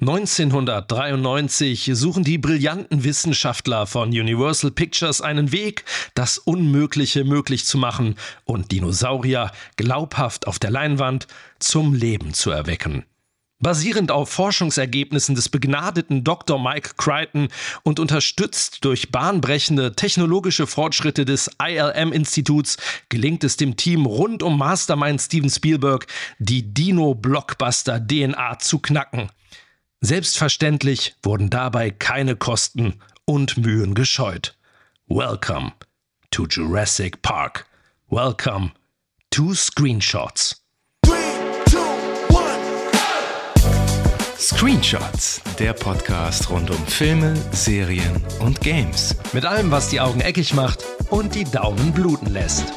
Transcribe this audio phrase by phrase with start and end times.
[0.00, 8.14] 1993 suchen die brillanten Wissenschaftler von Universal Pictures einen Weg, das Unmögliche möglich zu machen
[8.44, 11.26] und Dinosaurier glaubhaft auf der Leinwand
[11.58, 13.06] zum Leben zu erwecken.
[13.58, 16.62] Basierend auf Forschungsergebnissen des begnadeten Dr.
[16.62, 17.48] Mike Crichton
[17.82, 22.76] und unterstützt durch bahnbrechende technologische Fortschritte des ILM-Instituts
[23.08, 26.06] gelingt es dem Team rund um Mastermind Steven Spielberg,
[26.38, 29.28] die Dino-Blockbuster-DNA zu knacken.
[30.00, 34.56] Selbstverständlich wurden dabei keine Kosten und Mühen gescheut.
[35.08, 35.72] Welcome
[36.30, 37.66] to Jurassic Park.
[38.08, 38.70] Welcome
[39.30, 40.62] to Screenshots.
[44.38, 49.16] Screenshots, der Podcast rund um Filme, Serien und Games.
[49.32, 52.72] Mit allem, was die Augen eckig macht und die Daumen bluten lässt.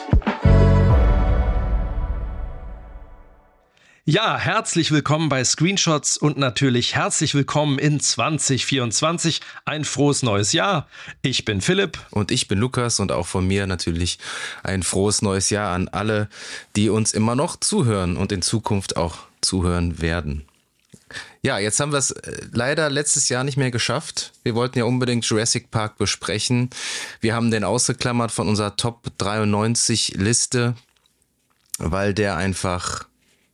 [4.06, 9.42] Ja, herzlich willkommen bei Screenshots und natürlich herzlich willkommen in 2024.
[9.64, 10.88] Ein frohes neues Jahr.
[11.22, 12.00] Ich bin Philipp.
[12.10, 14.18] Und ich bin Lukas und auch von mir natürlich
[14.64, 16.30] ein frohes neues Jahr an alle,
[16.76, 20.48] die uns immer noch zuhören und in Zukunft auch zuhören werden.
[21.44, 24.34] Ja, jetzt haben wir es äh, leider letztes Jahr nicht mehr geschafft.
[24.42, 26.72] Wir wollten ja unbedingt Jurassic Park besprechen.
[27.20, 30.74] Wir haben den ausgeklammert von unserer Top 93 Liste,
[31.78, 33.11] weil der einfach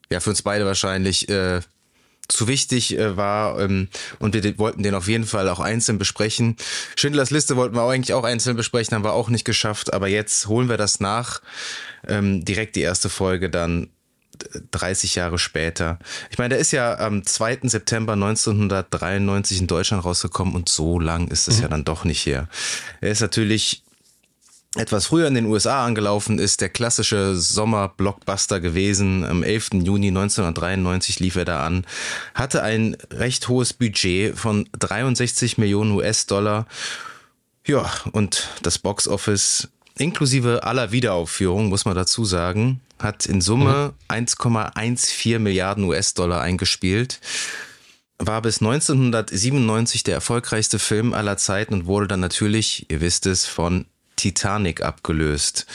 [0.09, 1.61] ja für uns beide wahrscheinlich äh,
[2.27, 3.87] zu wichtig äh, war ähm,
[4.19, 6.57] und wir wollten den auf jeden Fall auch einzeln besprechen.
[6.95, 10.47] Schindlers Liste wollten wir eigentlich auch einzeln besprechen, haben wir auch nicht geschafft, aber jetzt
[10.47, 11.41] holen wir das nach.
[12.07, 13.89] Ähm, direkt die erste Folge dann
[14.71, 15.99] 30 Jahre später.
[16.29, 17.59] Ich meine, der ist ja am 2.
[17.63, 21.63] September 1993 in Deutschland rausgekommen und so lang ist es mhm.
[21.63, 22.47] ja dann doch nicht her.
[23.01, 23.83] Er ist natürlich
[24.75, 29.23] etwas früher in den USA angelaufen ist, der klassische Sommer-Blockbuster gewesen.
[29.23, 29.69] Am 11.
[29.83, 31.85] Juni 1993 lief er da an,
[32.35, 36.67] hatte ein recht hohes Budget von 63 Millionen US-Dollar.
[37.65, 44.15] Ja, und das Box-Office inklusive aller Wiederaufführungen, muss man dazu sagen, hat in Summe mhm.
[44.15, 47.19] 1,14 Milliarden US-Dollar eingespielt
[48.19, 53.45] war bis 1997 der erfolgreichste Film aller Zeiten und wurde dann natürlich, ihr wisst es,
[53.45, 53.85] von
[54.17, 55.65] Titanic abgelöst.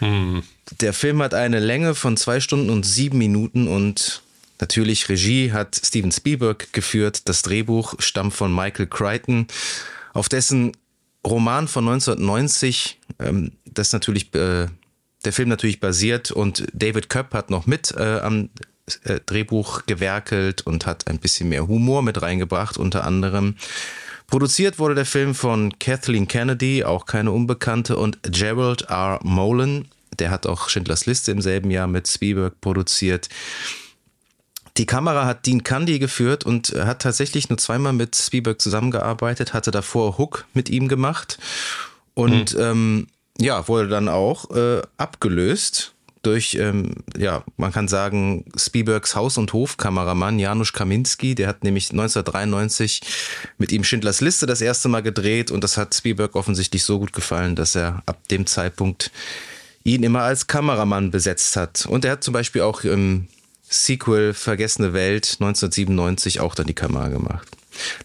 [0.00, 0.42] Hm.
[0.80, 4.22] Der Film hat eine Länge von zwei Stunden und sieben Minuten und
[4.60, 7.28] natürlich Regie hat Steven Spielberg geführt.
[7.28, 9.46] Das Drehbuch stammt von Michael Crichton,
[10.14, 10.72] auf dessen
[11.26, 14.66] Roman von 1990, ähm, das natürlich äh,
[15.24, 18.50] der Film natürlich basiert und David Köpp hat noch mit äh, am
[19.04, 23.56] äh, Drehbuch gewerkelt und hat ein bisschen mehr Humor mit reingebracht, unter anderem.
[24.26, 29.18] Produziert wurde der Film von Kathleen Kennedy, auch keine Unbekannte, und Gerald R.
[29.22, 29.88] Molen.
[30.18, 33.28] Der hat auch Schindlers Liste im selben Jahr mit Spielberg produziert.
[34.78, 39.70] Die Kamera hat Dean Candy geführt und hat tatsächlich nur zweimal mit Spielberg zusammengearbeitet, hatte
[39.70, 41.38] davor Hook mit ihm gemacht
[42.14, 42.60] und mhm.
[42.60, 43.06] ähm,
[43.38, 45.91] ja, wurde dann auch äh, abgelöst
[46.22, 51.34] durch, ähm, ja, man kann sagen, Spielbergs Haus- und Hofkameramann Janusz Kaminski.
[51.34, 53.00] Der hat nämlich 1993
[53.58, 57.12] mit ihm Schindlers Liste das erste Mal gedreht und das hat Spielberg offensichtlich so gut
[57.12, 59.10] gefallen, dass er ab dem Zeitpunkt
[59.84, 61.86] ihn immer als Kameramann besetzt hat.
[61.86, 63.26] Und er hat zum Beispiel auch im
[63.68, 67.48] Sequel Vergessene Welt 1997 auch dann die Kamera gemacht.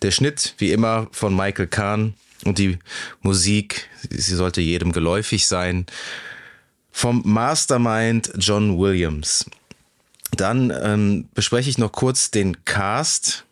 [0.01, 2.79] Der Schnitt, wie immer, von Michael Kahn und die
[3.21, 5.85] Musik, sie sollte jedem geläufig sein
[6.97, 9.45] vom Mastermind John Williams.
[10.35, 13.45] Dann ähm, bespreche ich noch kurz den Cast.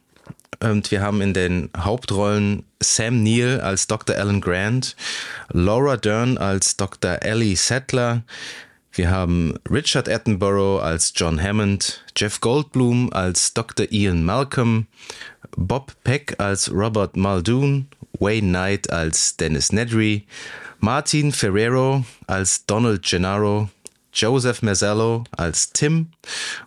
[0.60, 4.16] Und wir haben in den Hauptrollen Sam Neill als Dr.
[4.16, 4.96] Alan Grant,
[5.50, 7.22] Laura Dern als Dr.
[7.22, 8.24] Ellie Settler,
[8.94, 13.92] wir haben Richard Attenborough als John Hammond, Jeff Goldblum als Dr.
[13.92, 14.88] Ian Malcolm,
[15.56, 20.26] Bob Peck als Robert Muldoon, Wayne Knight als Dennis Nedry,
[20.86, 23.70] Martin Ferrero als Donald Gennaro,
[24.14, 26.12] Joseph Mazzello als Tim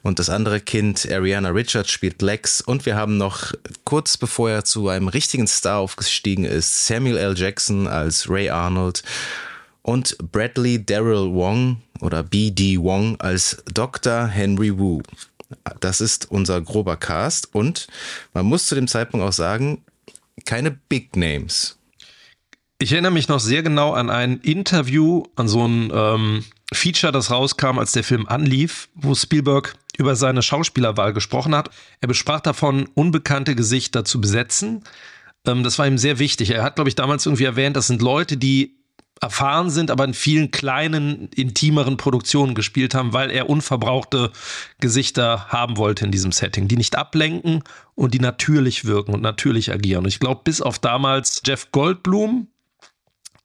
[0.03, 2.61] und das andere Kind, Ariana Richards, spielt Lex.
[2.61, 3.53] Und wir haben noch
[3.85, 7.39] kurz bevor er zu einem richtigen Star aufgestiegen ist, Samuel L.
[7.39, 9.05] Jackson als Ray Arnold
[9.83, 12.81] und Bradley Daryl Wong oder B.D.
[12.81, 14.27] Wong als Dr.
[14.27, 15.01] Henry Wu.
[15.79, 17.87] Das ist unser grober Cast und
[18.35, 19.85] man muss zu dem Zeitpunkt auch sagen,
[20.45, 21.78] keine Big Names.
[22.81, 27.33] Ich erinnere mich noch sehr genau an ein Interview, an so ein ähm, Feature, das
[27.33, 31.71] rauskam, als der Film anlief, wo Spielberg über seine Schauspielerwahl gesprochen hat.
[32.01, 34.85] Er besprach davon, unbekannte Gesichter zu besetzen.
[35.45, 36.51] Ähm, das war ihm sehr wichtig.
[36.51, 38.77] Er hat, glaube ich, damals irgendwie erwähnt, das sind Leute, die
[39.21, 44.31] erfahren sind, aber in vielen kleinen, intimeren Produktionen gespielt haben, weil er unverbrauchte
[44.79, 47.65] Gesichter haben wollte in diesem Setting, die nicht ablenken
[47.97, 50.05] und die natürlich wirken und natürlich agieren.
[50.05, 52.47] Und ich glaube, bis auf damals Jeff Goldblum,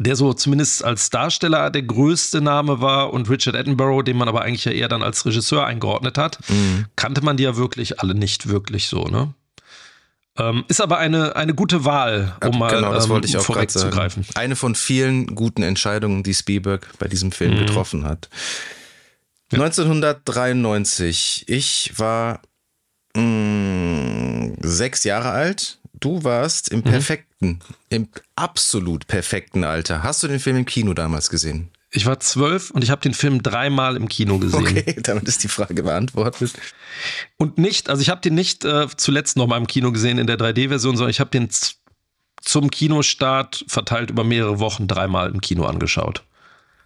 [0.04, 4.42] der so zumindest als Darsteller der größte Name war und Richard Attenborough, den man aber
[4.42, 6.86] eigentlich ja eher dann als Regisseur eingeordnet hat, mhm.
[6.96, 9.34] kannte man die ja wirklich alle nicht wirklich so, ne?
[10.36, 13.46] Ähm, ist aber eine, eine gute Wahl, um mal genau, das wollte ich ähm, auch
[13.46, 14.26] vorwegzugreifen.
[14.34, 17.60] Eine von vielen guten Entscheidungen, die Spielberg bei diesem Film mhm.
[17.60, 18.30] getroffen hat.
[19.52, 19.62] Ja.
[19.62, 21.46] 1993.
[21.48, 22.42] Ich war
[23.16, 25.78] mh, mm, sechs Jahre alt.
[26.04, 26.84] Du warst im mhm.
[26.84, 27.60] perfekten, mhm.
[27.88, 30.04] im absolut perfekten Alter.
[30.04, 31.70] Hast du den Film im Kino damals gesehen?
[31.92, 34.68] Ich war zwölf und ich habe den Film dreimal im Kino gesehen.
[34.68, 36.52] Okay, damit ist die Frage beantwortet.
[37.38, 40.28] Und nicht, also ich habe den nicht äh, zuletzt noch mal im Kino gesehen in
[40.28, 41.48] der 3D-Version, sondern ich habe den
[42.42, 46.26] zum Kinostart verteilt über mehrere Wochen dreimal im Kino angeschaut.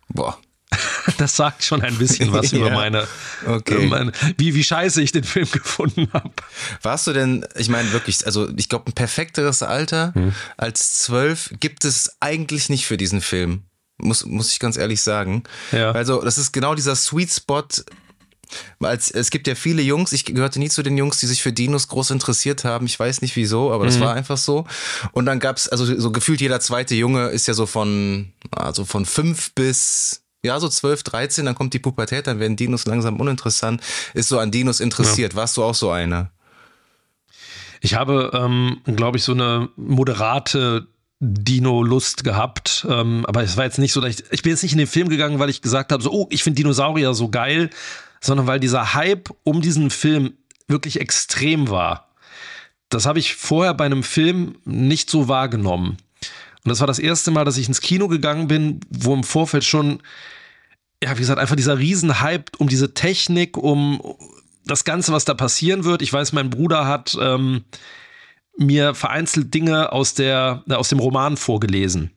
[0.09, 0.37] Boah.
[1.17, 2.59] Das sagt schon ein bisschen was ja.
[2.59, 3.07] über meine,
[3.45, 3.87] okay.
[3.87, 6.31] Meine, wie, wie scheiße ich den Film gefunden habe.
[6.81, 10.35] Warst du denn, ich meine wirklich, also ich glaube, ein perfekteres Alter hm.
[10.57, 13.63] als zwölf gibt es eigentlich nicht für diesen Film
[13.97, 15.43] muss, muss ich ganz ehrlich sagen.
[15.71, 15.91] Ja.
[15.91, 17.63] Also, das ist genau dieser Sweet Spot.
[18.79, 21.51] Als, es gibt ja viele Jungs, ich gehörte nie zu den Jungs, die sich für
[21.51, 22.85] Dinos groß interessiert haben.
[22.85, 24.01] Ich weiß nicht wieso, aber das mhm.
[24.01, 24.65] war einfach so.
[25.11, 29.05] Und dann gab's, also so gefühlt jeder zweite Junge ist ja so von, also von
[29.05, 33.81] fünf bis ja, so 12, 13, dann kommt die Pubertät, dann werden Dinos langsam uninteressant,
[34.13, 35.33] ist so an Dinos interessiert.
[35.33, 35.39] Ja.
[35.39, 36.31] Warst du auch so einer?
[37.81, 40.87] Ich habe, ähm, glaube ich, so eine moderate
[41.19, 42.85] Dino-Lust gehabt.
[42.89, 44.87] Ähm, aber es war jetzt nicht so, dass ich, ich bin jetzt nicht in den
[44.87, 47.69] Film gegangen, weil ich gesagt habe, so, oh, ich finde Dinosaurier so geil,
[48.21, 50.33] sondern weil dieser Hype um diesen Film
[50.67, 52.09] wirklich extrem war.
[52.89, 55.97] Das habe ich vorher bei einem Film nicht so wahrgenommen.
[56.63, 59.63] Und das war das erste Mal, dass ich ins Kino gegangen bin, wo im Vorfeld
[59.63, 60.01] schon,
[61.03, 64.01] ja, wie gesagt, einfach dieser Riesenhype um diese Technik, um
[64.65, 66.01] das Ganze, was da passieren wird.
[66.01, 67.63] Ich weiß, mein Bruder hat ähm,
[68.57, 72.11] mir vereinzelt Dinge aus, der, äh, aus dem Roman vorgelesen.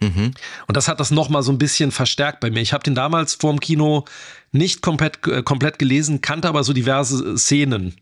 [0.00, 0.32] Mhm.
[0.66, 2.60] Und das hat das nochmal so ein bisschen verstärkt bei mir.
[2.60, 4.04] Ich habe den damals vor dem Kino
[4.52, 7.94] nicht komplett, äh, komplett gelesen, kannte aber so diverse Szenen,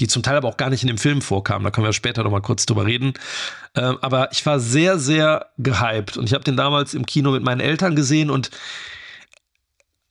[0.00, 1.64] die zum Teil aber auch gar nicht in dem Film vorkamen.
[1.64, 3.14] Da können wir später nochmal kurz drüber reden.
[3.74, 7.42] Ähm, aber ich war sehr, sehr gehypt und ich habe den damals im Kino mit
[7.42, 8.50] meinen Eltern gesehen und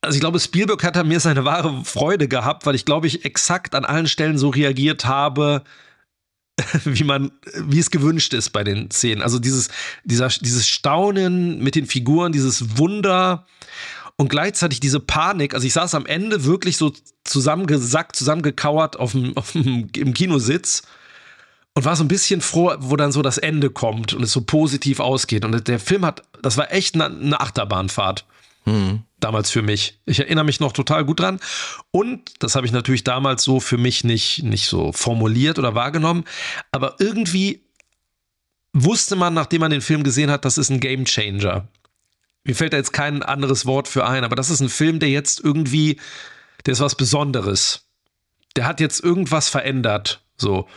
[0.04, 3.24] also ich glaube, Spielberg hat an mir seine wahre Freude gehabt, weil ich glaube, ich
[3.24, 5.63] exakt an allen Stellen so reagiert habe,
[6.86, 9.22] wie man, wie es gewünscht ist bei den Szenen.
[9.22, 9.69] Also dieses,
[10.04, 13.45] dieser, dieses Staunen mit den Figuren, dieses Wunder
[14.21, 15.56] und gleichzeitig diese Panik.
[15.56, 20.83] Also ich saß am Ende wirklich so zusammengesackt, zusammengekauert auf dem, auf dem, im Kinositz
[21.73, 24.41] und war so ein bisschen froh, wo dann so das Ende kommt und es so
[24.41, 25.44] positiv ausgeht.
[25.44, 28.25] Und der Film hat, das war echt eine, eine Achterbahnfahrt.
[28.65, 29.01] Mhm.
[29.19, 30.00] Damals für mich.
[30.06, 31.39] Ich erinnere mich noch total gut dran.
[31.89, 36.25] Und das habe ich natürlich damals so für mich nicht, nicht so formuliert oder wahrgenommen.
[36.71, 37.63] Aber irgendwie
[38.73, 41.68] wusste man, nachdem man den Film gesehen hat, das ist ein Game Changer.
[42.43, 45.09] Mir fällt da jetzt kein anderes Wort für ein, aber das ist ein Film, der
[45.09, 45.99] jetzt irgendwie,
[46.65, 47.88] der ist was Besonderes.
[48.55, 50.23] Der hat jetzt irgendwas verändert.
[50.38, 50.67] So.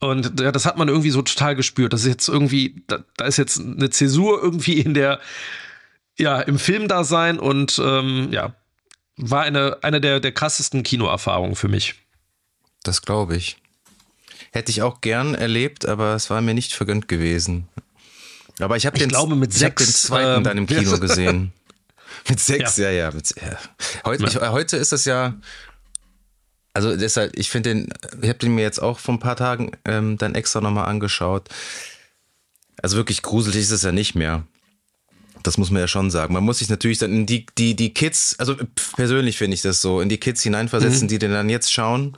[0.00, 1.92] Und ja, das hat man irgendwie so total gespürt.
[1.92, 5.20] Das ist jetzt irgendwie, da, da ist jetzt eine Zäsur irgendwie in der,
[6.18, 8.54] ja, im Film da sein und ähm, ja,
[9.16, 11.94] war eine, eine der, der krassesten Kinoerfahrungen für mich.
[12.82, 13.58] Das glaube ich.
[14.50, 17.68] Hätte ich auch gern erlebt, aber es war mir nicht vergönnt gewesen.
[18.58, 21.52] Aber ich habe den, glaube, mit sechs, den zweiten ähm, dann im Kino gesehen.
[22.28, 23.08] mit sechs, ja, ja.
[23.08, 23.58] ja, mit, ja.
[24.04, 25.34] Heute, ich, heute ist das ja.
[26.74, 27.92] Also deshalb, ich finde den,
[28.22, 31.48] ich habe den mir jetzt auch vor ein paar Tagen ähm, dann extra nochmal angeschaut.
[32.80, 34.46] Also wirklich gruselig ist es ja nicht mehr.
[35.42, 36.32] Das muss man ja schon sagen.
[36.32, 38.56] Man muss sich natürlich dann in die, die, die Kids, also
[38.96, 41.08] persönlich finde ich das so, in die Kids hineinversetzen, mhm.
[41.08, 42.16] die den dann jetzt schauen.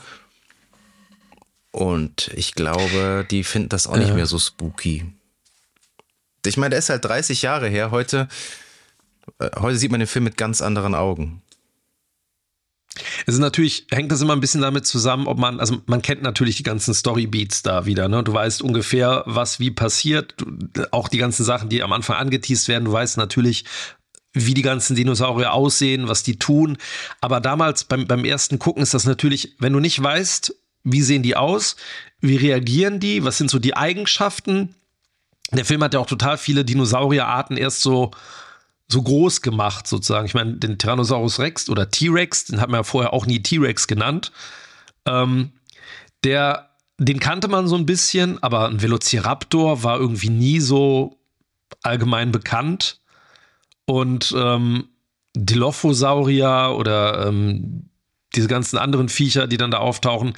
[1.73, 5.05] Und ich glaube, die finden das auch nicht mehr so spooky.
[6.47, 7.91] Ich meine, der ist halt 30 Jahre her.
[7.91, 8.29] Heute,
[9.39, 11.43] äh, heute sieht man den Film mit ganz anderen Augen.
[13.27, 16.23] Es ist natürlich, hängt das immer ein bisschen damit zusammen, ob man, also man kennt
[16.23, 18.23] natürlich die ganzen Storybeats da wieder, ne?
[18.23, 22.69] Du weißt ungefähr, was wie passiert, du, auch die ganzen Sachen, die am Anfang angeteased
[22.69, 23.65] werden, du weißt natürlich,
[24.33, 26.77] wie die ganzen Dinosaurier aussehen, was die tun.
[27.21, 31.23] Aber damals beim, beim ersten Gucken ist das natürlich, wenn du nicht weißt, wie sehen
[31.23, 31.77] die aus,
[32.21, 34.75] wie reagieren die, was sind so die Eigenschaften.
[35.53, 38.11] Der Film hat ja auch total viele Dinosaurierarten erst so
[38.89, 40.27] so groß gemacht, sozusagen.
[40.27, 43.87] Ich meine, den Tyrannosaurus Rex oder T-Rex, den hat man ja vorher auch nie T-Rex
[43.87, 44.33] genannt.
[45.07, 45.53] Ähm,
[46.23, 51.19] der, den kannte man so ein bisschen, aber ein Velociraptor war irgendwie nie so
[51.83, 53.01] allgemein bekannt.
[53.87, 54.89] Und ähm,
[55.37, 57.91] Dilophosaurier oder ähm,
[58.35, 60.35] diese ganzen anderen Viecher, die dann da auftauchen,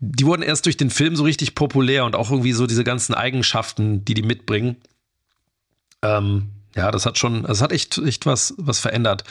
[0.00, 3.14] die wurden erst durch den Film so richtig populär und auch irgendwie so diese ganzen
[3.14, 4.76] Eigenschaften, die die mitbringen.
[6.02, 9.24] Ähm, ja, das hat schon, das hat echt, echt was, was verändert.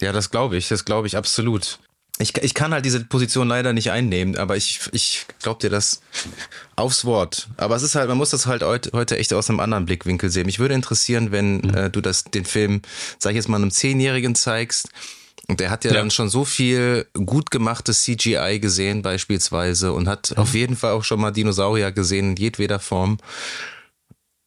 [0.00, 1.78] Ja, das glaube ich, das glaube ich absolut.
[2.18, 6.02] Ich, ich kann halt diese Position leider nicht einnehmen, aber ich, ich glaube dir das
[6.76, 7.48] aufs Wort.
[7.56, 10.46] Aber es ist halt, man muss das halt heute echt aus einem anderen Blickwinkel sehen.
[10.46, 11.74] Mich würde interessieren, wenn mhm.
[11.74, 12.82] äh, du das, den Film,
[13.18, 14.90] sag ich jetzt mal, einem Zehnjährigen zeigst.
[15.48, 20.08] Und der hat ja, ja, dann schon so viel gut gemachtes CGI gesehen, beispielsweise, und
[20.08, 20.38] hat mhm.
[20.38, 23.18] auf jeden Fall auch schon mal Dinosaurier gesehen in jedweder Form.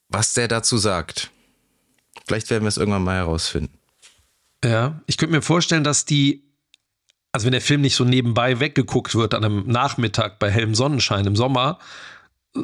[0.10, 1.32] Was der dazu sagt.
[2.28, 3.78] Vielleicht werden wir es irgendwann mal herausfinden.
[4.64, 6.44] Ja, ich könnte mir vorstellen, dass die,
[7.32, 11.28] also wenn der Film nicht so nebenbei weggeguckt wird an einem Nachmittag bei hellem Sonnenschein
[11.28, 11.80] im Sommer,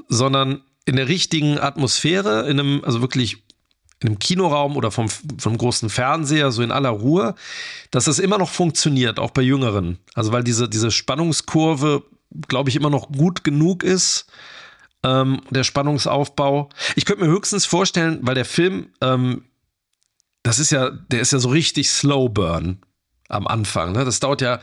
[0.07, 3.43] sondern in der richtigen Atmosphäre, in einem, also wirklich
[4.01, 7.35] in einem Kinoraum oder vom, vom großen Fernseher, so in aller Ruhe,
[7.91, 9.99] dass das immer noch funktioniert, auch bei Jüngeren.
[10.15, 12.03] Also weil diese, diese Spannungskurve,
[12.47, 14.25] glaube ich, immer noch gut genug ist,
[15.03, 16.69] ähm, der Spannungsaufbau.
[16.95, 19.43] Ich könnte mir höchstens vorstellen, weil der Film ähm,
[20.43, 22.79] das ist ja, der ist ja so richtig Slow Burn
[23.29, 23.91] am Anfang.
[23.93, 24.05] Ne?
[24.05, 24.59] Das dauert ja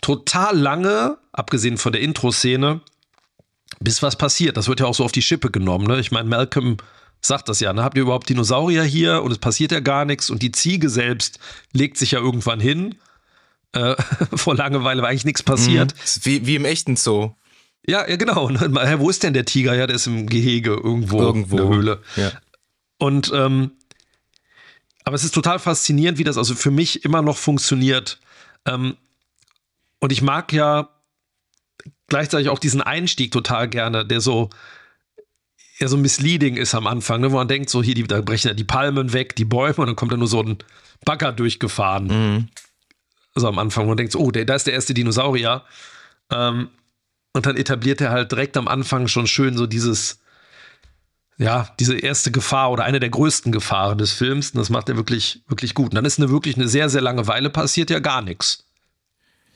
[0.00, 2.80] total lange, abgesehen von der Intro-Szene,
[3.80, 4.56] bis was passiert.
[4.56, 5.86] Das wird ja auch so auf die Schippe genommen.
[5.86, 5.98] Ne?
[5.98, 6.76] Ich meine, Malcolm
[7.20, 7.72] sagt das ja.
[7.72, 7.82] Ne?
[7.82, 11.38] Habt ihr überhaupt Dinosaurier hier und es passiert ja gar nichts und die Ziege selbst
[11.72, 12.96] legt sich ja irgendwann hin.
[13.72, 13.96] Äh,
[14.34, 15.94] vor Langeweile, weil eigentlich nichts passiert.
[15.94, 16.20] Mhm.
[16.24, 17.32] Wie, wie im echten Zoo.
[17.86, 18.50] Ja, ja, genau.
[18.50, 19.74] Wo ist denn der Tiger?
[19.74, 21.56] Ja, der ist im Gehege irgendwo, irgendwo.
[21.56, 22.02] in der Höhle.
[22.16, 22.32] Ja.
[22.98, 23.72] Und ähm,
[25.04, 28.20] aber es ist total faszinierend, wie das also für mich immer noch funktioniert.
[28.66, 28.98] Ähm,
[30.00, 30.90] und ich mag ja
[32.08, 34.50] gleichzeitig auch diesen Einstieg total gerne, der so
[35.78, 38.48] ja so misleading ist am Anfang, ne, wo man denkt, so hier, die, da brechen
[38.48, 40.58] ja die Palmen weg, die Bäume, und dann kommt da nur so ein
[41.04, 42.06] Bagger durchgefahren.
[42.06, 42.48] Mhm.
[43.34, 45.64] Also am Anfang, wo man denkt, so, oh, der, da ist der erste Dinosaurier.
[46.30, 46.70] Ähm,
[47.32, 50.18] und dann etabliert er halt direkt am Anfang schon schön so dieses,
[51.36, 54.50] ja, diese erste Gefahr oder eine der größten Gefahren des Films.
[54.50, 55.90] Und das macht er wirklich, wirklich gut.
[55.90, 58.64] Und dann ist eine wirklich eine sehr, sehr lange Weile passiert ja gar nichts.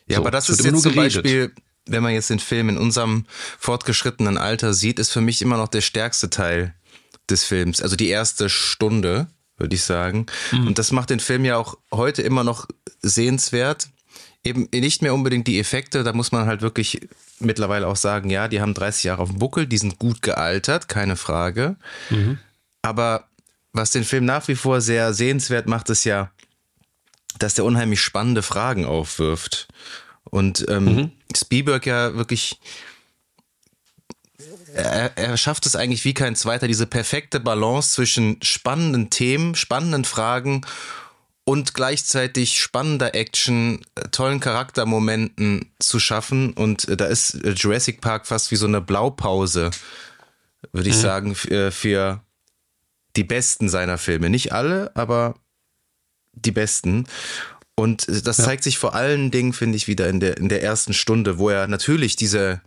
[0.07, 1.53] Ja, so, aber das ist jetzt zum Beispiel,
[1.87, 3.27] wenn man jetzt den Film in unserem
[3.59, 6.75] fortgeschrittenen Alter sieht, ist für mich immer noch der stärkste Teil
[7.29, 7.83] des Films.
[7.83, 10.27] Also die erste Stunde, würde ich sagen.
[10.53, 10.69] Mhm.
[10.69, 12.67] Und das macht den Film ja auch heute immer noch
[13.01, 13.89] sehenswert.
[14.45, 17.09] Eben nicht mehr unbedingt die Effekte, da muss man halt wirklich
[17.39, 20.89] mittlerweile auch sagen, ja, die haben 30 Jahre auf dem Buckel, die sind gut gealtert,
[20.89, 21.77] keine Frage.
[22.11, 22.39] Mhm.
[22.83, 23.29] Aber
[23.73, 26.31] was den Film nach wie vor sehr sehenswert macht, ist ja,
[27.39, 29.69] dass der unheimlich spannende Fragen aufwirft.
[30.33, 31.11] Und ähm, mhm.
[31.37, 32.59] Spielberg ja wirklich,
[34.75, 40.07] er, er schafft es eigentlich wie kein zweiter, diese perfekte Balance zwischen spannenden Themen, spannenden
[40.07, 40.63] Fragen
[41.45, 46.55] und gleichzeitig spannender Action, äh, tollen Charaktermomenten zu schaffen.
[46.55, 49.71] Und äh, da ist äh, Jurassic Park fast wie so eine Blaupause,
[50.73, 51.01] würde ich mhm.
[51.01, 52.23] sagen, für
[53.17, 54.31] die besten seiner Filme.
[54.31, 55.35] Nicht alle, aber
[56.33, 57.05] die besten.
[57.83, 58.45] Und das ja.
[58.45, 61.49] zeigt sich vor allen Dingen, finde ich, wieder in der, in der ersten Stunde, wo
[61.49, 62.61] er natürlich diese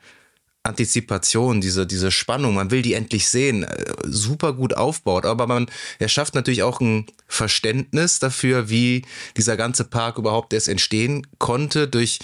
[0.64, 5.26] Antizipation, diese, diese Spannung, man will die endlich sehen, äh, super gut aufbaut.
[5.26, 5.68] Aber man,
[6.00, 9.04] er schafft natürlich auch ein Verständnis dafür, wie
[9.38, 12.20] dieser ganze Park überhaupt erst entstehen konnte durch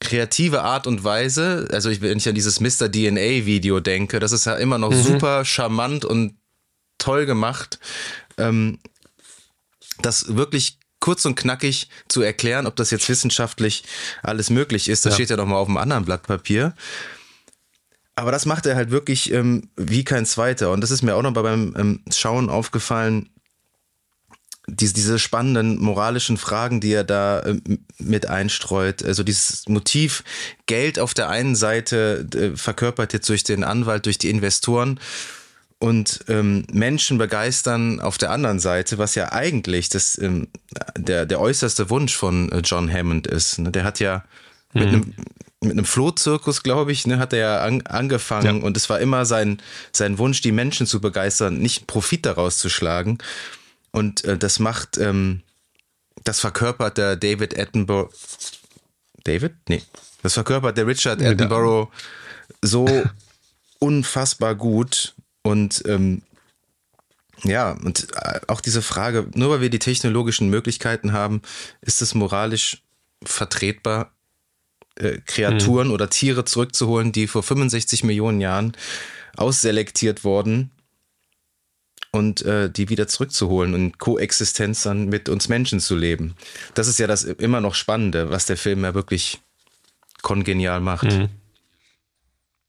[0.00, 1.68] kreative Art und Weise.
[1.72, 2.90] Also ich, wenn ich an dieses Mr.
[2.90, 5.02] DNA Video denke, das ist ja immer noch mhm.
[5.02, 6.38] super charmant und
[6.96, 7.78] toll gemacht.
[8.38, 8.78] Ähm,
[10.00, 13.84] das wirklich kurz und knackig zu erklären, ob das jetzt wissenschaftlich
[14.22, 15.14] alles möglich ist, das ja.
[15.16, 16.74] steht ja noch mal auf einem anderen Blatt Papier.
[18.14, 20.70] Aber das macht er halt wirklich ähm, wie kein zweiter.
[20.70, 23.30] Und das ist mir auch noch beim ähm, Schauen aufgefallen,
[24.68, 27.58] diese, diese spannenden moralischen Fragen, die er da äh,
[27.98, 29.02] mit einstreut.
[29.02, 30.22] Also dieses Motiv
[30.66, 35.00] Geld auf der einen Seite äh, verkörpert jetzt durch den Anwalt, durch die Investoren
[35.82, 40.46] und ähm, Menschen begeistern auf der anderen Seite, was ja eigentlich das, ähm,
[40.96, 43.58] der, der äußerste Wunsch von äh, John Hammond ist.
[43.58, 43.72] Ne?
[43.72, 44.22] Der hat ja
[44.72, 44.94] mit mhm.
[44.94, 45.14] einem
[45.60, 48.62] mit einem Flohzirkus, glaube ich, ne, hat er ja an, angefangen ja.
[48.64, 49.62] und es war immer sein,
[49.92, 53.18] sein Wunsch, die Menschen zu begeistern, nicht Profit daraus zu schlagen.
[53.92, 55.42] Und äh, das macht, ähm,
[56.24, 58.10] das verkörpert der David Attenborough.
[59.22, 59.54] David?
[59.68, 59.82] Nee.
[60.22, 61.92] Das verkörpert der Richard Attenborough
[62.60, 62.86] so
[63.78, 65.14] unfassbar gut.
[65.42, 66.22] Und ähm,
[67.42, 71.42] ja, und äh, auch diese Frage, nur weil wir die technologischen Möglichkeiten haben,
[71.80, 72.82] ist es moralisch
[73.24, 74.12] vertretbar,
[74.96, 75.94] äh, Kreaturen mhm.
[75.94, 78.76] oder Tiere zurückzuholen, die vor 65 Millionen Jahren
[79.36, 80.70] ausselektiert wurden,
[82.12, 86.36] und äh, die wieder zurückzuholen und Koexistenz dann mit uns Menschen zu leben.
[86.74, 89.40] Das ist ja das immer noch Spannende, was der Film ja wirklich
[90.20, 91.04] kongenial macht.
[91.04, 91.30] Mhm.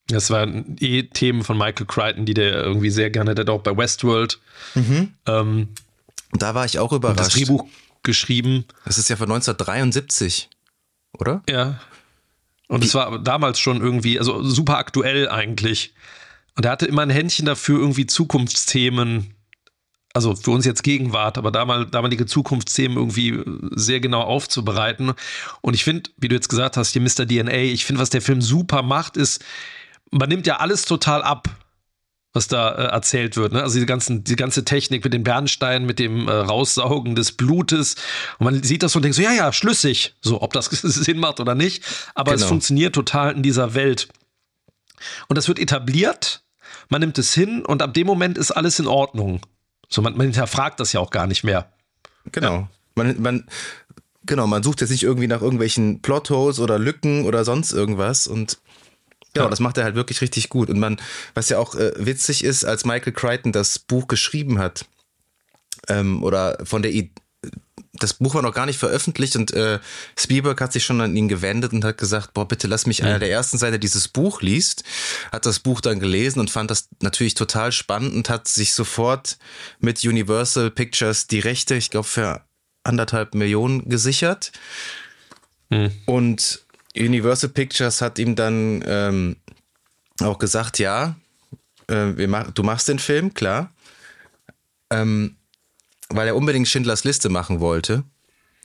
[0.07, 3.61] Das waren eh Themen von Michael Crichton, die der irgendwie sehr gerne, der hat auch
[3.61, 4.39] bei Westworld.
[4.75, 5.13] Mhm.
[5.27, 5.69] Ähm,
[6.33, 7.19] da war ich auch überrascht.
[7.19, 7.65] Das Drehbuch
[8.03, 8.65] geschrieben.
[8.85, 10.49] Das ist ja von 1973,
[11.17, 11.41] oder?
[11.49, 11.79] Ja.
[12.67, 15.93] Und es war damals schon irgendwie, also super aktuell eigentlich.
[16.55, 19.33] Und er hatte immer ein Händchen dafür, irgendwie Zukunftsthemen,
[20.13, 23.41] also für uns jetzt Gegenwart, aber damal, damalige Zukunftsthemen irgendwie
[23.71, 25.13] sehr genau aufzubereiten.
[25.61, 27.25] Und ich finde, wie du jetzt gesagt hast, hier Mr.
[27.25, 29.43] DNA, ich finde, was der Film super macht, ist,
[30.13, 31.49] man nimmt ja alles total ab,
[32.33, 33.53] was da äh, erzählt wird.
[33.53, 33.61] Ne?
[33.61, 37.95] Also die, ganzen, die ganze Technik mit den Bernsteinen, mit dem äh, Raussaugen des Blutes.
[38.39, 40.15] Und man sieht das und denkt so, ja, ja, schlüssig.
[40.21, 41.83] So, ob das Sinn macht oder nicht.
[42.15, 42.43] Aber genau.
[42.43, 44.07] es funktioniert total in dieser Welt.
[45.27, 46.43] Und das wird etabliert.
[46.89, 49.41] Man nimmt es hin und ab dem Moment ist alles in Ordnung.
[49.89, 51.71] So, man, man hinterfragt das ja auch gar nicht mehr.
[52.31, 52.53] Genau.
[52.53, 52.69] Ja.
[52.95, 53.47] Man, man,
[54.25, 58.59] genau, man sucht jetzt nicht irgendwie nach irgendwelchen Plotholes oder Lücken oder sonst irgendwas und
[59.33, 60.69] Genau, das macht er halt wirklich richtig gut.
[60.69, 60.97] Und man,
[61.33, 64.85] was ja auch äh, witzig ist, als Michael Crichton das Buch geschrieben hat,
[65.87, 67.11] ähm, oder von der I
[67.93, 69.79] das Buch war noch gar nicht veröffentlicht und äh,
[70.17, 73.07] Spielberg hat sich schon an ihn gewendet und hat gesagt, boah, bitte lass mich mhm.
[73.07, 74.83] einer der ersten sein, der dieses Buch liest.
[75.31, 79.37] Hat das Buch dann gelesen und fand das natürlich total spannend und hat sich sofort
[79.79, 82.41] mit Universal Pictures die Rechte, ich glaube, für
[82.83, 84.51] anderthalb Millionen gesichert.
[85.69, 85.91] Mhm.
[86.05, 89.35] Und Universal Pictures hat ihm dann ähm,
[90.19, 91.15] auch gesagt, ja,
[91.89, 93.71] äh, mach, du machst den Film, klar.
[94.89, 95.35] Ähm,
[96.09, 98.03] weil er unbedingt Schindlers Liste machen wollte.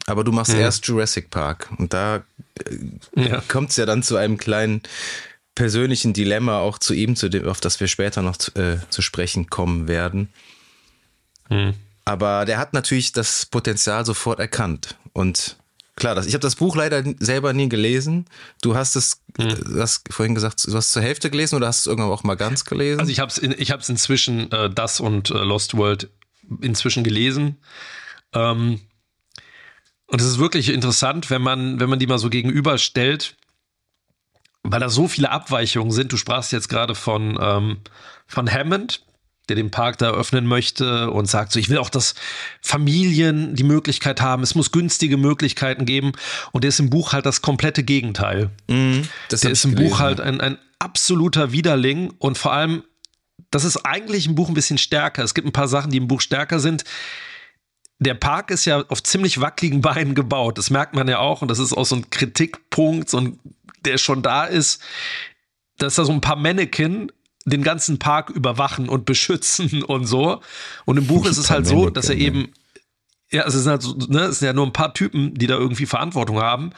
[0.06, 0.60] Aber du machst ja.
[0.60, 1.70] erst Jurassic Park.
[1.78, 2.24] Und da
[3.16, 3.42] äh, ja.
[3.48, 4.82] kommt es ja dann zu einem kleinen
[5.54, 9.02] persönlichen Dilemma, auch zu ihm, zu dem, auf das wir später noch zu, äh, zu
[9.02, 10.32] sprechen kommen werden.
[11.50, 11.74] Mhm.
[12.04, 14.96] Aber der hat natürlich das Potenzial sofort erkannt.
[15.12, 15.57] Und
[15.98, 18.26] Klar, das, ich habe das Buch leider selber nie gelesen.
[18.62, 19.48] Du hast es, hm.
[19.48, 22.36] du hast vorhin gesagt, du hast zur Hälfte gelesen oder hast es irgendwann auch mal
[22.36, 23.00] ganz gelesen?
[23.00, 26.08] Also ich habe es ich hab's inzwischen, äh, das und äh, Lost World
[26.60, 27.56] inzwischen gelesen.
[28.32, 28.80] Ähm,
[30.06, 33.34] und es ist wirklich interessant, wenn man, wenn man die mal so gegenüberstellt,
[34.62, 36.12] weil da so viele Abweichungen sind.
[36.12, 37.78] Du sprachst jetzt gerade von, ähm,
[38.28, 39.04] von Hammond,
[39.48, 42.14] der den Park da eröffnen möchte und sagt so, ich will auch, dass
[42.60, 46.12] Familien die Möglichkeit haben, es muss günstige Möglichkeiten geben.
[46.52, 48.50] Und der ist im Buch halt das komplette Gegenteil.
[48.68, 52.84] Mm, der ist im gelesen, Buch halt ein, ein absoluter Widerling und vor allem,
[53.50, 55.24] das ist eigentlich im Buch ein bisschen stärker.
[55.24, 56.84] Es gibt ein paar Sachen, die im Buch stärker sind.
[57.98, 60.58] Der Park ist ja auf ziemlich wackeligen Beinen gebaut.
[60.58, 61.42] Das merkt man ja auch.
[61.42, 63.40] Und das ist auch so ein Kritikpunkt, so ein,
[63.84, 64.82] der schon da ist,
[65.78, 67.10] dass da so ein paar Mannequin
[67.50, 70.42] den ganzen Park überwachen und beschützen und so.
[70.84, 72.52] Und im Buch ist es halt so, dass er eben,
[73.30, 75.56] ja, es sind halt so, ne, es sind ja nur ein paar Typen, die da
[75.56, 76.72] irgendwie Verantwortung haben.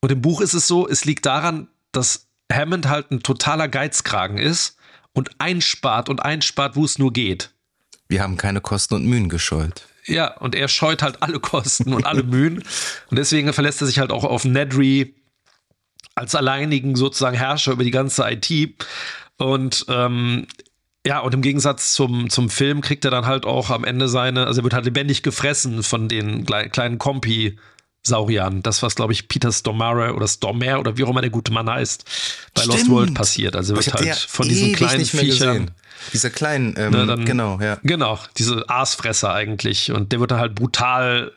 [0.00, 4.38] Und im Buch ist es so, es liegt daran, dass Hammond halt ein totaler Geizkragen
[4.38, 4.76] ist
[5.12, 7.50] und einspart und einspart, wo es nur geht.
[8.08, 9.86] Wir haben keine Kosten und Mühen gescheut.
[10.04, 12.62] Ja, und er scheut halt alle Kosten und alle Mühen.
[13.10, 15.14] Und deswegen verlässt er sich halt auch auf Nedry
[16.14, 18.74] als alleinigen sozusagen Herrscher über die ganze IT.
[19.42, 20.46] Und ähm,
[21.06, 24.46] ja, und im Gegensatz zum, zum Film kriegt er dann halt auch am Ende seine,
[24.46, 27.58] also er wird halt lebendig gefressen von den kleinen Kompi.
[28.04, 31.52] Sauriern, das was glaube ich Peter Stormare oder Stormare oder wie auch immer der gute
[31.52, 32.04] Mann heißt,
[32.52, 32.76] bei Stimmt.
[32.76, 33.54] Lost World passiert.
[33.54, 35.70] Also wird halt von diesen kleinen Viechern,
[36.12, 40.40] dieser kleinen, ähm, ne, dann, genau, ja, genau, diese Aasfresser eigentlich und der wird dann
[40.40, 41.30] halt brutal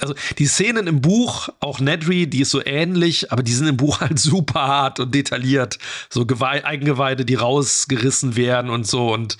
[0.00, 3.76] also die Szenen im Buch, auch Nedry, die ist so ähnlich, aber die sind im
[3.76, 5.78] Buch halt super hart und detailliert.
[6.10, 9.12] So Gewe Eigengeweide, die rausgerissen werden und so.
[9.12, 9.38] Und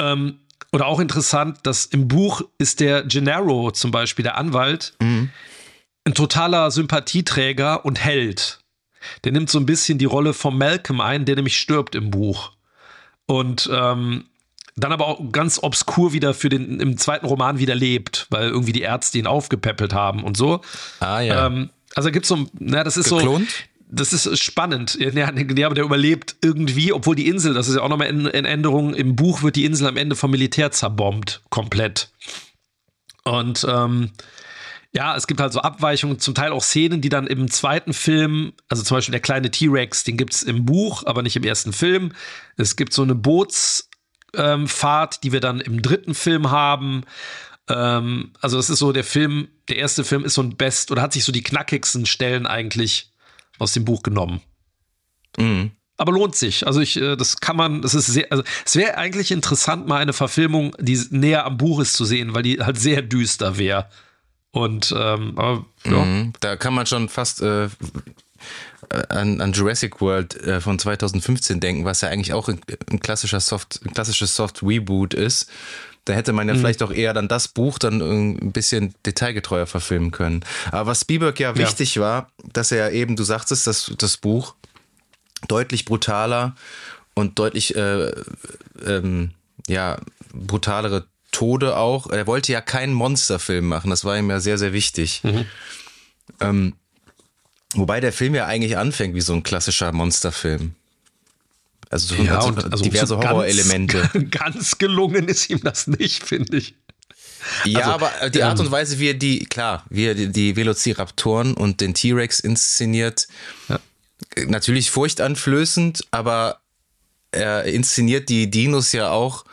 [0.00, 0.40] ähm,
[0.72, 5.30] oder auch interessant, dass im Buch ist der Gennaro zum Beispiel, der Anwalt, mhm.
[6.04, 8.60] ein totaler Sympathieträger und Held.
[9.24, 12.52] Der nimmt so ein bisschen die Rolle von Malcolm ein, der nämlich stirbt im Buch.
[13.26, 14.26] Und ähm,
[14.76, 18.72] dann aber auch ganz obskur wieder für den im zweiten Roman wieder lebt, weil irgendwie
[18.72, 20.60] die Ärzte ihn aufgepäppelt haben und so.
[21.00, 21.46] Ah ja.
[21.46, 23.50] Ähm, also gibt es so, na, das ist Geklont?
[23.50, 23.56] so.
[23.92, 24.96] Das ist spannend.
[25.00, 28.26] Ja, ja, aber der überlebt irgendwie, obwohl die Insel, das ist ja auch nochmal in,
[28.26, 32.12] in Änderung, im Buch wird die Insel am Ende vom Militär zerbombt, komplett.
[33.24, 34.12] Und ähm,
[34.92, 38.52] ja, es gibt halt so Abweichungen, zum Teil auch Szenen, die dann im zweiten Film,
[38.68, 41.72] also zum Beispiel der kleine T-Rex, den gibt es im Buch, aber nicht im ersten
[41.72, 42.12] Film.
[42.56, 43.89] Es gibt so eine Boots-
[44.36, 47.04] ähm, Fahrt, die wir dann im dritten Film haben.
[47.68, 51.02] Ähm, also es ist so der Film, der erste Film ist so ein Best oder
[51.02, 53.12] hat sich so die knackigsten Stellen eigentlich
[53.58, 54.40] aus dem Buch genommen.
[55.36, 55.70] Mhm.
[55.96, 56.66] aber lohnt sich.
[56.66, 59.98] Also ich, äh, das kann man, das ist sehr, also es wäre eigentlich interessant, mal
[59.98, 63.88] eine Verfilmung, die näher am Buch ist, zu sehen, weil die halt sehr düster wäre.
[64.50, 66.04] Und ähm, aber, ja.
[66.04, 66.32] Mhm.
[66.40, 67.68] Da kann man schon fast äh,
[69.08, 73.40] an, an Jurassic World äh, von 2015 denken, was ja eigentlich auch ein, ein klassischer
[73.40, 75.50] Soft, ein klassisches Soft-Reboot ist.
[76.06, 76.60] Da hätte man ja mhm.
[76.60, 80.44] vielleicht auch eher dann das Buch dann ein bisschen detailgetreuer verfilmen können.
[80.72, 82.02] Aber was Spielberg ja wichtig ja.
[82.02, 84.54] war, dass er eben, du sagtest, dass das Buch
[85.46, 86.54] deutlich brutaler
[87.14, 88.12] und deutlich äh,
[88.84, 89.32] ähm,
[89.68, 89.98] ja,
[90.32, 92.08] brutalere Tode auch.
[92.10, 95.20] Er wollte ja keinen Monsterfilm machen, das war ihm ja sehr, sehr wichtig.
[95.22, 95.46] Mhm.
[96.40, 96.74] Ähm,
[97.74, 100.74] wobei der Film ja eigentlich anfängt wie so ein klassischer Monsterfilm.
[101.90, 104.08] Also, so, ja, also, und, also diverse so Horrorelemente.
[104.12, 106.74] Ganz, ganz gelungen ist ihm das nicht, finde ich.
[107.64, 110.28] Ja, also, aber die Art ähm, und Weise, wie er die, klar, wie er die,
[110.28, 113.28] die Velociraptoren und den T-Rex inszeniert,
[113.68, 113.80] ja.
[114.46, 116.60] natürlich furchteinflößend, aber
[117.32, 119.44] er inszeniert die Dinos ja auch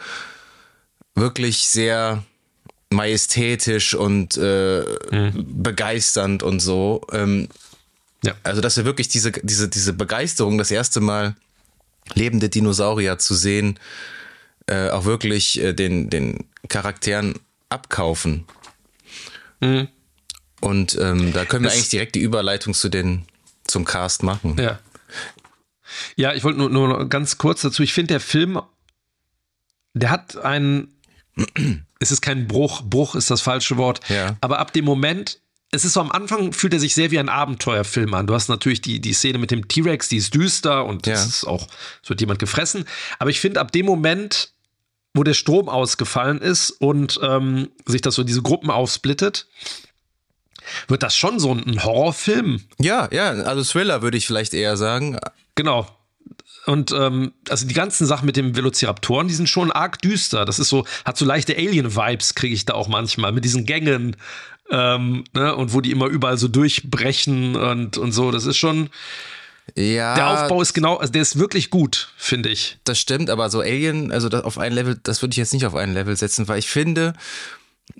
[1.15, 2.23] wirklich sehr
[2.89, 5.63] majestätisch und äh, mhm.
[5.63, 7.01] begeisternd und so.
[7.11, 7.49] Ähm,
[8.23, 8.33] ja.
[8.43, 11.35] Also, dass er wirklich diese, diese, diese Begeisterung das erste Mal
[12.13, 13.79] lebende Dinosaurier zu sehen,
[14.67, 17.35] äh, auch wirklich äh, den, den Charakteren
[17.69, 18.45] abkaufen.
[19.59, 19.87] Mhm.
[20.59, 23.25] Und ähm, da können wir das eigentlich direkt die Überleitung zu den,
[23.65, 24.57] zum Cast machen.
[24.57, 24.79] Ja.
[26.15, 27.81] Ja, ich wollte nur, nur ganz kurz dazu.
[27.81, 28.59] Ich finde, der Film,
[29.93, 30.93] der hat einen,
[31.99, 34.35] es ist kein Bruch, Bruch ist das falsche Wort, ja.
[34.41, 35.39] aber ab dem Moment,
[35.71, 38.27] es ist so am Anfang fühlt er sich sehr wie ein Abenteuerfilm an.
[38.27, 41.13] Du hast natürlich die, die Szene mit dem T-Rex, die ist düster und ja.
[41.13, 41.67] ist auch,
[42.01, 42.85] es wird jemand gefressen.
[43.19, 44.51] Aber ich finde, ab dem Moment,
[45.13, 49.47] wo der Strom ausgefallen ist und ähm, sich das so diese Gruppen aufsplittet,
[50.87, 52.61] wird das schon so ein Horrorfilm.
[52.79, 55.19] Ja, ja, also Thriller würde ich vielleicht eher sagen.
[55.55, 55.87] Genau.
[56.65, 60.43] Und ähm, also die ganzen Sachen mit den Velociraptoren, die sind schon arg düster.
[60.43, 64.17] Das ist so, hat so leichte Alien-Vibes, kriege ich da auch manchmal, mit diesen Gängen
[64.69, 65.55] ähm, ne?
[65.55, 68.31] und wo die immer überall so durchbrechen und, und so.
[68.31, 68.89] Das ist schon.
[69.75, 70.15] Ja.
[70.15, 72.77] Der Aufbau ist genau, also der ist wirklich gut, finde ich.
[72.85, 75.75] Das stimmt, aber so Alien, also auf ein Level, das würde ich jetzt nicht auf
[75.75, 77.13] ein Level setzen, weil ich finde,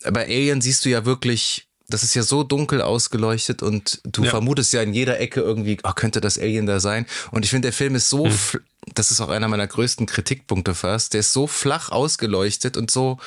[0.10, 4.30] bei Alien siehst du ja wirklich, das ist ja so dunkel ausgeleuchtet und du ja.
[4.30, 7.06] vermutest ja in jeder Ecke irgendwie, oh, könnte das Alien da sein?
[7.32, 8.62] Und ich finde, der Film ist so, hm.
[8.94, 13.20] das ist auch einer meiner größten Kritikpunkte fast, der ist so flach ausgeleuchtet und so,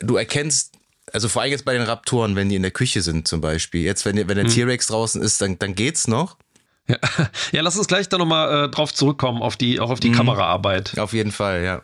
[0.00, 0.71] du erkennst
[1.12, 3.82] also vor allem jetzt bei den Raptoren, wenn die in der Küche sind zum Beispiel.
[3.82, 4.50] Jetzt, wenn, wenn der hm.
[4.50, 6.36] T-Rex draußen ist, dann, dann geht's noch.
[6.88, 6.96] Ja.
[7.52, 10.14] ja, lass uns gleich da nochmal äh, drauf zurückkommen, auf die, auch auf die mhm.
[10.14, 10.98] Kameraarbeit.
[10.98, 11.82] Auf jeden Fall, ja.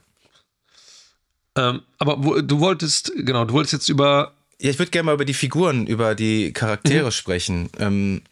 [1.56, 4.32] Ähm, aber wo, du wolltest, genau, du wolltest jetzt über.
[4.60, 7.12] Ja, ich würde gerne mal über die Figuren, über die Charaktere mhm.
[7.12, 7.70] sprechen.
[7.78, 8.22] Ähm,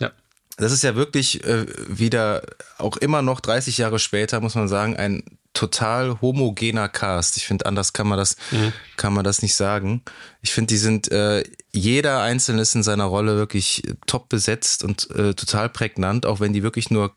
[0.00, 0.10] ja.
[0.56, 2.42] Das ist ja wirklich äh, wieder,
[2.78, 5.22] auch immer noch 30 Jahre später, muss man sagen, ein
[5.58, 7.36] total homogener Cast.
[7.36, 8.72] Ich finde, anders kann man das, mhm.
[8.96, 10.02] kann man das nicht sagen.
[10.40, 11.42] Ich finde, die sind, äh,
[11.72, 16.52] jeder Einzelne ist in seiner Rolle wirklich top besetzt und äh, total prägnant, auch wenn
[16.52, 17.16] die wirklich nur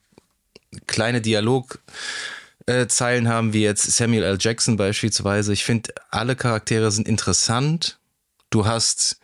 [0.87, 1.85] kleine Dialogzeilen
[3.25, 4.37] äh, haben, wie jetzt Samuel L.
[4.39, 5.53] Jackson beispielsweise.
[5.53, 7.99] Ich finde, alle Charaktere sind interessant.
[8.49, 9.19] Du hast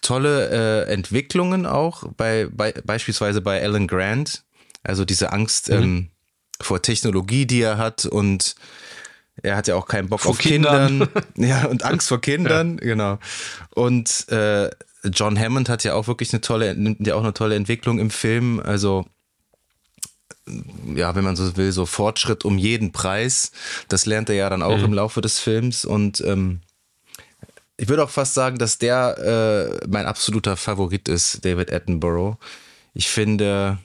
[0.00, 0.48] tolle
[0.88, 4.42] äh, Entwicklungen auch, bei, bei, beispielsweise bei Alan Grant.
[4.82, 5.76] Also diese Angst, mhm.
[5.76, 6.11] ähm,
[6.64, 8.54] vor Technologie, die er hat und
[9.42, 11.00] er hat ja auch keinen Bock vor auf Kindern.
[11.00, 11.24] Kindern.
[11.36, 12.84] ja, und Angst vor Kindern, ja.
[12.84, 13.18] genau.
[13.74, 14.70] Und äh,
[15.04, 18.10] John Hammond hat ja auch wirklich eine tolle, nimmt ja auch eine tolle Entwicklung im
[18.10, 18.60] Film.
[18.60, 19.06] Also,
[20.94, 23.52] ja, wenn man so will, so Fortschritt um jeden Preis.
[23.88, 24.84] Das lernt er ja dann auch mhm.
[24.84, 25.84] im Laufe des Films.
[25.84, 26.60] Und ähm,
[27.76, 32.36] ich würde auch fast sagen, dass der äh, mein absoluter Favorit ist, David Attenborough.
[32.94, 33.78] Ich finde,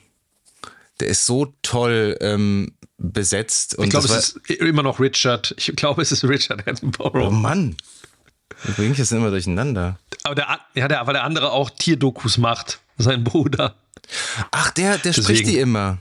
[1.00, 3.76] der ist so toll ähm, besetzt.
[3.76, 5.54] Und ich glaube, es ist immer noch Richard.
[5.58, 7.28] Ich glaube, es ist Richard Attenborough.
[7.28, 7.76] Oh Mann.
[8.66, 10.00] Da bringe ich das immer durcheinander.
[10.24, 12.80] Aber der, ja, der, weil der andere auch Tierdokus macht.
[12.98, 13.76] Sein Bruder.
[14.52, 15.24] Ach, der, der Deswegen.
[15.24, 16.00] spricht die immer.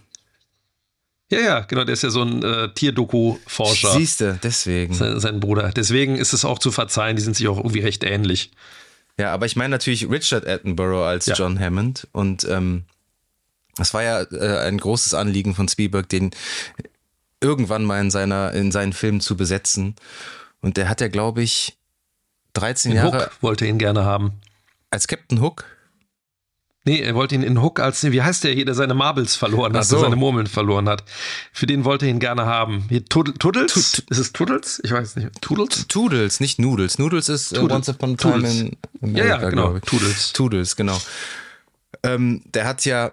[1.29, 3.93] Ja, ja, genau, der ist ja so ein äh, Tierdoku-Forscher.
[3.93, 4.95] Siehste, deswegen.
[4.95, 5.73] Sein, sein, Bruder.
[5.75, 8.53] Deswegen ist es auch zu verzeihen, die sind sich auch irgendwie recht ähnlich.
[9.19, 11.35] Ja, aber ich meine natürlich Richard Attenborough als ja.
[11.35, 12.85] John Hammond und ähm,
[13.77, 16.31] das war ja äh, ein großes Anliegen von Spielberg, den
[17.41, 19.95] irgendwann mal in seiner in seinen Filmen zu besetzen.
[20.61, 21.77] Und der hat ja, glaube ich,
[22.55, 23.27] 13 in Jahre.
[23.27, 24.33] Hook wollte ihn gerne haben.
[24.91, 25.65] Als Captain Hook?
[26.87, 29.77] Nee, er wollte ihn in Hook als, wie heißt der hier, der seine Marbles verloren
[29.77, 29.99] hat, so.
[29.99, 31.03] seine Murmeln verloren hat.
[31.53, 32.87] Für den wollte er ihn gerne haben.
[32.89, 33.37] Hier, Tuddles?
[33.39, 34.81] Tut, ist es Tuddles?
[34.85, 35.43] Ich weiß nicht.
[35.43, 35.89] Toodles?
[35.89, 36.99] Toodles, nicht Noodles.
[37.01, 39.79] Noodles ist uh, Once Upon a Time in America, Ja, ja, genau.
[39.81, 40.33] Toodles.
[40.33, 40.97] Toodles, genau.
[42.05, 43.11] Ähm, der hat ja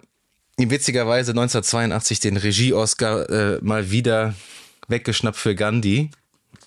[0.58, 4.36] ihm witzigerweise 1982 den Regie-Oscar äh, mal wieder
[4.88, 6.12] weggeschnappt für Gandhi.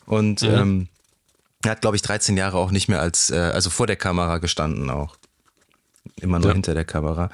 [0.06, 0.48] Und mhm.
[0.48, 0.88] ähm,
[1.64, 4.38] er hat, glaube ich, 13 Jahre auch nicht mehr als, äh, also vor der Kamera
[4.38, 5.16] gestanden auch.
[6.20, 6.54] Immer nur ja.
[6.54, 7.30] hinter der Kamera.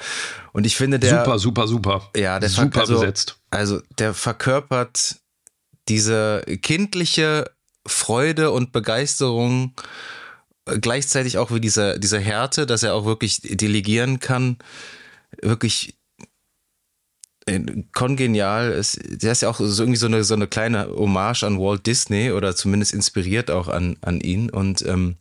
[0.53, 1.19] Und ich finde, der.
[1.19, 2.11] Super, super, super.
[2.17, 3.37] Ja, der super also, besetzt.
[3.51, 5.17] Also, der verkörpert
[5.89, 7.51] diese kindliche
[7.87, 9.75] Freude und Begeisterung
[10.67, 14.57] äh, gleichzeitig auch wie diese, diese Härte, dass er auch wirklich delegieren kann,
[15.43, 15.97] wirklich
[17.93, 21.59] kongenial ist, der ist ja auch so irgendwie so eine, so eine kleine Hommage an
[21.59, 25.17] Walt Disney oder zumindest inspiriert auch an, an ihn und ähm,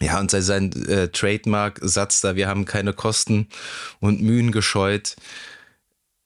[0.00, 3.48] ja, und sein, sein äh, Trademark-Satz da, wir haben keine Kosten
[4.00, 5.16] und Mühen gescheut,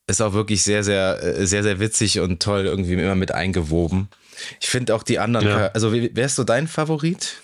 [0.07, 4.09] ist auch wirklich sehr, sehr, äh, sehr, sehr witzig und toll irgendwie immer mit eingewoben.
[4.61, 5.66] Ich finde auch die anderen, ja.
[5.69, 7.42] also wer ist so dein Favorit?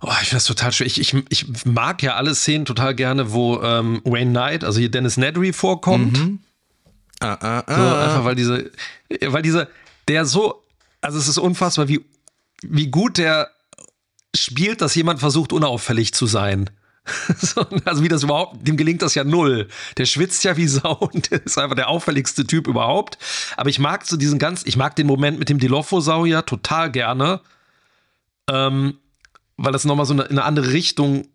[0.00, 0.86] Oh, ich finde das total schön.
[0.86, 4.90] Ich, ich, ich mag ja alle Szenen total gerne, wo ähm, Wayne Knight, also hier
[4.90, 6.18] Dennis Nedry vorkommt.
[6.18, 6.40] Mhm.
[7.20, 7.74] Ah, ah, ah.
[7.74, 8.70] So, einfach weil diese,
[9.26, 9.68] weil dieser,
[10.08, 10.62] der so,
[11.00, 12.04] also es ist unfassbar, wie,
[12.62, 13.50] wie gut der
[14.36, 16.70] spielt, dass jemand versucht, unauffällig zu sein.
[17.84, 19.68] also wie das überhaupt, dem gelingt das ja null.
[19.98, 23.18] Der schwitzt ja wie Sau und der ist einfach der auffälligste Typ überhaupt.
[23.56, 27.40] Aber ich mag so diesen ganz, ich mag den Moment mit dem Dilophosaurier total gerne.
[28.50, 28.98] Ähm,
[29.56, 31.28] weil das nochmal so in eine andere Richtung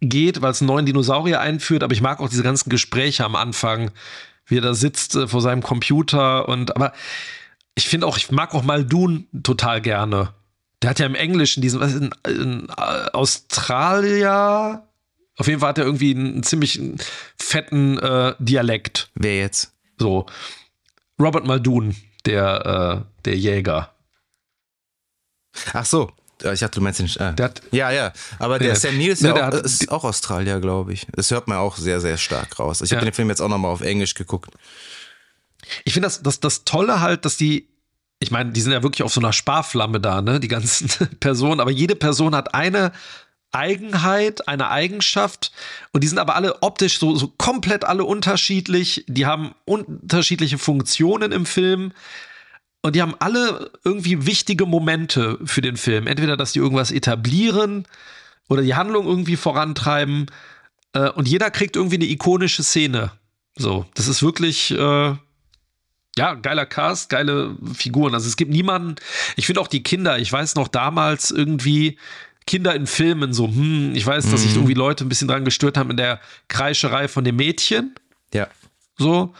[0.00, 1.82] geht, weil es einen neuen Dinosaurier einführt.
[1.82, 3.90] Aber ich mag auch diese ganzen Gespräche am Anfang,
[4.46, 6.92] wie er da sitzt äh, vor seinem Computer und aber
[7.74, 10.34] ich finde auch, ich mag auch Maldun total gerne.
[10.82, 14.88] Der hat ja im Englischen diesen, was in, in äh, Australia,
[15.38, 16.80] auf jeden Fall hat er irgendwie einen ziemlich
[17.38, 19.10] fetten äh, Dialekt.
[19.14, 19.72] Wer jetzt?
[19.96, 20.26] So.
[21.20, 21.94] Robert Muldoon,
[22.26, 23.94] der, äh, der Jäger.
[25.72, 26.10] Ach so.
[26.40, 27.06] Ich dachte, du meinst den.
[27.06, 27.42] Äh.
[27.42, 28.12] Hat, ja, ja.
[28.38, 31.06] Aber der, der Sam Neill ist, ne, ja auch, ist auch Australier, glaube ich.
[31.12, 32.80] Das hört man auch sehr, sehr stark raus.
[32.80, 32.96] Ich ja.
[32.96, 34.50] habe den Film jetzt auch nochmal auf Englisch geguckt.
[35.84, 37.68] Ich finde das, das, das Tolle halt, dass die
[38.20, 40.88] ich meine, die sind ja wirklich auf so einer Sparflamme da, ne, die ganzen
[41.20, 42.92] Personen, aber jede Person hat eine
[43.52, 45.52] Eigenheit, eine Eigenschaft
[45.92, 51.32] und die sind aber alle optisch so, so komplett alle unterschiedlich, die haben unterschiedliche Funktionen
[51.32, 51.92] im Film
[52.82, 56.06] und die haben alle irgendwie wichtige Momente für den Film.
[56.06, 57.86] Entweder, dass die irgendwas etablieren
[58.48, 60.26] oder die Handlung irgendwie vorantreiben
[60.92, 63.12] äh, und jeder kriegt irgendwie eine ikonische Szene.
[63.56, 65.14] So, das ist wirklich äh,
[66.16, 68.14] ja, geiler Cast, geile Figuren.
[68.14, 68.96] Also es gibt niemanden,
[69.36, 71.98] ich finde auch die Kinder, ich weiß noch damals irgendwie,
[72.46, 74.58] Kinder in Filmen so, hm, ich weiß, dass sich mhm.
[74.58, 77.94] irgendwie Leute ein bisschen dran gestört haben in der Kreischerei von dem Mädchen.
[78.32, 78.48] Ja.
[78.96, 79.34] So.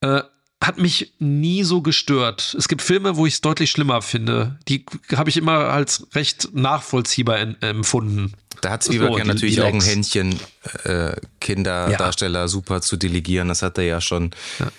[0.00, 0.22] Äh,
[0.62, 2.54] hat mich nie so gestört.
[2.58, 4.58] Es gibt Filme, wo ich es deutlich schlimmer finde.
[4.68, 8.32] Die habe ich immer als recht nachvollziehbar in, empfunden.
[8.60, 10.38] Da hat Spielberg so, ja natürlich die auch ein Händchen,
[10.82, 12.48] äh, Kinderdarsteller ja.
[12.48, 13.48] super zu delegieren.
[13.48, 14.70] Das hat er ja schon ja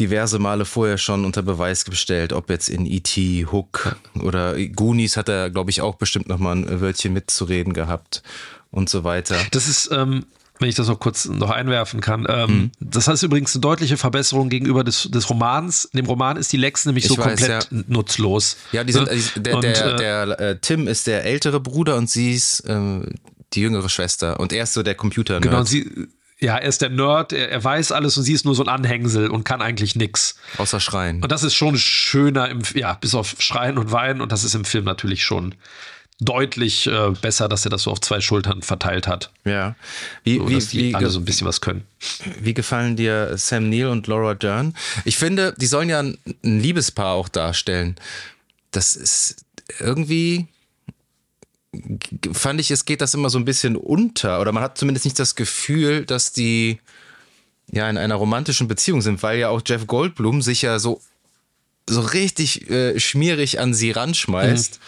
[0.00, 5.28] diverse Male vorher schon unter Beweis gestellt, ob jetzt in E.T., Hook oder Goonies hat
[5.28, 8.22] er, glaube ich, auch bestimmt nochmal ein Wörtchen mitzureden gehabt
[8.70, 9.36] und so weiter.
[9.50, 10.24] Das ist, ähm,
[10.60, 12.70] wenn ich das noch kurz noch einwerfen kann, ähm, mhm.
[12.80, 15.86] das heißt übrigens eine deutliche Verbesserung gegenüber des, des Romans.
[15.86, 17.82] In dem Roman ist die Lex nämlich ich so weiß, komplett ja.
[17.88, 18.56] nutzlos.
[18.72, 19.42] Ja, die sind, ne?
[19.42, 23.00] der, und, der, der, der äh, Tim ist der ältere Bruder und sie ist äh,
[23.54, 25.38] die jüngere Schwester und er ist so der Computer.
[25.38, 25.40] -Nerd.
[25.40, 26.08] Genau, sie
[26.40, 28.68] ja, er ist der Nerd, er, er, weiß alles und sie ist nur so ein
[28.68, 30.36] Anhängsel und kann eigentlich nichts.
[30.56, 31.22] Außer Schreien.
[31.22, 34.54] Und das ist schon schöner im, ja, bis auf Schreien und Weinen und das ist
[34.54, 35.54] im Film natürlich schon
[36.20, 39.30] deutlich äh, besser, dass er das so auf zwei Schultern verteilt hat.
[39.44, 39.74] Ja.
[40.22, 41.84] Wie, so, wie, dass die wie, alle so ein bisschen was können.
[42.40, 44.74] Wie gefallen dir Sam Neill und Laura Dern?
[45.04, 47.96] Ich finde, die sollen ja ein, ein Liebespaar auch darstellen.
[48.70, 49.44] Das ist
[49.78, 50.48] irgendwie
[52.32, 54.40] fand ich, es geht das immer so ein bisschen unter.
[54.40, 56.80] Oder man hat zumindest nicht das Gefühl, dass die
[57.70, 61.00] ja in einer romantischen Beziehung sind, weil ja auch Jeff Goldblum sich ja so,
[61.88, 64.84] so richtig äh, schmierig an sie ranschmeißt, mhm.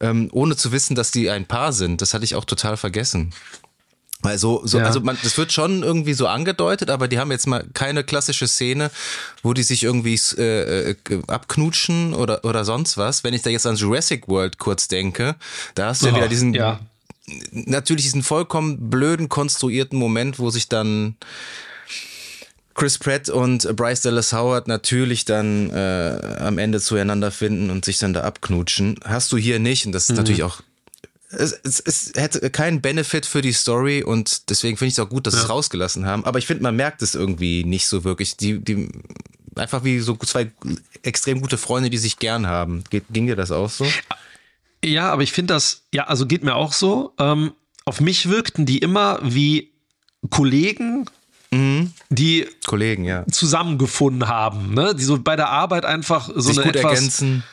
[0.00, 2.02] Ähm, ohne zu wissen, dass die ein Paar sind.
[2.02, 3.32] Das hatte ich auch total vergessen.
[4.22, 4.84] Weil so, so ja.
[4.84, 8.46] also man, das wird schon irgendwie so angedeutet, aber die haben jetzt mal keine klassische
[8.46, 8.90] Szene,
[9.42, 13.24] wo die sich irgendwie äh, äh, abknutschen oder, oder sonst was.
[13.24, 15.36] Wenn ich da jetzt an Jurassic World kurz denke,
[15.74, 16.80] da hast du ja wieder diesen, ja.
[17.52, 21.16] natürlich diesen vollkommen blöden konstruierten Moment, wo sich dann
[22.74, 27.98] Chris Pratt und Bryce Dallas Howard natürlich dann äh, am Ende zueinander finden und sich
[27.98, 28.98] dann da abknutschen.
[29.04, 30.16] Hast du hier nicht und das ist mhm.
[30.16, 30.62] natürlich auch
[31.30, 35.08] es, es, es hätte keinen Benefit für die Story und deswegen finde ich es auch
[35.08, 35.40] gut, dass ja.
[35.40, 36.24] sie es rausgelassen haben.
[36.24, 38.36] Aber ich finde, man merkt es irgendwie nicht so wirklich.
[38.36, 38.88] Die, die,
[39.54, 40.50] einfach wie so zwei
[41.02, 42.84] extrem gute Freunde, die sich gern haben.
[42.90, 43.86] Geht, ging dir das auch so?
[44.84, 47.12] Ja, aber ich finde das, ja, also geht mir auch so.
[47.18, 47.52] Ähm,
[47.84, 49.70] auf mich wirkten die immer wie
[50.30, 51.06] Kollegen
[51.52, 51.92] Mhm.
[52.10, 53.26] die Kollegen, ja.
[53.26, 54.94] zusammengefunden haben, ne?
[54.94, 57.44] die so bei der Arbeit einfach so Sich eine gut etwas ergänzen.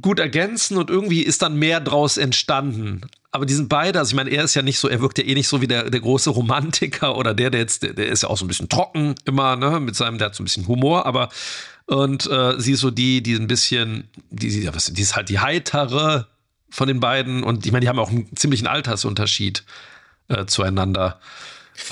[0.00, 3.00] gut ergänzen und irgendwie ist dann mehr draus entstanden.
[3.30, 5.24] Aber die sind beide, also ich meine, er ist ja nicht so, er wirkt ja
[5.24, 8.22] eh nicht so wie der, der große Romantiker oder der, der jetzt, der, der ist
[8.22, 10.66] ja auch so ein bisschen trocken immer, ne, mit seinem, der hat so ein bisschen
[10.68, 11.28] Humor, aber
[11.86, 15.38] und äh, sie ist so die, die ein bisschen, die, die, die ist halt die
[15.40, 16.26] heitere
[16.70, 19.64] von den beiden und ich meine, die haben auch einen ziemlichen Altersunterschied
[20.28, 21.18] äh, zueinander.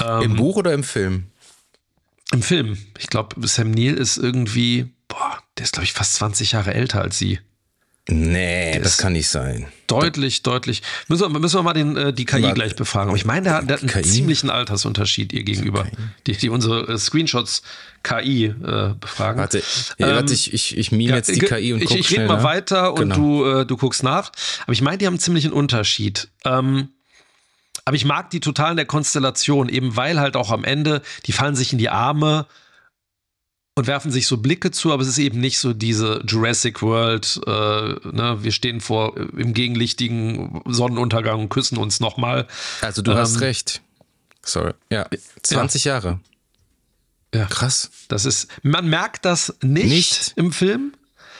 [0.04, 1.26] Ähm, Im Buch oder im Film?
[2.32, 2.76] Im Film.
[2.98, 7.00] Ich glaube, Sam Neill ist irgendwie, boah, der ist, glaube ich, fast 20 Jahre älter
[7.02, 7.38] als sie.
[8.08, 9.66] Nee, das ist- kann nicht sein.
[9.88, 10.82] Deutlich, deutlich.
[11.08, 12.54] Müssen wir, müssen wir mal den, äh, die KI Warte.
[12.54, 13.08] gleich befragen.
[13.08, 14.02] Aber ich meine, der, hat- der hat einen KI?
[14.08, 15.86] ziemlichen Altersunterschied ihr gegenüber.
[16.26, 17.62] Die, die unsere äh, Screenshots
[18.04, 19.40] KI äh, befragen.
[19.40, 19.60] Warte,
[19.98, 22.20] ja, Ähm, warte ich, ich, ich meme jetzt die KI und ich, guck ich schnell
[22.22, 22.44] rede mal nach.
[22.44, 23.14] weiter und Genau.
[23.16, 24.30] du, äh, du guckst nach.
[24.62, 26.28] Aber ich meine, die haben einen ziemlichen Unterschied.
[26.44, 26.90] Ähm,
[27.86, 31.32] aber ich mag die total in der Konstellation, eben weil halt auch am Ende, die
[31.32, 32.46] fallen sich in die Arme
[33.76, 37.40] und werfen sich so Blicke zu, aber es ist eben nicht so diese Jurassic World,
[37.46, 42.48] äh, ne, wir stehen vor äh, im gegenlichtigen Sonnenuntergang und küssen uns nochmal.
[42.80, 43.82] Also du hast ähm, recht.
[44.42, 44.72] Sorry.
[44.90, 45.06] Ja,
[45.44, 46.18] 20 Jahre.
[47.32, 47.44] Ja.
[47.46, 47.90] Krass.
[48.08, 50.32] Das ist, man merkt das nicht, Nicht.
[50.34, 50.92] im Film.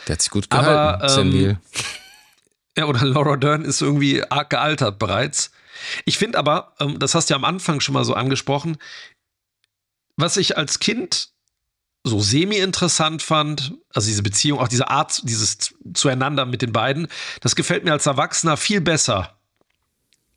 [0.07, 1.57] Der hat sich gut Aber, gehalten, Sam ähm.
[2.79, 5.51] Ja, oder Laura Dern ist irgendwie arg gealtert bereits.
[6.05, 8.79] Ich finde aber, ähm, das hast du ja am Anfang schon mal so angesprochen,
[10.17, 11.31] was ich als Kind
[12.05, 17.09] so semi-interessant fand, also diese Beziehung, auch diese Art, dieses Zueinander mit den beiden,
[17.41, 19.37] das gefällt mir als Erwachsener viel besser.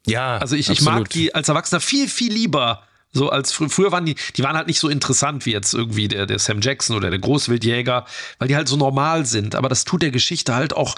[0.06, 2.84] Ja, Also ich, ich mag die als Erwachsener viel, viel lieber.
[3.12, 6.08] So als frü früher waren die, die waren halt nicht so interessant wie jetzt irgendwie
[6.08, 8.06] der, der Sam Jackson oder der Großwildjäger,
[8.38, 9.56] weil die halt so normal sind.
[9.56, 10.96] Aber das tut der Geschichte halt auch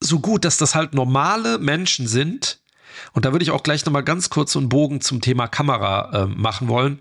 [0.00, 2.59] so gut, dass das halt normale Menschen sind.
[3.12, 6.24] Und da würde ich auch gleich nochmal ganz kurz so einen Bogen zum Thema Kamera
[6.24, 7.00] äh, machen wollen.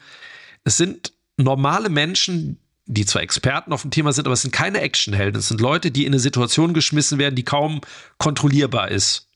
[0.63, 4.81] Es sind normale Menschen, die zwar Experten auf dem Thema sind, aber es sind keine
[4.81, 5.39] Actionhelden.
[5.39, 7.81] Es sind Leute, die in eine Situation geschmissen werden, die kaum
[8.17, 9.27] kontrollierbar ist.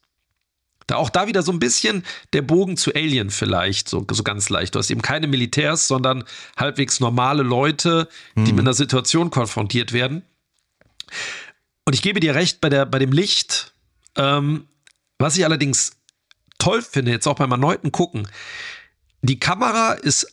[0.88, 4.49] Da auch da wieder so ein bisschen der Bogen zu Alien vielleicht, so, so ganz
[4.49, 4.76] leicht.
[4.76, 6.26] Du hast eben keine Militärs, sondern
[6.58, 10.23] halbwegs normale Leute, die mit einer Situation konfrontiert werden.
[11.86, 13.73] Und ich gebe dir recht bei, der, bei dem Licht.
[14.15, 14.67] Ähm,
[15.19, 15.93] was ich allerdings
[16.58, 18.28] toll finde, jetzt auch beim erneuten Gucken,
[19.22, 20.28] die Kamera ist,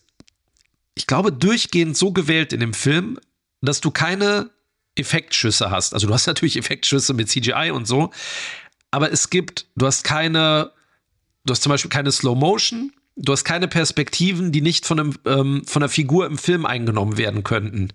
[0.95, 3.19] ich glaube, durchgehend so gewählt in dem Film,
[3.61, 4.51] dass du keine
[4.97, 5.95] Effektschüsse hast.
[5.95, 8.11] Also du hast natürlich Effektschüsse mit CGI und so,
[8.91, 10.73] aber es gibt, du hast keine,
[11.45, 15.15] du hast zum Beispiel keine Slow Motion, du hast keine Perspektiven, die nicht von, einem,
[15.27, 17.93] ähm, von einer Figur im Film eingenommen werden könnten.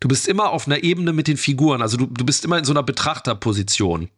[0.00, 2.64] Du bist immer auf einer Ebene mit den Figuren, also du, du bist immer in
[2.64, 4.10] so einer Betrachterposition.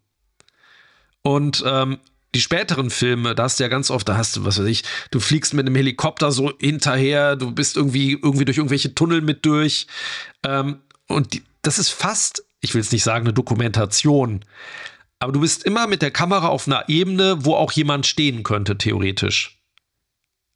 [1.23, 1.99] Und ähm,
[2.37, 4.85] die späteren Filme, da hast du ja ganz oft, da hast du, was weiß ich,
[5.11, 9.46] du fliegst mit einem Helikopter so hinterher, du bist irgendwie, irgendwie durch irgendwelche Tunnel mit
[9.46, 9.87] durch.
[10.44, 14.44] Ähm, und die, das ist fast, ich will jetzt nicht sagen, eine Dokumentation,
[15.18, 18.77] aber du bist immer mit der Kamera auf einer Ebene, wo auch jemand stehen könnte,
[18.77, 19.59] theoretisch.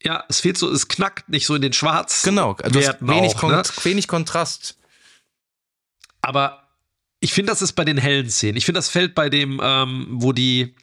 [0.04, 2.22] Ja, es fehlt so, es knackt nicht so in den Schwarz.
[2.22, 3.62] Genau, du hast wenig, auch, Kon ne?
[3.82, 4.76] wenig Kontrast.
[6.20, 6.68] Aber
[7.20, 8.56] ich finde, das ist bei den hellen Szenen.
[8.58, 10.74] Ich finde, das fällt bei dem, ähm, wo die,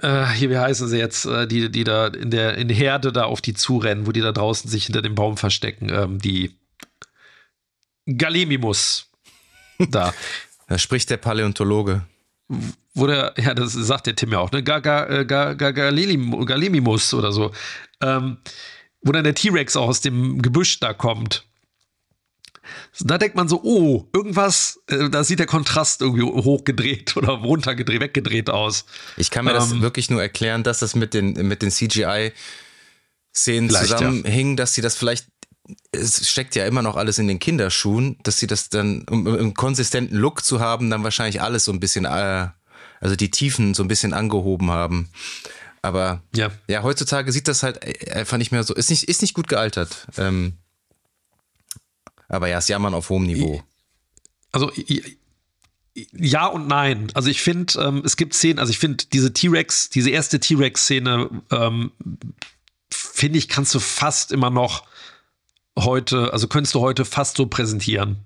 [0.00, 3.24] äh, hier, wie heißen sie jetzt, äh, die, die da in der in Herde da
[3.24, 6.56] auf die zurennen, wo die da draußen sich hinter dem Baum verstecken, ähm, die
[8.06, 9.10] Galemimus.
[9.78, 10.14] Da.
[10.68, 12.06] da spricht der Paläontologe.
[12.96, 14.58] Wo der, ja, das sagt der Tim ja auch, ne?
[14.58, 17.52] Äh, Galemimus oder so.
[18.00, 18.38] Ähm,
[19.02, 21.44] wo dann der T-Rex auch aus dem Gebüsch da kommt.
[23.00, 28.00] Da denkt man so, oh, irgendwas, äh, da sieht der Kontrast irgendwie hochgedreht oder runtergedreht,
[28.00, 28.86] weggedreht aus.
[29.16, 33.70] Ich kann mir ähm, das wirklich nur erklären, dass das mit den, mit den CGI-Szenen
[33.70, 34.56] zusammenhing, ja.
[34.56, 35.26] dass sie das vielleicht
[35.90, 39.34] es steckt ja immer noch alles in den Kinderschuhen, dass sie das dann, um, um
[39.34, 42.46] einen konsistenten Look zu haben, dann wahrscheinlich alles so ein bisschen, äh,
[43.00, 45.08] also die Tiefen so ein bisschen angehoben haben.
[45.82, 49.34] Aber ja, ja heutzutage sieht das halt einfach nicht mehr so, ist nicht, ist nicht
[49.34, 50.06] gut gealtert.
[50.16, 50.54] Ähm,
[52.28, 53.62] aber ja, es Jammern auf hohem Niveau.
[54.52, 54.72] Also
[56.12, 57.08] ja und nein.
[57.14, 61.30] Also ich finde, ähm, es gibt Szenen, also ich finde diese T-Rex, diese erste T-Rex-Szene,
[61.50, 61.92] ähm,
[62.90, 64.84] finde ich, kannst du fast immer noch
[65.78, 68.24] heute, also könntest du heute fast so präsentieren.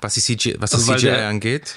[0.00, 1.74] Was, die CGI, was also das CGI der, angeht?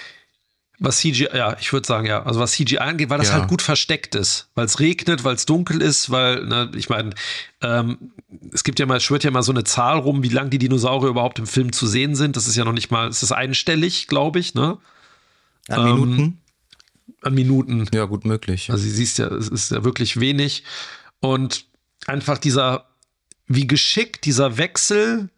[0.79, 2.23] Was CGI, ja, ich würde sagen, ja.
[2.23, 3.35] Also was CGI angeht, weil das ja.
[3.35, 4.49] halt gut versteckt ist.
[4.55, 7.11] Weil es regnet, weil es dunkel ist, weil, ne, ich meine,
[7.61, 8.11] ähm,
[8.51, 11.09] es gibt ja mal, schwört ja mal so eine Zahl rum, wie lang die Dinosaurier
[11.09, 12.35] überhaupt im Film zu sehen sind.
[12.35, 14.77] Das ist ja noch nicht mal, es ist einstellig, glaube ich, ne?
[15.69, 16.41] An ähm, Minuten?
[17.21, 17.87] An Minuten.
[17.93, 18.69] Ja, gut möglich.
[18.69, 20.63] Also, sie siehst ja, es ist ja wirklich wenig.
[21.21, 21.65] Und
[22.05, 22.89] einfach dieser,
[23.47, 25.29] wie geschickt dieser Wechsel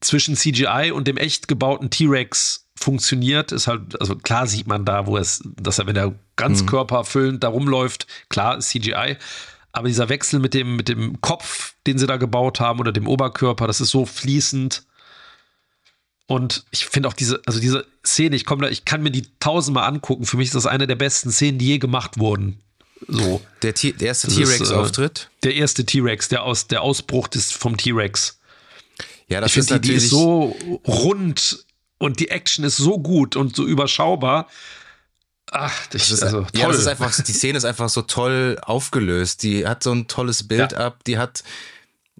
[0.00, 5.06] zwischen CGI und dem echt gebauten T-Rex funktioniert, ist halt, also klar sieht man da,
[5.06, 6.66] wo es, dass er, wenn er ganz mhm.
[6.66, 9.16] körperfüllend da rumläuft, klar ist CGI.
[9.72, 13.08] Aber dieser Wechsel mit dem, mit dem Kopf, den sie da gebaut haben, oder dem
[13.08, 14.84] Oberkörper, das ist so fließend.
[16.26, 19.26] Und ich finde auch diese, also diese Szene, ich komme da, ich kann mir die
[19.40, 20.26] tausendmal angucken.
[20.26, 22.60] Für mich ist das eine der besten Szenen, die je gemacht wurden.
[23.08, 23.40] So.
[23.62, 25.30] Der, der erste T-Rex-Auftritt?
[25.30, 28.38] Äh, der erste T-Rex, der, aus, der Ausbruch des, vom T-Rex.
[29.28, 30.56] Ja, das ich ist die, die ist so
[30.86, 31.64] rund
[32.02, 34.48] und die Action ist so gut und so überschaubar.
[35.52, 36.60] Ach, das, das ist also toll.
[36.60, 39.44] Ja, das ist einfach, die Szene ist einfach so toll aufgelöst.
[39.44, 40.78] Die hat so ein tolles Bild ja.
[40.78, 41.04] ab.
[41.04, 41.44] Die hat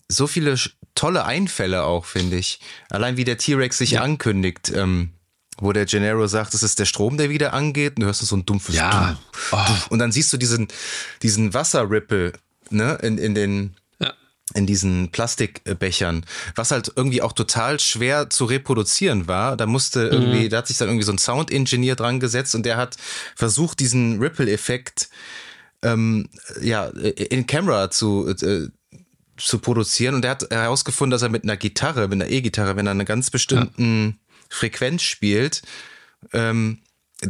[0.09, 0.57] so viele
[0.95, 2.61] tolle Einfälle auch, finde ich.
[2.91, 4.03] Allein wie der T-Rex sich ja.
[4.03, 5.15] ankündigt, ähm,
[5.59, 7.97] wo der Gennaro sagt, das ist der Strom, der wieder angeht.
[7.97, 9.19] Und du hörst so ein dumpfes ja.
[9.51, 9.57] Oh.
[9.89, 10.69] Und dann siehst du diesen,
[11.23, 12.35] diesen Wasserripple
[12.71, 13.77] ne, in, in den
[14.55, 16.25] in diesen Plastikbechern,
[16.55, 19.57] was halt irgendwie auch total schwer zu reproduzieren war.
[19.57, 20.49] Da musste irgendwie, mhm.
[20.51, 22.97] da hat sich dann irgendwie so ein Sound-Engineer dran gesetzt und der hat
[23.37, 25.09] versucht, diesen Ripple-Effekt
[25.83, 26.29] ähm,
[26.61, 28.69] ja, in Camera zu, äh,
[29.37, 30.15] zu produzieren.
[30.15, 33.05] Und er hat herausgefunden, dass er mit einer Gitarre, mit einer E-Gitarre, wenn er eine
[33.05, 34.37] ganz bestimmten ja.
[34.49, 35.63] Frequenz spielt,
[36.33, 36.79] ähm,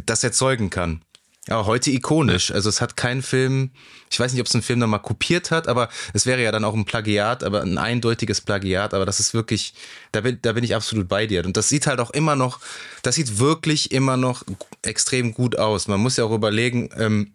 [0.05, 1.01] das erzeugen kann.
[1.49, 2.51] Ja, heute ikonisch.
[2.51, 3.71] Also es hat kein Film,
[4.09, 6.63] ich weiß nicht, ob es ein Film nochmal kopiert hat, aber es wäre ja dann
[6.63, 9.73] auch ein Plagiat, aber ein eindeutiges Plagiat, aber das ist wirklich,
[10.13, 11.45] da bin, da bin ich absolut bei dir.
[11.45, 12.61] Und das sieht halt auch immer noch,
[13.01, 14.43] das sieht wirklich immer noch
[14.83, 15.89] extrem gut aus.
[15.89, 17.33] Man muss ja auch überlegen, ähm,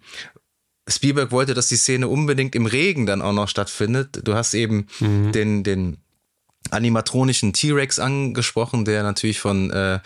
[0.89, 4.21] Spielberg wollte, dass die Szene unbedingt im Regen dann auch noch stattfindet.
[4.25, 5.33] Du hast eben mhm.
[5.33, 5.99] den, den
[6.71, 10.01] animatronischen T-Rex angesprochen, der natürlich von äh,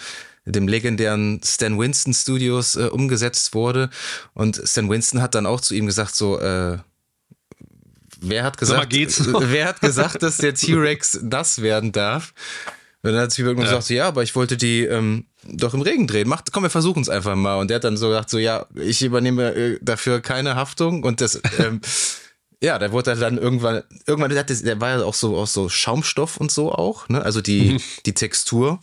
[0.45, 3.91] dem legendären Stan Winston Studios äh, umgesetzt wurde.
[4.35, 6.79] Und Stan Winston hat dann auch zu ihm gesagt, so, äh,
[8.21, 12.33] wer hat gesagt, wer hat gesagt, dass der T-Rex das werden darf?
[13.03, 13.65] Und dann hat Spielberg ja.
[13.65, 16.29] gesagt, so, ja, aber ich wollte die ähm, doch im Regen drehen.
[16.29, 17.57] Macht, komm, wir versuchen es einfach mal.
[17.57, 21.03] Und der hat dann so gesagt, so, ja, ich übernehme äh, dafür keine Haftung.
[21.03, 21.81] Und das, ähm,
[22.63, 26.37] ja, der wurde dann irgendwann, irgendwann, der, der war ja auch so aus so Schaumstoff
[26.37, 27.23] und so auch, ne?
[27.23, 27.81] Also die, mhm.
[28.07, 28.79] die Textur.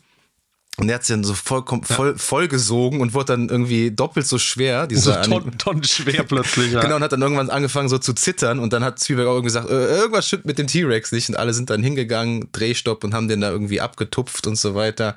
[0.80, 4.26] Und er hat sich dann so vollkommen voll, voll gesogen und wurde dann irgendwie doppelt
[4.26, 4.88] so schwer.
[4.88, 6.72] Dieser so Tonnen, Tonnen schwer plötzlich.
[6.72, 6.82] Ja.
[6.82, 9.70] Genau, und hat dann irgendwann angefangen so zu zittern und dann hat Spielberg auch gesagt,
[9.70, 11.28] äh, irgendwas stimmt mit dem T-Rex nicht.
[11.30, 15.16] Und alle sind dann hingegangen, Drehstopp und haben den da irgendwie abgetupft und so weiter.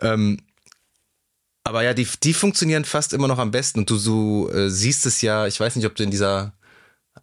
[0.00, 0.38] Ähm,
[1.64, 3.80] aber ja, die, die funktionieren fast immer noch am besten.
[3.80, 6.52] Und du, du äh, siehst es ja, ich weiß nicht, ob du in dieser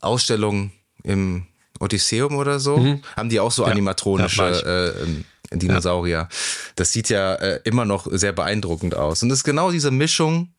[0.01, 0.71] Ausstellung
[1.03, 1.45] im
[1.79, 3.01] Odysseum oder so, mhm.
[3.15, 6.17] haben die auch so ja, animatronische Dinosaurier.
[6.17, 6.29] Ja.
[6.75, 9.23] Das sieht ja äh, immer noch sehr beeindruckend aus.
[9.23, 10.53] Und das ist genau diese Mischung.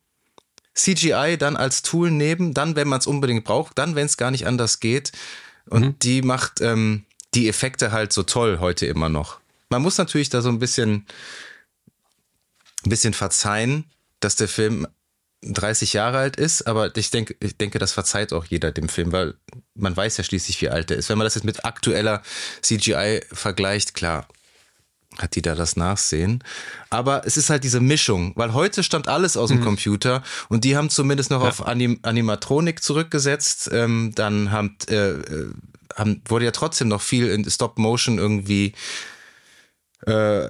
[0.75, 4.31] CGI dann als Tool nehmen, dann, wenn man es unbedingt braucht, dann, wenn es gar
[4.31, 5.11] nicht anders geht.
[5.69, 5.99] Und mhm.
[5.99, 9.39] die macht ähm, die Effekte halt so toll heute immer noch.
[9.69, 11.05] Man muss natürlich da so ein bisschen,
[12.85, 13.85] ein bisschen verzeihen,
[14.19, 14.87] dass der Film
[15.41, 19.11] 30 Jahre alt ist, aber ich denke, ich denke, das verzeiht auch jeder dem Film,
[19.11, 19.35] weil
[19.75, 21.09] man weiß ja schließlich, wie alt er ist.
[21.09, 22.21] Wenn man das jetzt mit aktueller
[22.61, 24.27] CGI vergleicht, klar,
[25.19, 26.43] hat die da das Nachsehen.
[26.89, 29.65] Aber es ist halt diese Mischung, weil heute stammt alles aus dem mhm.
[29.65, 31.49] Computer und die haben zumindest noch ja.
[31.49, 33.69] auf Anim Animatronik zurückgesetzt.
[33.71, 35.49] Ähm, dann haben, äh, äh,
[35.95, 38.73] haben, wurde ja trotzdem noch viel in Stop Motion irgendwie
[40.05, 40.47] äh,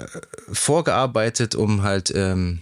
[0.52, 2.62] vorgearbeitet, um halt ähm,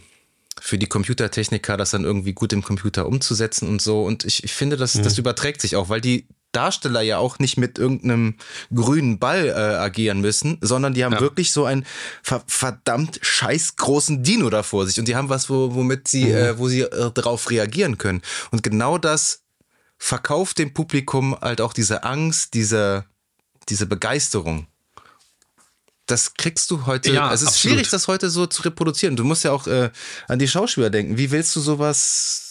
[0.59, 4.03] für die Computertechniker das dann irgendwie gut im Computer umzusetzen und so.
[4.03, 5.03] Und ich, ich finde, das, mhm.
[5.03, 8.35] das überträgt sich auch, weil die Darsteller ja auch nicht mit irgendeinem
[8.73, 11.21] grünen Ball äh, agieren müssen, sondern die haben ja.
[11.21, 11.85] wirklich so einen
[12.21, 16.25] ver verdammt scheiß großen Dino da vor sich und die haben was, wo, womit sie,
[16.25, 16.35] mhm.
[16.35, 18.21] äh, wo sie äh, darauf reagieren können.
[18.51, 19.41] Und genau das
[19.97, 23.05] verkauft dem Publikum halt auch diese Angst, diese,
[23.69, 24.67] diese Begeisterung.
[26.07, 27.13] Das kriegst du heute.
[27.13, 27.75] Ja, es ist absolut.
[27.75, 29.15] schwierig, das heute so zu reproduzieren.
[29.15, 29.91] Du musst ja auch äh,
[30.27, 31.17] an die Schauspieler denken.
[31.17, 32.50] Wie willst du sowas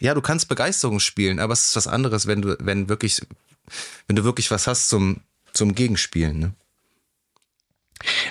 [0.00, 3.20] ja, du kannst Begeisterung spielen, aber es ist was anderes, wenn du, wenn wirklich,
[4.06, 5.20] wenn du wirklich was hast zum,
[5.52, 6.38] zum Gegenspielen.
[6.38, 6.52] Ne?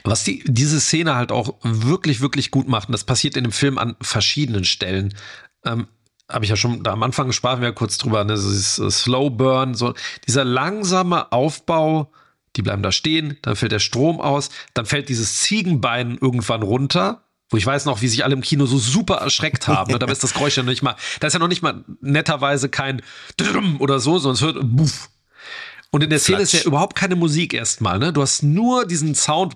[0.03, 3.51] Was die, diese Szene halt auch wirklich, wirklich gut macht, und das passiert in dem
[3.51, 5.13] Film an verschiedenen Stellen.
[5.63, 5.87] Ähm,
[6.29, 9.29] habe ich ja schon da am Anfang sprachen wir ja kurz drüber, ne, dieses Slow
[9.29, 9.93] Burn, so
[10.27, 12.11] dieser langsame Aufbau,
[12.55, 17.24] die bleiben da stehen, dann fällt der Strom aus, dann fällt dieses Ziegenbein irgendwann runter,
[17.49, 19.91] wo ich weiß noch, wie sich alle im Kino so super erschreckt haben.
[19.91, 19.99] Ne?
[19.99, 22.69] Da ist das Geräusch ja noch nicht mal, da ist ja noch nicht mal netterweise
[22.69, 23.01] kein
[23.79, 25.09] oder so, sondern es hört Buff.
[25.91, 26.53] Und in der Szene Flatsch.
[26.53, 28.11] ist ja überhaupt keine Musik erstmal, ne?
[28.11, 29.55] Du hast nur diesen Sound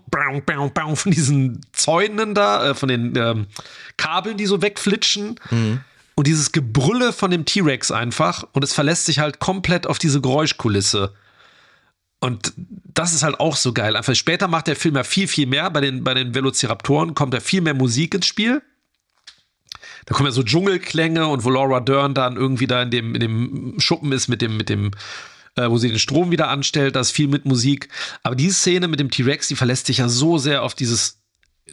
[0.96, 3.48] von diesen Zäunen da, von den ähm,
[3.98, 5.38] Kabeln, die so wegflitschen.
[5.50, 5.82] Mhm.
[6.16, 8.46] Und dieses Gebrülle von dem T-Rex einfach.
[8.54, 11.14] Und es verlässt sich halt komplett auf diese Geräuschkulisse.
[12.20, 13.96] Und das ist halt auch so geil.
[13.96, 15.70] Einfach später macht der Film ja viel, viel mehr.
[15.70, 18.62] Bei den, bei den Velociraptoren kommt ja viel mehr Musik ins Spiel.
[20.06, 23.22] Da kommen ja so Dschungelklänge und wo Laura Dern dann irgendwie da in dem, in
[23.22, 24.92] dem Schuppen ist mit dem, mit dem,
[25.56, 27.90] äh, wo sie den Strom wieder anstellt, da ist viel mit Musik.
[28.24, 31.20] Aber diese Szene mit dem T-Rex, die verlässt sich ja so sehr auf dieses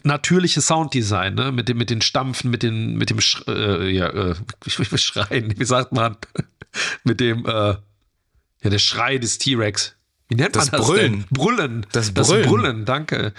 [0.03, 1.51] natürliche Sounddesign, ne?
[1.51, 4.35] Mit dem, mit den Stampfen, mit den, mit dem, Sch äh, ja, äh,
[4.65, 6.15] ich schreien, wie sagt man?
[7.03, 9.96] mit dem, äh, ja, der Schrei des T-Rex.
[10.29, 11.11] Wie nennt das man das Brüllen.
[11.11, 11.25] Denn?
[11.29, 11.85] Brüllen.
[11.91, 12.43] Das Brüllen.
[12.43, 13.33] Das Brüllen, danke.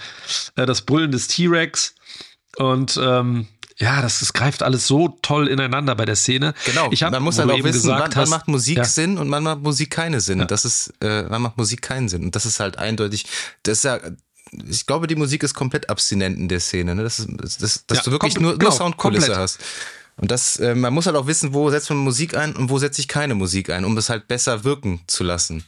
[0.55, 1.95] Äh, das Brüllen des T-Rex.
[2.57, 6.53] Und ähm, ja, das, das greift alles so toll ineinander bei der Szene.
[6.65, 6.89] Genau.
[6.91, 8.83] Ich hab, man muss halt auch wissen, wann, wann macht Musik ja.
[8.83, 10.39] Sinn und wann macht Musik keinen Sinn.
[10.39, 10.45] Ja.
[10.45, 12.23] Das ist, äh, wann macht Musik keinen Sinn.
[12.23, 13.25] Und das ist halt eindeutig,
[13.63, 13.99] das ist ja,
[14.67, 16.95] ich glaube, die Musik ist komplett abstinent in der Szene.
[16.95, 17.03] Ne?
[17.03, 17.29] Das ist,
[17.61, 19.41] das, dass ja, du wirklich nur, genau, nur Soundkulisse komplett.
[19.41, 19.59] hast.
[20.17, 22.79] Und das, äh, man muss halt auch wissen, wo setzt man Musik ein und wo
[22.79, 25.63] setze ich keine Musik ein, um das halt besser wirken zu lassen.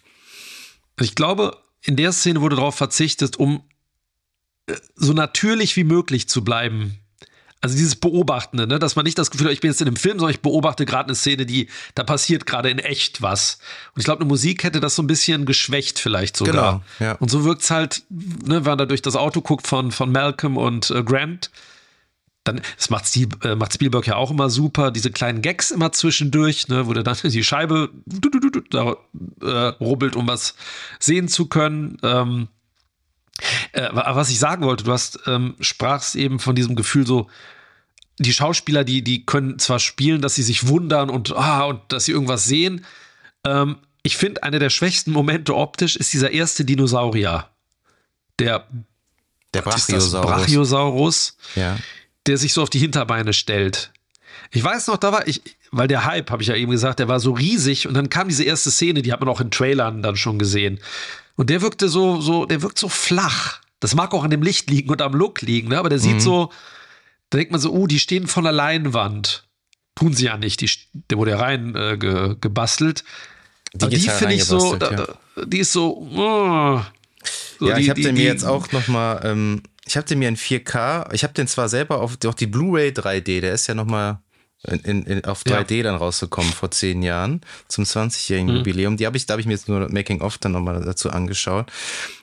[1.04, 3.64] Ich glaube, in der Szene wurde darauf verzichtet, um
[4.68, 6.98] äh, so natürlich wie möglich zu bleiben.
[7.64, 8.80] Also dieses Beobachtende, ne?
[8.80, 10.84] dass man nicht das Gefühl hat, ich bin jetzt in einem Film, sondern ich beobachte
[10.84, 13.60] gerade eine Szene, die, da passiert gerade in echt was.
[13.94, 16.84] Und ich glaube, eine Musik hätte das so ein bisschen geschwächt vielleicht sogar.
[17.00, 17.18] Genau, ja.
[17.18, 20.12] Und so wirkt es halt, ne, wenn man da durch das Auto guckt von, von
[20.12, 21.52] Malcolm und äh, Grant,
[22.44, 26.68] dann, das macht, äh, macht Spielberg ja auch immer super, diese kleinen Gags immer zwischendurch,
[26.68, 28.98] ne, wo der dann die Scheibe du, du, du, da
[29.42, 30.56] äh, rubbelt, um was
[31.00, 31.98] sehen zu können.
[32.02, 32.48] Ähm,
[33.74, 37.28] äh, was ich sagen wollte, du hast ähm, sprachst eben von diesem Gefühl so,
[38.18, 42.06] die Schauspieler, die, die können zwar spielen, dass sie sich wundern und, ah, und dass
[42.06, 42.86] sie irgendwas sehen.
[43.46, 47.50] Ähm, ich finde, einer der schwächsten Momente optisch ist dieser erste Dinosaurier.
[48.40, 48.68] Der,
[49.54, 50.28] der Brachiosaurus.
[50.28, 51.38] Brachiosaurus.
[51.56, 51.78] Ja
[52.28, 53.92] der sich so auf die Hinterbeine stellt.
[54.52, 55.42] Ich weiß noch, da war ich,
[55.72, 58.28] weil der Hype, habe ich ja eben gesagt, der war so riesig und dann kam
[58.28, 60.80] diese erste Szene, die hat man auch in Trailern dann schon gesehen.
[61.36, 63.62] Und der wirkte so, so, der wirkt so flach.
[63.80, 65.80] Das mag auch an dem Licht liegen und am Look liegen, ne?
[65.80, 66.04] aber der mhm.
[66.04, 66.52] sieht so,
[67.30, 69.46] da denkt man so, uh, die stehen von der Leinwand.
[69.96, 70.70] Tun sie ja nicht, die,
[71.10, 73.04] der wurde ja rein äh, ge, gebastelt.
[73.74, 75.46] Die, die finde ich so, da, ja.
[75.46, 76.82] die ist so, oh,
[77.60, 80.20] so ja, die, ich habe den mir jetzt auch noch mal ähm, ich habe den
[80.20, 83.68] mir in 4K, ich habe den zwar selber auf, auf die Blu-ray 3D, der ist
[83.68, 84.20] ja nochmal
[84.66, 85.84] in, in, in, auf 3D ja.
[85.84, 88.58] dann rausgekommen vor zehn Jahren zum 20-jährigen mhm.
[88.58, 88.96] Jubiläum.
[88.96, 91.70] Die habe ich, da habe ich mir jetzt nur Making of dann nochmal dazu angeschaut.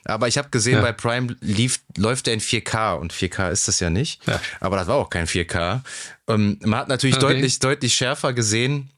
[0.05, 0.81] Aber ich habe gesehen, ja.
[0.81, 4.25] bei Prime lief, läuft der in 4K und 4K ist das ja nicht.
[4.25, 4.41] Ja.
[4.61, 5.81] Aber das war auch kein 4K.
[6.27, 7.33] Ähm, man hat natürlich okay.
[7.33, 8.89] deutlich, deutlich schärfer gesehen,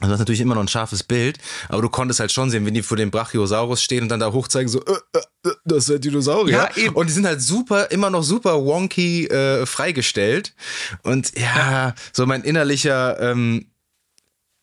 [0.00, 1.38] also das ist natürlich immer noch ein scharfes Bild,
[1.68, 4.32] aber du konntest halt schon sehen, wenn die vor dem Brachiosaurus stehen und dann da
[4.32, 6.56] hochzeigen, so, äh, äh, äh das ist der Dinosaurier.
[6.56, 6.94] Ja, eben.
[6.94, 10.54] Und die sind halt super, immer noch super wonky äh, freigestellt.
[11.02, 13.66] Und ja, ja, so mein innerlicher ähm,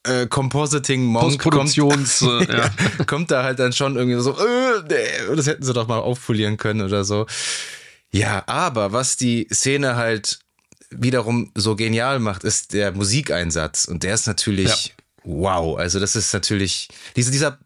[0.03, 2.69] äh, Compositing-Monk kommt, äh, ja.
[3.05, 6.81] kommt da halt dann schon irgendwie so, äh, das hätten sie doch mal aufpolieren können
[6.81, 7.25] oder so.
[8.11, 10.39] Ja, aber was die Szene halt
[10.89, 13.86] wiederum so genial macht, ist der Musikeinsatz.
[13.86, 14.94] Und der ist natürlich.
[15.26, 15.78] Wow.
[15.78, 17.59] Also das ist natürlich, diese, dieser,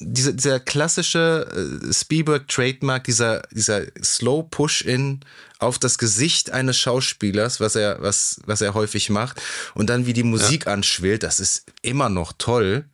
[0.00, 1.48] dieser, dieser klassische
[1.88, 5.20] äh, Spielberg-Trademark, dieser, dieser Slow Push-In
[5.58, 9.40] auf das Gesicht eines Schauspielers, was er, was, was er häufig macht.
[9.74, 10.72] Und dann wie die Musik ja.
[10.72, 12.84] anschwillt, das ist immer noch toll.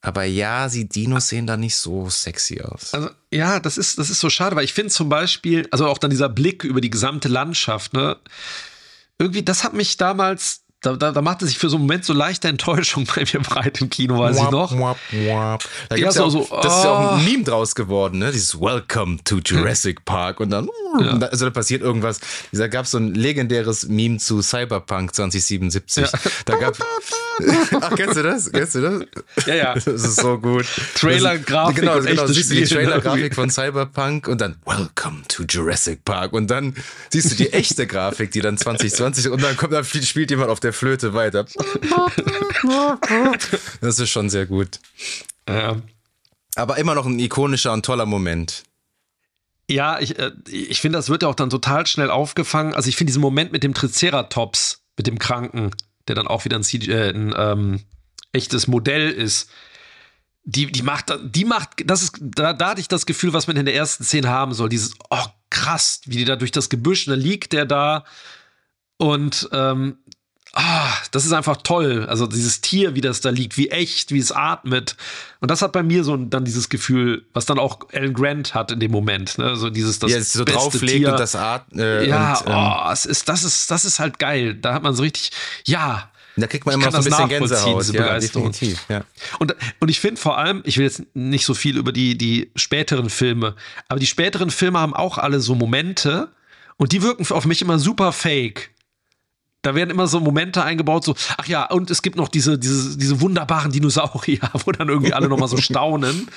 [0.00, 2.92] Aber ja, die Dinos sehen da nicht so sexy aus.
[2.92, 5.98] Also, ja, das ist, das ist so schade, weil ich finde zum Beispiel, also auch
[5.98, 8.16] dann dieser Blick über die gesamte Landschaft, ne,
[9.18, 12.12] irgendwie, das hat mich damals da, da, da machte sich für so einen Moment so
[12.12, 14.78] leichte Enttäuschung bei mir breit im Kino, weiß wap, ich noch.
[14.78, 15.64] Wap, wap.
[15.88, 17.30] Da ja, so, ja auch, so, das ist ja auch ein oh.
[17.30, 18.32] Meme draus geworden, ne?
[18.32, 20.68] Dieses Welcome to Jurassic Park und dann,
[21.00, 21.18] ja.
[21.18, 22.20] also da passiert irgendwas.
[22.50, 26.04] Da gab es so ein legendäres Meme zu Cyberpunk 2077.
[26.04, 26.18] Ja.
[26.46, 26.76] Da gab
[27.80, 28.50] Ach, kennst du das?
[28.50, 29.46] Kennst du das?
[29.46, 29.74] Ja, ja.
[29.92, 30.66] Das ist so gut.
[30.94, 31.76] Trailer-Grafik.
[31.76, 32.26] Genau, genau.
[32.26, 36.74] Siehst du die Trailer-Grafik von Cyberpunk und dann Welcome to Jurassic Park und dann
[37.10, 40.60] siehst du die echte Grafik, die dann 2020 und dann kommt, da spielt jemand auf
[40.60, 41.46] der der Flöte weiter.
[43.80, 44.78] Das ist schon sehr gut.
[45.48, 45.82] Ja.
[46.54, 48.62] Aber immer noch ein ikonischer und toller Moment.
[49.68, 52.74] Ja, ich, äh, ich finde, das wird ja auch dann total schnell aufgefangen.
[52.74, 55.72] Also ich finde diesen Moment mit dem Triceratops, mit dem Kranken,
[56.06, 57.80] der dann auch wieder ein, CG, äh, ein ähm,
[58.32, 59.50] echtes Modell ist.
[60.44, 63.56] Die, die macht, die macht, das ist, da, da hatte ich das Gefühl, was man
[63.56, 64.68] in der ersten Szene haben soll.
[64.68, 68.04] Dieses, oh krass, wie die da durch das Gebüsch, da liegt der da
[69.02, 69.98] und ähm,
[70.52, 72.06] ah, das ist einfach toll.
[72.08, 74.96] Also dieses Tier, wie das da liegt, wie echt, wie es atmet.
[75.40, 78.70] Und das hat bei mir so dann dieses Gefühl, was dann auch Alan Grant hat
[78.70, 79.38] in dem Moment.
[79.38, 79.56] Ne?
[79.56, 81.12] So dieses, das ja, es so drauflegt Tier.
[81.12, 81.80] und das atmet.
[81.80, 84.54] Äh, ja, und, ähm, oh, es ist, das ist, das ist halt geil.
[84.54, 85.30] Da hat man so richtig,
[85.64, 86.08] ja.
[86.36, 87.82] Da kriegt man immer so ein bisschen Gänsehaut.
[87.82, 88.86] Diese ja, definitiv.
[88.88, 89.04] Ja.
[89.38, 92.50] Und, und ich finde vor allem, ich will jetzt nicht so viel über die, die
[92.56, 93.54] späteren Filme,
[93.88, 96.28] aber die späteren Filme haben auch alle so Momente
[96.78, 98.70] und die wirken auf mich immer super fake.
[99.62, 102.98] Da werden immer so Momente eingebaut, so, ach ja, und es gibt noch diese, diese,
[102.98, 106.28] diese wunderbaren Dinosaurier, wo dann irgendwie alle nochmal so staunen.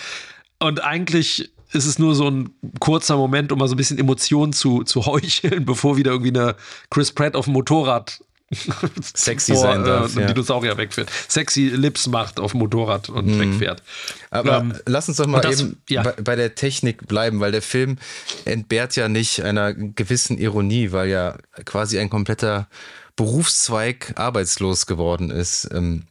[0.59, 2.49] Und eigentlich ist es nur so ein
[2.79, 6.55] kurzer Moment, um mal so ein bisschen Emotionen zu, zu heucheln, bevor wieder irgendwie eine
[6.89, 8.19] Chris Pratt auf dem Motorrad
[9.01, 10.27] sexy vor, sein darf, äh, ja.
[10.27, 11.09] Dinosaurier wegfährt.
[11.27, 13.39] Sexy Lips macht auf dem Motorrad und mm.
[13.39, 13.81] wegfährt.
[14.29, 16.03] Aber ähm, lass uns doch mal das, eben ja.
[16.03, 17.97] bei, bei, der Technik bleiben, weil der Film
[18.45, 22.67] entbehrt ja nicht einer gewissen Ironie, weil ja quasi ein kompletter
[23.15, 25.69] Berufszweig arbeitslos geworden ist.
[25.71, 26.07] Ähm,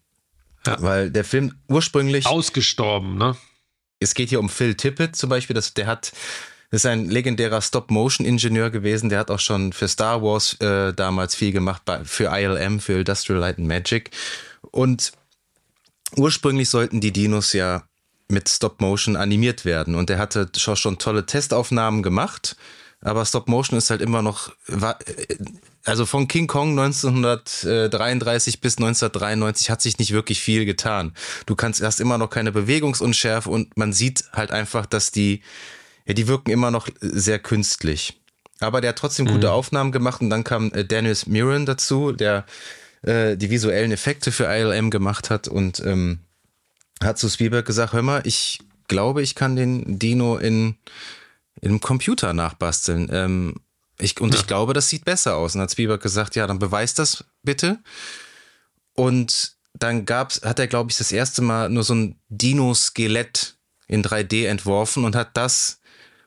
[0.66, 0.80] ja.
[0.80, 2.26] Weil der Film ursprünglich.
[2.26, 3.36] Ausgestorben, ne?
[4.00, 6.12] Es geht hier um Phil Tippett zum Beispiel, das, der hat.
[6.70, 9.08] Ist ein legendärer Stop-Motion-Ingenieur gewesen.
[9.08, 12.98] Der hat auch schon für Star Wars äh, damals viel gemacht, bei, für ILM, für
[12.98, 14.10] Industrial Light and Magic.
[14.72, 15.12] Und
[16.16, 17.84] ursprünglich sollten die Dinos ja
[18.28, 19.94] mit Stop-Motion animiert werden.
[19.94, 22.56] Und er hatte schon tolle Testaufnahmen gemacht.
[23.00, 24.98] Aber Stop-Motion ist halt immer noch, war,
[25.84, 31.12] also von King Kong 1933 bis 1993 hat sich nicht wirklich viel getan.
[31.46, 35.42] Du kannst erst immer noch keine Bewegungsunschärfe und man sieht halt einfach, dass die,
[36.06, 38.18] ja, die wirken immer noch sehr künstlich.
[38.60, 39.52] Aber der hat trotzdem gute mhm.
[39.52, 42.46] Aufnahmen gemacht und dann kam äh, Dennis Mirren dazu, der
[43.02, 46.20] äh, die visuellen Effekte für ILM gemacht hat und ähm,
[47.02, 50.76] hat zu Spielberg gesagt, hör mal, ich glaube, ich kann den Dino in,
[51.60, 53.08] in einem Computer nachbasteln.
[53.12, 53.54] Ähm,
[53.98, 54.40] ich, und ja.
[54.40, 55.54] ich glaube, das sieht besser aus.
[55.54, 57.78] Und hat Spielberg gesagt, ja, dann beweis das bitte.
[58.94, 64.02] Und dann gab's, hat er, glaube ich, das erste Mal nur so ein Dino-Skelett in
[64.02, 65.80] 3D entworfen und hat das,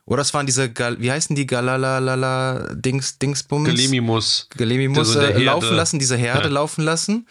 [0.05, 3.67] oder das waren diese, wie heißen die Galalalala Dings, Dingsbums?
[4.49, 6.53] Galemimus so äh, laufen lassen, diese Herde ja.
[6.53, 7.27] laufen lassen.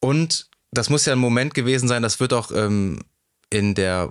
[0.00, 3.02] Und das muss ja ein Moment gewesen sein, das wird auch ähm,
[3.50, 4.10] in der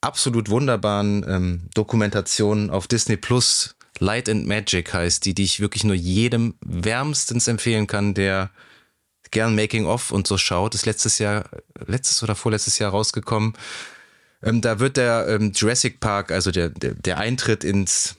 [0.00, 5.84] absolut wunderbaren ähm, Dokumentation auf Disney Plus Light and Magic heißt die, die ich wirklich
[5.84, 8.50] nur jedem wärmstens empfehlen kann, der
[9.30, 10.74] gern Making of und so schaut.
[10.74, 11.44] Ist letztes Jahr,
[11.86, 13.54] letztes oder vorletztes Jahr rausgekommen.
[14.42, 18.16] Ähm, da wird der ähm, Jurassic Park, also der, der, der Eintritt ins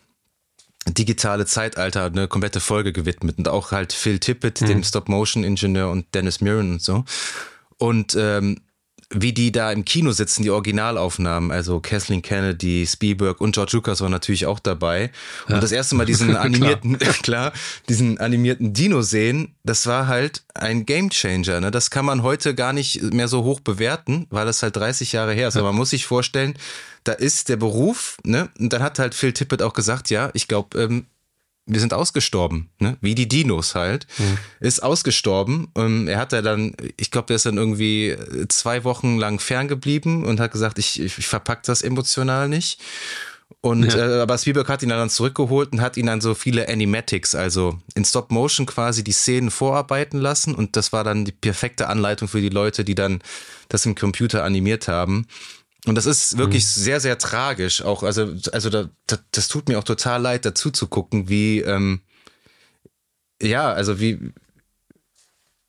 [0.88, 4.68] digitale Zeitalter eine komplette Folge gewidmet und auch halt Phil Tippett, mhm.
[4.68, 7.06] dem Stop-Motion-Ingenieur und Dennis Mirren und so.
[7.78, 8.62] Und ähm,
[9.12, 14.02] wie die da im Kino sitzen, die Originalaufnahmen, also Kathleen Kennedy, Spielberg und George Lucas
[14.02, 15.12] waren natürlich auch dabei.
[15.48, 15.60] Und ja.
[15.60, 17.14] das erste Mal diesen animierten, klar.
[17.24, 17.54] klar,
[17.88, 21.60] diesen animierten Dino sehen, das war halt ein Gamechanger.
[21.60, 21.72] Ne?
[21.72, 25.34] Das kann man heute gar nicht mehr so hoch bewerten, weil das halt 30 Jahre
[25.34, 25.58] her ist.
[25.58, 26.54] Aber man muss sich vorstellen,
[27.04, 28.50] da ist der Beruf, ne?
[28.60, 31.06] Und dann hat halt Phil Tippett auch gesagt, ja, ich glaube, ähm,
[31.70, 32.98] wir sind ausgestorben, ne?
[33.00, 34.38] wie die Dinos halt, mhm.
[34.60, 35.68] ist ausgestorben.
[35.74, 38.18] Und er hat ja dann, ich glaube, der ist dann irgendwie
[38.50, 42.82] zwei Wochen lang ferngeblieben und hat gesagt, ich, ich verpack das emotional nicht.
[43.62, 44.18] Und ja.
[44.18, 47.78] äh, aber Spielberg hat ihn dann zurückgeholt und hat ihn dann so viele Animatics, also
[47.94, 52.28] in Stop Motion quasi die Szenen vorarbeiten lassen und das war dann die perfekte Anleitung
[52.28, 53.22] für die Leute, die dann
[53.68, 55.28] das im Computer animiert haben.
[55.86, 56.82] Und das ist wirklich mhm.
[56.82, 57.82] sehr, sehr tragisch.
[57.82, 61.62] Auch, also, also da, da, das tut mir auch total leid, dazu zu gucken, wie,
[61.62, 62.02] ähm,
[63.42, 64.34] ja, also wie,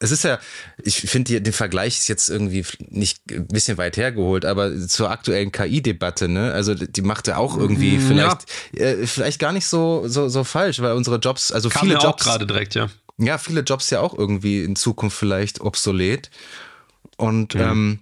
[0.02, 0.40] es ist ja,
[0.82, 5.52] ich finde den Vergleich ist jetzt irgendwie nicht ein bisschen weit hergeholt, aber zur aktuellen
[5.52, 6.52] KI-Debatte, ne?
[6.52, 8.86] Also die macht ja auch irgendwie vielleicht, ja.
[8.86, 12.02] äh, vielleicht gar nicht so, so, so falsch, weil unsere Jobs, also Kam viele ja
[12.02, 12.24] Jobs.
[12.24, 12.88] gerade direkt, ja.
[13.18, 16.30] Ja, viele Jobs ja auch irgendwie in Zukunft vielleicht obsolet.
[17.18, 17.60] Und mhm.
[17.60, 17.98] ähm,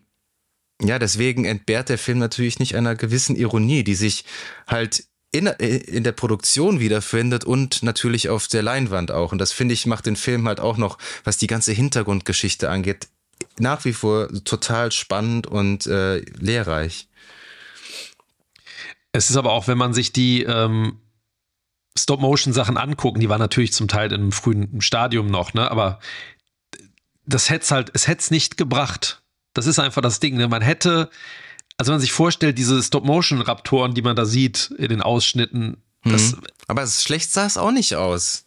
[0.83, 4.24] ja, deswegen entbehrt der Film natürlich nicht einer gewissen Ironie, die sich
[4.66, 9.33] halt in, in der Produktion wiederfindet und natürlich auf der Leinwand auch.
[9.33, 13.09] Und das finde ich macht den Film halt auch noch, was die ganze Hintergrundgeschichte angeht,
[13.59, 17.09] nach wie vor total spannend und äh, lehrreich.
[19.12, 21.01] Es ist aber auch, wenn man sich die ähm,
[21.99, 25.70] Stop-Motion-Sachen angucken, die waren natürlich zum Teil in einem frühen Stadium noch, ne?
[25.70, 25.99] Aber
[27.26, 29.22] das hätte es halt, es hätte es nicht gebracht.
[29.55, 30.36] Das ist einfach das Ding.
[30.36, 30.49] Ne?
[30.49, 31.11] Man hätte,
[31.76, 35.82] also wenn man sich vorstellt, diese Stop-Motion-Raptoren, die man da sieht in den Ausschnitten.
[36.05, 36.42] Das, mhm.
[36.66, 38.44] Aber schlecht sah es auch nicht aus.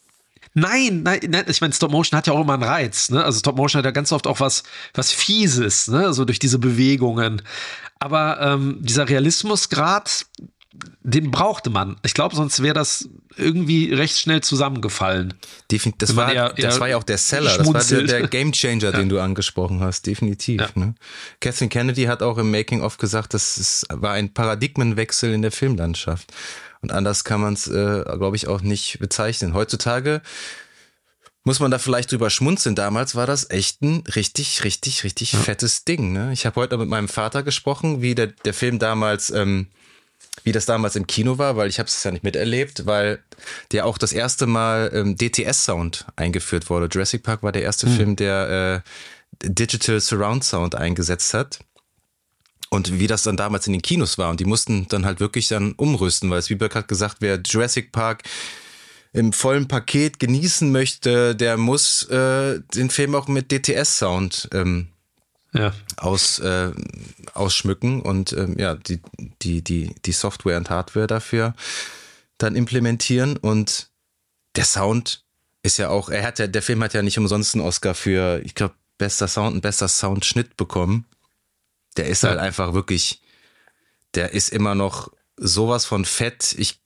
[0.54, 3.24] Nein, nein, nein, ich meine, Stop Motion hat ja auch immer einen Reiz, ne?
[3.24, 6.14] Also Stop Motion hat ja ganz oft auch was, was Fieses, ne?
[6.14, 7.42] So durch diese Bewegungen.
[8.00, 10.26] Aber ähm, dieser Realismusgrad,
[11.04, 11.98] den brauchte man.
[12.04, 15.34] Ich glaube, sonst wäre das irgendwie recht schnell zusammengefallen.
[15.98, 18.84] Das, war, eher, das war ja auch der Seller, das war der, der Game Changer,
[18.92, 18.92] ja.
[18.92, 20.62] den du angesprochen hast, definitiv.
[20.62, 20.70] Ja.
[20.76, 20.96] Ne?
[21.40, 26.32] Catherine Kennedy hat auch im Making-of gesagt, das ist, war ein Paradigmenwechsel in der Filmlandschaft.
[26.82, 29.54] Und anders kann man es, äh, glaube ich, auch nicht bezeichnen.
[29.54, 30.22] Heutzutage
[31.44, 32.76] muss man da vielleicht drüber schmunzeln.
[32.76, 35.40] Damals war das echt ein richtig, richtig, richtig ja.
[35.40, 36.12] fettes Ding.
[36.12, 36.32] Ne?
[36.34, 39.68] Ich habe heute mit meinem Vater gesprochen, wie der, der Film damals ähm,
[40.44, 43.20] wie das damals im Kino war, weil ich habe es ja nicht miterlebt, weil
[43.72, 46.88] der auch das erste Mal ähm, DTS-Sound eingeführt wurde.
[46.92, 47.96] Jurassic Park war der erste hm.
[47.96, 48.84] Film, der
[49.44, 51.60] äh, Digital Surround Sound eingesetzt hat.
[52.70, 54.30] Und wie das dann damals in den Kinos war.
[54.30, 58.24] Und die mussten dann halt wirklich dann umrüsten, weil Spielberg hat gesagt, wer Jurassic Park
[59.12, 64.88] im vollen Paket genießen möchte, der muss äh, den Film auch mit DTS-Sound ähm,
[65.54, 65.74] ja.
[65.98, 66.72] aus, äh,
[67.34, 69.02] ausschmücken und ähm, ja, die,
[69.42, 71.54] die, die, die Software und Hardware dafür
[72.38, 73.38] dann implementieren.
[73.38, 73.90] Und
[74.56, 75.24] der Sound
[75.64, 78.42] ist ja auch, er hat ja, der Film hat ja nicht umsonst einen Oscar für,
[78.44, 81.06] ich glaube, bester Sound und bester Soundschnitt bekommen.
[81.98, 82.30] Der ist ja.
[82.30, 83.22] halt einfach wirklich,
[84.16, 86.56] der ist immer noch sowas von fett.
[86.58, 86.80] Ich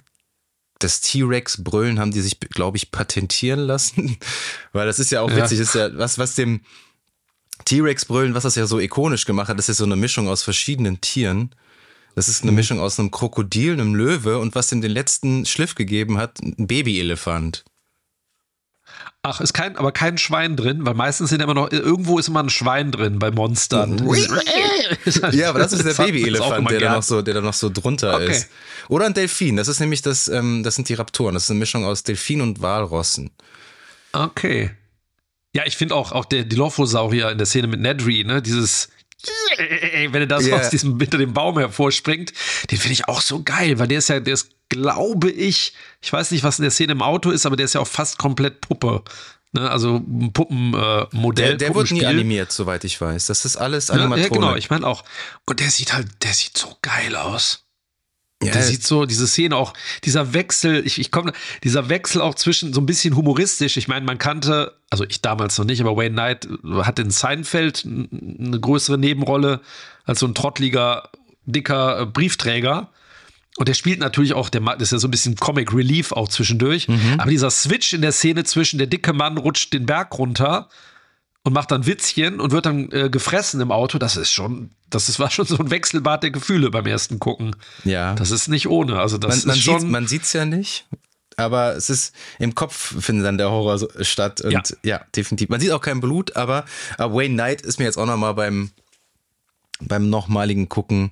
[0.79, 4.17] das T-Rex-Brüllen haben die sich, glaube ich, patentieren lassen.
[4.73, 5.37] Weil das ist ja auch ja.
[5.37, 6.61] witzig, ist ja, was, was dem,
[7.65, 11.01] T-Rex-Brüllen, was das ja so ikonisch gemacht hat, das ist so eine Mischung aus verschiedenen
[11.01, 11.51] Tieren.
[12.15, 12.55] Das ist eine mhm.
[12.55, 16.67] Mischung aus einem Krokodil, einem Löwe und was ihm den letzten Schliff gegeben hat, ein
[16.67, 17.65] Babyelefant.
[19.27, 22.43] Ach, ist kein, aber kein Schwein drin, weil meistens sind immer noch, irgendwo ist immer
[22.43, 23.97] ein Schwein drin bei Monstern.
[25.31, 28.13] ja, aber das ist der Babyelefant, der da noch so, der da noch so drunter
[28.13, 28.31] okay.
[28.31, 28.49] ist.
[28.87, 29.55] Oder ein Delfin.
[29.57, 31.33] Das ist nämlich das, ähm, das sind die Raptoren.
[31.33, 33.31] Das ist eine Mischung aus Delfin und Walrossen.
[34.13, 34.69] Okay.
[35.55, 38.89] Ja, ich finde auch, auch der Dilophosaurier in der Szene mit Nedry, ne, dieses
[40.11, 40.59] wenn er das yeah.
[40.59, 42.33] aus diesem hinter dem Baum hervorspringt,
[42.69, 46.11] den finde ich auch so geil, weil der ist ja, der ist, glaube ich, ich
[46.11, 48.17] weiß nicht, was in der Szene im Auto ist, aber der ist ja auch fast
[48.17, 49.01] komplett Puppe.
[49.53, 49.71] Ne?
[49.71, 51.53] Also ein Puppenmodell.
[51.53, 53.27] Äh, der, der wurde nie animiert, soweit ich weiß.
[53.27, 54.31] Das ist alles Animatronik.
[54.31, 55.05] Ja, ja genau, ich meine auch.
[55.45, 57.64] Und der sieht halt, der sieht so geil aus.
[58.45, 58.53] Ja.
[58.53, 59.73] Der sieht so, diese Szene auch,
[60.03, 61.33] dieser Wechsel, ich, ich komme,
[61.63, 63.77] dieser Wechsel auch zwischen so ein bisschen humoristisch.
[63.77, 66.47] Ich meine, man kannte, also ich damals noch nicht, aber Wayne Knight
[66.83, 69.61] hat in Seinfeld eine größere Nebenrolle
[70.05, 71.09] als so ein trottliger,
[71.45, 72.89] dicker äh, Briefträger.
[73.57, 76.27] Und der spielt natürlich auch, der das ist ja so ein bisschen Comic Relief auch
[76.27, 76.87] zwischendurch.
[76.89, 77.15] Mhm.
[77.17, 80.67] Aber dieser Switch in der Szene zwischen der dicke Mann rutscht den Berg runter
[81.45, 85.09] und macht dann Witzchen und wird dann äh, gefressen im Auto, das ist schon, das
[85.09, 87.55] ist, war schon so ein Wechselbad der Gefühle beim ersten Gucken.
[87.83, 88.15] Ja.
[88.15, 88.99] Das ist nicht ohne.
[88.99, 89.79] Also das man, man ist schon.
[89.81, 90.87] Sieht, man sieht's ja nicht.
[91.37, 95.49] Aber es ist im Kopf findet dann der Horror statt und ja, ja definitiv.
[95.49, 96.65] Man sieht auch kein Blut, aber,
[96.97, 98.71] aber Wayne Knight ist mir jetzt auch noch mal beim
[99.81, 101.11] beim nochmaligen Gucken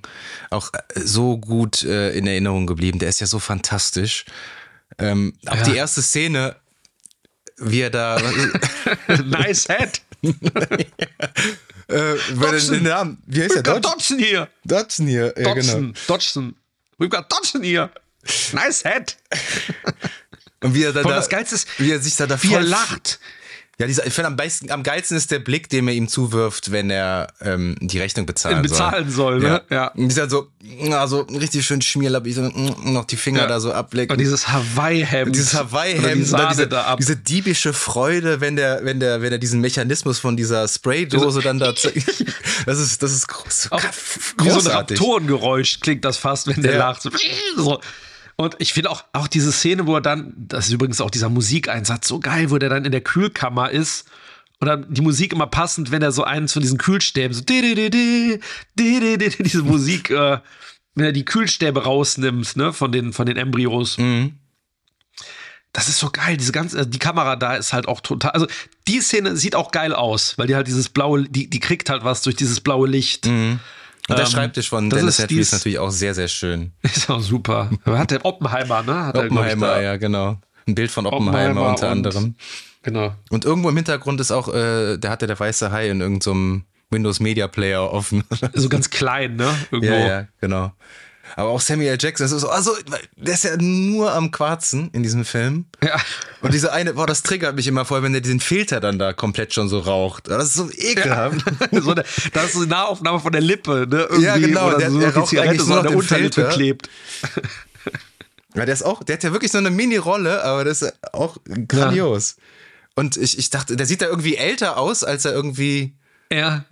[0.50, 2.98] auch äh, so gut äh, in Erinnerung geblieben.
[2.98, 4.24] Der ist ja so fantastisch.
[4.98, 5.62] Ähm, auch ja.
[5.62, 6.56] die erste Szene,
[7.58, 8.20] wie er da.
[9.26, 10.00] nice head.
[11.88, 12.16] Äh,
[12.70, 13.62] den Namen, wie heißt der?
[13.62, 13.80] Dodge?
[13.80, 14.48] Dodson hier.
[14.64, 15.98] Dodson hier, ja, Dodson, genau.
[16.06, 16.56] Dodson.
[16.98, 17.90] We've got Dodson hier.
[18.52, 19.16] Nice head.
[20.62, 23.18] Und wie er da, das Geilste ist, wie er sich da, da wie er lacht.
[23.78, 26.70] Ja, dieser, ich finde am, besten, am geilsten ist der Blick, den er ihm zuwirft,
[26.70, 29.40] wenn er ähm, die Rechnung bezahlen, bezahlen soll.
[29.40, 29.62] soll ne?
[29.68, 29.76] Ja.
[29.76, 29.86] ja.
[29.88, 30.48] Und dieser so,
[30.92, 33.46] also richtig schön schmierlappig, so, mm, noch die Finger ja.
[33.48, 34.12] da so ablecken.
[34.12, 35.34] Und dieses Hawaii-Hemd.
[35.34, 36.26] Dieses Hawaii-Hemd.
[36.26, 40.36] Die diese, da diese diebische Freude, wenn der, wenn der, wenn er diesen Mechanismus von
[40.36, 41.72] dieser Spraydose dann da
[42.66, 43.82] Das ist, das ist groß, Auch,
[44.36, 44.38] großartig.
[44.38, 46.78] Wie so ein Raptorengeräusch klingt das fast, wenn der ja.
[46.78, 47.02] lacht.
[47.56, 47.80] So.
[48.36, 51.28] Und ich finde auch, auch diese Szene, wo er dann, das ist übrigens auch dieser
[51.28, 54.08] Musikeinsatz so geil, wo der dann in der Kühlkammer ist
[54.60, 57.42] und dann die Musik immer passend, wenn er so eins von diesen Kühlstäben so
[59.38, 60.38] diese Musik, äh,
[60.94, 63.98] wenn er die Kühlstäbe rausnimmt, ne, von den, von den Embryos.
[63.98, 64.38] Mhm.
[65.72, 68.46] Das ist so geil, diese ganze, die Kamera da ist halt auch total, also
[68.86, 72.04] die Szene sieht auch geil aus, weil die halt dieses blaue, die, die kriegt halt
[72.04, 73.26] was durch dieses blaue Licht.
[73.26, 73.58] Mhm.
[74.08, 76.72] Und der ähm, Schreibtisch von Dennis Hedley ist natürlich auch sehr, sehr schön.
[76.82, 77.70] Ist auch super.
[77.86, 79.06] Hat der Oppenheimer, ne?
[79.06, 80.38] Hat Oppenheimer, er, ja, genau.
[80.66, 82.34] Ein Bild von Oppenheimer, Oppenheimer unter anderem.
[82.82, 83.14] Genau.
[83.30, 86.94] Und irgendwo im Hintergrund ist auch, äh, der hatte der weiße Hai in irgendeinem so
[86.94, 88.24] Windows Media Player offen.
[88.52, 89.54] so ganz klein, ne?
[89.70, 89.94] Irgendwo.
[89.94, 90.72] Ja, ja, genau.
[91.36, 92.76] Aber auch Samuel Jackson, das ist so, also,
[93.16, 95.66] der ist ja nur am Quarzen in diesem Film.
[95.82, 96.00] Ja.
[96.42, 99.12] Und diese eine, boah, das triggert mich immer voll, wenn der diesen Filter dann da
[99.12, 100.28] komplett schon so raucht.
[100.28, 101.44] Das ist so ekelhaft.
[101.72, 101.80] Ja.
[101.82, 104.02] so eine, das ist eine Nahaufnahme von der Lippe, ne?
[104.02, 104.68] Irgendwie, ja, genau.
[104.68, 106.88] Oder der, so der raucht Zigarette eigentlich nur noch der Unterlippe klebt.
[108.56, 111.38] Ja, der ist auch, der hat ja wirklich so eine Mini-Rolle, aber das ist auch
[111.66, 112.36] grandios.
[112.36, 112.42] Ja.
[112.94, 115.96] Und ich, ich dachte, der sieht da irgendwie älter aus, als er irgendwie.
[116.30, 116.64] Ja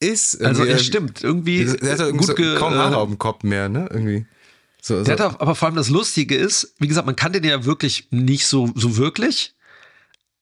[0.00, 0.42] ist.
[0.42, 1.64] Also er stimmt, irgendwie.
[1.64, 3.88] Der hat gut so kaum Haare auf dem Kopf mehr, ne?
[3.90, 4.26] Irgendwie.
[4.80, 5.24] So, der so.
[5.24, 8.46] hat aber vor allem das Lustige ist, wie gesagt, man kannte den ja wirklich nicht
[8.46, 9.54] so, so wirklich.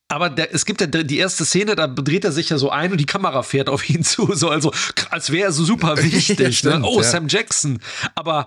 [0.09, 2.93] Aber der, es gibt ja die erste Szene, da dreht er sich ja so ein
[2.93, 4.73] und die Kamera fährt auf ihn zu, so also
[5.11, 6.39] als wäre er so super wichtig.
[6.39, 6.89] ja, stimmt, ne?
[6.89, 7.03] Oh, ja.
[7.03, 7.81] Sam Jackson.
[8.15, 8.47] Aber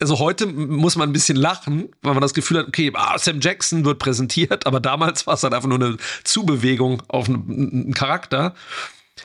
[0.00, 3.40] also heute muss man ein bisschen lachen, weil man das Gefühl hat, okay, ah, Sam
[3.40, 7.94] Jackson wird präsentiert, aber damals war es halt einfach nur eine Zubewegung auf einen, einen
[7.94, 8.54] Charakter.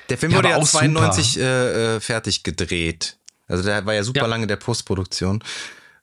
[0.09, 3.17] Der Film ja, wurde ja 92 äh, äh, fertig gedreht.
[3.47, 4.25] Also der war ja super ja.
[4.27, 5.43] lange in der Postproduktion.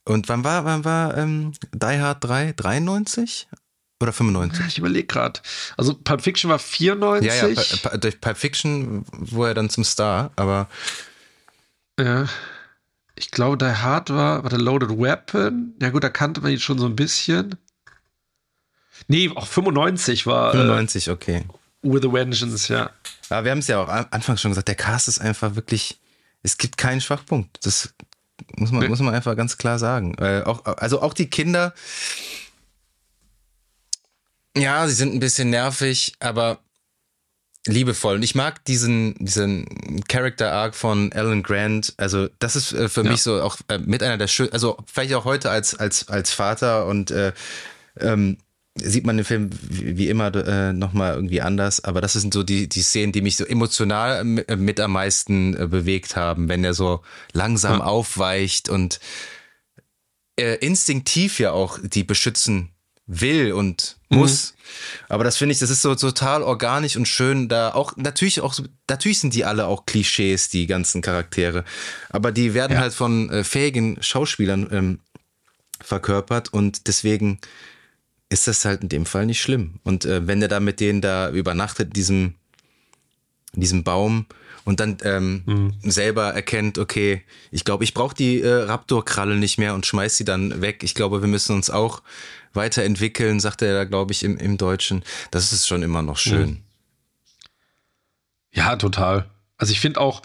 [0.05, 2.55] Und wann war, wann war ähm, Die Hard 3?
[2.57, 3.49] 93?
[4.01, 4.66] Oder 95?
[4.66, 5.40] Ich überlege gerade.
[5.76, 7.26] Also Pulp Fiction war 94.
[7.26, 10.68] Ja, ja, durch Pulp Fiction wurde er dann zum Star, aber.
[11.99, 12.26] Ja.
[13.16, 15.74] Ich glaube, Die Hard war, war der Loaded Weapon.
[15.82, 17.57] Ja, gut, da kannte man ihn schon so ein bisschen.
[19.09, 20.53] Nee, auch 95 war.
[20.53, 21.44] 95, äh, okay.
[21.83, 22.91] With a Vengeance, ja.
[23.29, 25.99] Aber wir haben es ja auch anfangs schon gesagt, der Cast ist einfach wirklich,
[26.43, 27.64] es gibt keinen Schwachpunkt.
[27.64, 27.95] Das
[28.57, 30.14] muss man, muss man einfach ganz klar sagen.
[30.18, 31.74] Äh, auch, also auch die Kinder,
[34.57, 36.59] ja, sie sind ein bisschen nervig, aber
[37.66, 38.16] liebevoll.
[38.16, 39.66] Und ich mag diesen, diesen
[40.09, 41.95] Character Arc von Alan Grant.
[41.97, 43.11] Also, das ist äh, für ja.
[43.11, 46.33] mich so auch äh, mit einer der schönsten, also vielleicht auch heute als, als, als
[46.33, 47.33] Vater und äh,
[48.01, 48.39] ähm,
[48.83, 52.68] sieht man den Film wie immer äh, nochmal irgendwie anders, aber das sind so die,
[52.68, 56.74] die Szenen, die mich so emotional mit, mit am meisten äh, bewegt haben, wenn er
[56.74, 57.03] so
[57.33, 57.85] langsam ja.
[57.85, 59.01] aufweicht und
[60.39, 62.70] äh, instinktiv ja auch die beschützen
[63.07, 64.53] will und muss.
[64.53, 64.59] Mhm.
[65.09, 67.49] Aber das finde ich, das ist so total organisch und schön.
[67.49, 68.55] Da auch, natürlich auch,
[68.89, 71.64] natürlich sind die alle auch Klischees, die ganzen Charaktere.
[72.11, 72.81] Aber die werden ja.
[72.81, 74.99] halt von äh, fähigen Schauspielern ähm,
[75.81, 77.41] verkörpert und deswegen
[78.29, 79.81] ist das halt in dem Fall nicht schlimm.
[79.85, 82.35] Und äh, wenn er da mit denen da übernachtet, diesem,
[83.55, 84.26] diesem Baum,
[84.68, 85.74] und dann ähm, mhm.
[85.83, 90.26] selber erkennt, okay, ich glaube, ich brauche die äh, Raptor-Kralle nicht mehr und schmeiß sie
[90.26, 90.83] dann weg.
[90.83, 92.03] Ich glaube, wir müssen uns auch
[92.53, 95.05] weiterentwickeln, sagt er da, glaube ich, im, im Deutschen.
[95.31, 96.51] Das ist schon immer noch schön.
[96.51, 96.62] Mhm.
[98.53, 99.31] Ja, total.
[99.57, 100.20] Also ich finde auch,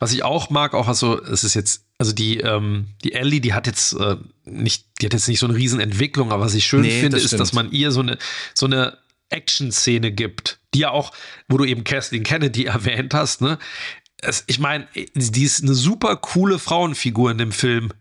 [0.00, 3.54] was ich auch mag, auch also, es ist jetzt, also die, ähm, die Ellie, die
[3.54, 6.82] hat jetzt äh, nicht, die hat jetzt nicht so eine Riesenentwicklung, aber was ich schön
[6.82, 8.18] nee, finde, das ist, dass man ihr so eine,
[8.54, 8.98] so eine
[9.30, 11.12] Action-Szene gibt, die ja auch,
[11.48, 13.58] wo du eben Kathleen Kennedy erwähnt hast, ne?
[14.18, 17.92] Es, ich meine, die ist eine super coole Frauenfigur in dem Film.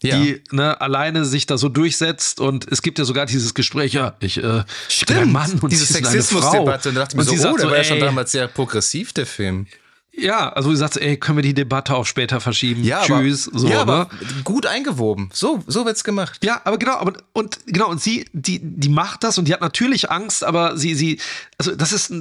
[0.00, 0.18] Ja.
[0.18, 4.16] Die ne, alleine sich da so durchsetzt und es gibt ja sogar dieses Gespräch, ja,
[4.20, 7.48] ich, äh, Stimmt, bin ein Mann und diese Sexismusdebatte und da dachte ich mir so,
[7.48, 9.68] oh, der so, war ja schon damals sehr progressiv, der Film.
[10.14, 12.84] Ja, also du sagst, ey, können wir die Debatte auch später verschieben?
[12.84, 13.48] Ja, Tschüss.
[13.48, 14.42] Aber, so, ja, aber ne?
[14.44, 15.30] gut eingewoben.
[15.32, 16.44] So, so wird's gemacht.
[16.44, 19.62] Ja, aber genau, aber und genau, und sie, die, die macht das und die hat
[19.62, 21.18] natürlich Angst, aber sie, sie,
[21.56, 22.12] also das ist,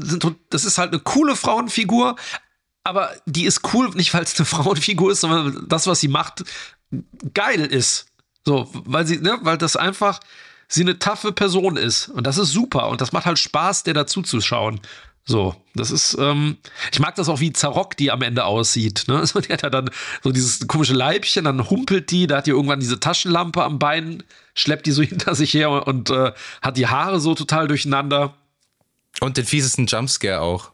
[0.49, 2.15] das ist halt eine coole Frauenfigur,
[2.85, 6.45] aber die ist cool, nicht weil es eine Frauenfigur ist, sondern das, was sie macht,
[7.33, 8.05] geil ist.
[8.45, 10.21] So, weil sie, ne, weil das einfach
[10.69, 12.07] sie eine taffe Person ist.
[12.07, 12.87] Und das ist super.
[12.87, 14.79] Und das macht halt Spaß, der dazu zu schauen.
[15.23, 16.57] So, das ist, ähm,
[16.91, 19.05] ich mag das auch, wie Zarok die am Ende aussieht.
[19.07, 19.15] Ne?
[19.19, 19.89] Also, die hat ja dann
[20.23, 24.23] so dieses komische Leibchen, dann humpelt die, da hat die irgendwann diese Taschenlampe am Bein,
[24.55, 28.35] schleppt die so hinter sich her und äh, hat die Haare so total durcheinander.
[29.19, 30.70] Und den fiesesten Jumpscare auch.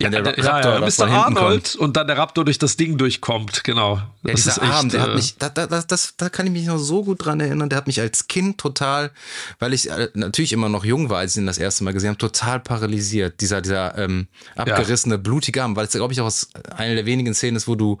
[0.00, 0.86] Ja, der, der Raptor ja, ja.
[0.86, 1.08] Mr.
[1.08, 1.76] Arnold kommt.
[1.76, 3.96] und dann der Raptor durch das Ding durchkommt, genau.
[3.96, 6.46] Ja, das dieser ist echt, Arm, der hat äh, mich, da, da, das, da kann
[6.46, 9.10] ich mich noch so gut dran erinnern, der hat mich als Kind total,
[9.58, 12.10] weil ich äh, natürlich immer noch jung war, als ich ihn das erste Mal gesehen
[12.10, 13.40] habe, total paralysiert.
[13.42, 15.20] Dieser, dieser ähm, abgerissene, ja.
[15.20, 16.32] blutige Arm, weil es, glaube ich, auch
[16.76, 17.98] eine der wenigen Szenen ist, wo du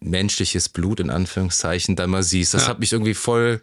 [0.00, 2.54] menschliches Blut in Anführungszeichen da mal siehst.
[2.54, 3.60] Das hat mich irgendwie voll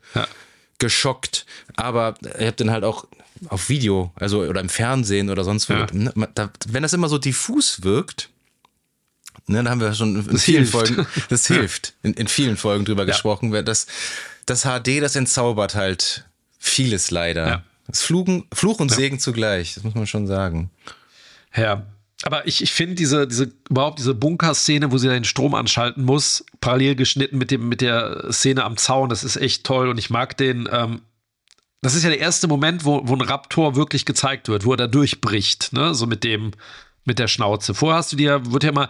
[0.78, 1.45] geschockt.
[1.76, 3.06] Aber ich habe dann halt auch
[3.50, 5.74] auf Video, also oder im Fernsehen oder sonst wo.
[5.74, 5.88] Ja.
[5.92, 8.30] Ne, da, wenn das immer so diffus wirkt,
[9.48, 10.72] ne, da haben wir schon in das vielen hilft.
[10.72, 13.08] Folgen, das hilft, in, in vielen Folgen drüber ja.
[13.08, 13.52] gesprochen.
[13.66, 13.88] Das,
[14.46, 16.26] das HD, das entzaubert halt
[16.60, 17.48] vieles leider.
[17.48, 17.64] Ja.
[17.88, 20.72] Das Fluchen, Fluch und Segen zugleich, das muss man schon sagen.
[21.56, 21.86] Ja,
[22.24, 26.44] aber ich, ich finde diese, diese, überhaupt diese Bunker-Szene, wo sie den Strom anschalten muss,
[26.62, 30.10] parallel geschnitten mit dem, mit der Szene am Zaun, das ist echt toll und ich
[30.10, 31.02] mag den, ähm,
[31.86, 34.78] das ist ja der erste Moment, wo, wo ein Raptor wirklich gezeigt wird, wo er
[34.78, 35.94] da durchbricht, ne?
[35.94, 36.50] So mit dem,
[37.04, 37.76] mit der Schnauze.
[37.76, 38.90] Vorher hast du dir, wird ja mal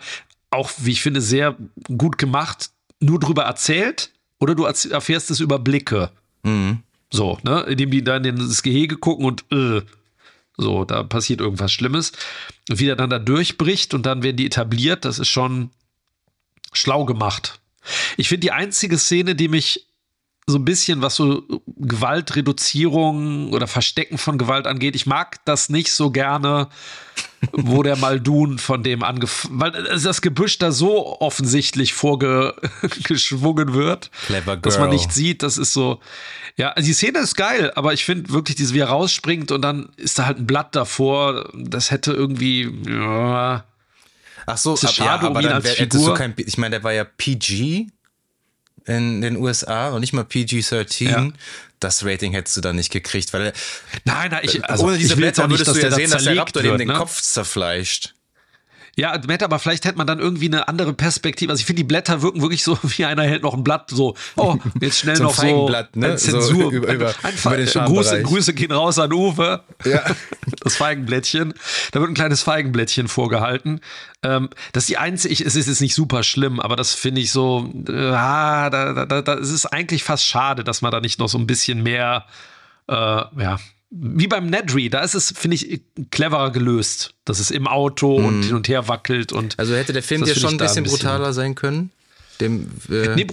[0.49, 1.57] auch, wie ich finde, sehr
[1.97, 2.69] gut gemacht,
[3.01, 6.09] nur drüber erzählt oder du erfährst es über Blicke.
[6.43, 6.83] Mhm.
[7.11, 7.65] So, ne?
[7.67, 9.81] Indem die dann in das Gehege gucken und äh,
[10.55, 12.13] so, da passiert irgendwas Schlimmes.
[12.69, 15.69] Und wie er dann da durchbricht und dann werden die etabliert, das ist schon
[16.71, 17.59] schlau gemacht.
[18.15, 19.85] Ich finde die einzige Szene, die mich
[20.47, 21.43] so ein bisschen, was so
[21.77, 24.95] Gewaltreduzierung oder Verstecken von Gewalt angeht.
[24.95, 26.67] Ich mag das nicht so gerne,
[27.51, 34.11] wo der Maldun von dem angefangen, weil das Gebüsch da so offensichtlich vorgeschwungen wird,
[34.61, 35.41] dass man nicht sieht.
[35.41, 35.99] Das ist so,
[36.57, 39.63] ja, also die Szene ist geil, aber ich finde wirklich, dieses, wie er rausspringt und
[39.63, 41.49] dann ist da halt ein Blatt davor.
[41.55, 43.63] Das hätte irgendwie, ja,
[44.47, 46.13] Ach so, ab, schade ja, aber um dann wär, Figur.
[46.13, 47.87] Kein, ich meine, der war ja PG
[48.85, 51.09] in den USA und nicht mal PG-13.
[51.09, 51.27] Ja.
[51.79, 53.53] Das Rating hättest du dann nicht gekriegt, weil
[54.05, 56.73] nein, nein, ich, also ohne diese Blätter würdest du ja sehen, dass der Raptor wird,
[56.73, 56.93] dem den ne?
[56.95, 58.14] Kopf zerfleischt.
[58.97, 61.51] Ja, Matt, aber vielleicht hätte man dann irgendwie eine andere Perspektive.
[61.51, 64.15] Also ich finde, die Blätter wirken wirklich so, wie einer hält noch ein Blatt, so,
[64.37, 66.15] oh, jetzt schnell noch so ne?
[66.15, 66.63] Zensur.
[66.63, 69.63] So über, über, Einfach, über den Grüße, Grüße gehen raus an Uwe.
[69.83, 70.03] Ja.
[70.61, 71.53] Das Feigenblättchen.
[71.91, 73.81] Da wird ein kleines Feigenblättchen vorgehalten.
[74.23, 77.21] Ähm, das ist die einzige, ich, es ist jetzt nicht super schlimm, aber das finde
[77.21, 81.01] ich so, äh, ah, da, da, da, es ist eigentlich fast schade, dass man da
[81.01, 82.25] nicht noch so ein bisschen mehr,
[82.87, 83.59] äh, ja,
[83.89, 85.81] wie beim Nedry, da ist es, finde ich,
[86.11, 88.25] cleverer gelöst, dass es im Auto mhm.
[88.25, 89.57] und hin und her wackelt und.
[89.57, 91.91] Also hätte der Film dir schon ein bisschen, ein bisschen brutaler sein können,
[92.41, 93.27] dem äh, nee,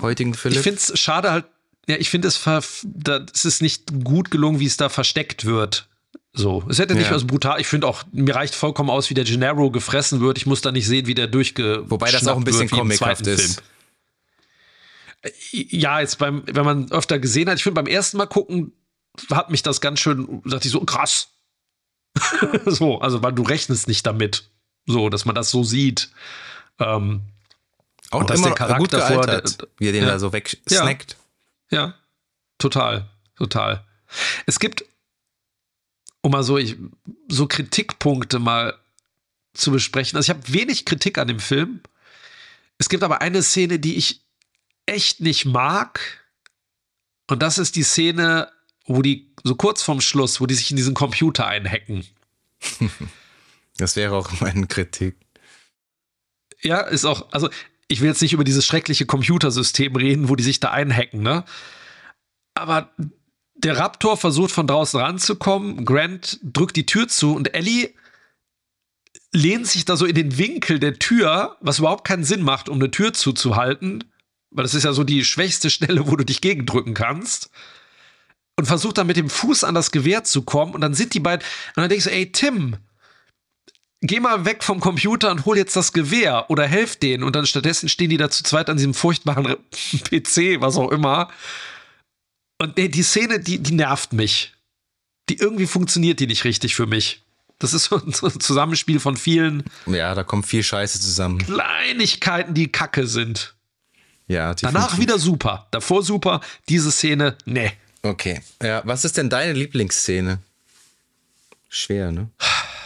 [0.00, 0.58] heutigen Philipp.
[0.58, 1.46] Ich finde es schade halt,
[1.88, 5.88] ja, ich finde es, es ist nicht gut gelungen, wie es da versteckt wird.
[6.34, 7.16] So, es hätte nicht ja.
[7.16, 7.60] was brutal.
[7.60, 10.38] Ich finde auch, mir reicht vollkommen aus, wie der Gennaro gefressen wird.
[10.38, 11.82] Ich muss da nicht sehen, wie der durchge.
[11.86, 13.54] Wobei das auch ein bisschen comichaft ist.
[13.54, 13.66] Film.
[15.50, 18.72] Ja, jetzt beim, wenn man öfter gesehen hat, ich finde beim ersten Mal gucken,
[19.30, 21.28] hat mich das ganz schön, sagte ich so, krass.
[22.66, 24.48] so, also weil du rechnest nicht damit,
[24.86, 26.10] so, dass man das so sieht.
[26.78, 27.22] Ähm,
[28.10, 29.26] auch und dass der Charakter vor,
[29.78, 31.16] wie er den ja, da so wegsnackt.
[31.70, 31.94] Ja, ja,
[32.56, 33.84] total, total.
[34.46, 34.84] Es gibt,
[36.22, 36.76] um mal so, ich,
[37.28, 38.78] so Kritikpunkte mal
[39.52, 40.16] zu besprechen.
[40.16, 41.80] Also ich habe wenig Kritik an dem Film.
[42.78, 44.22] Es gibt aber eine Szene, die ich
[44.86, 46.00] echt nicht mag.
[47.26, 48.50] Und das ist die Szene,
[48.88, 52.04] wo die so kurz vorm Schluss, wo die sich in diesen Computer einhacken.
[53.80, 55.16] Das wäre auch meine Kritik.
[56.62, 57.48] Ja, ist auch, also
[57.86, 61.44] ich will jetzt nicht über dieses schreckliche Computersystem reden, wo die sich da einhacken, ne?
[62.54, 62.90] Aber
[63.54, 67.94] der Raptor versucht von draußen ranzukommen, Grant drückt die Tür zu und Ellie
[69.32, 72.78] lehnt sich da so in den Winkel der Tür, was überhaupt keinen Sinn macht, um
[72.78, 74.12] eine Tür zuzuhalten,
[74.50, 77.50] weil das ist ja so die schwächste Stelle, wo du dich gegendrücken kannst
[78.58, 81.20] und versucht dann mit dem Fuß an das Gewehr zu kommen und dann sind die
[81.20, 81.46] beiden
[81.76, 82.76] und dann denkst du, ey Tim,
[84.00, 87.46] geh mal weg vom Computer und hol jetzt das Gewehr oder helf denen und dann
[87.46, 89.46] stattdessen stehen die da zu zweit an diesem furchtbaren
[90.10, 91.30] PC, was auch immer.
[92.60, 94.54] Und die Szene, die, die nervt mich.
[95.28, 97.22] Die irgendwie funktioniert die nicht richtig für mich.
[97.60, 99.62] Das ist so ein Zusammenspiel von vielen.
[99.86, 101.38] Ja, da kommt viel Scheiße zusammen.
[101.38, 103.54] Kleinigkeiten, die Kacke sind.
[104.26, 105.68] Ja, Danach wieder super.
[105.70, 106.40] Davor super.
[106.68, 107.72] Diese Szene, nee.
[108.02, 108.40] Okay.
[108.62, 110.38] Ja, was ist denn deine Lieblingsszene?
[111.68, 112.30] Schwer, ne?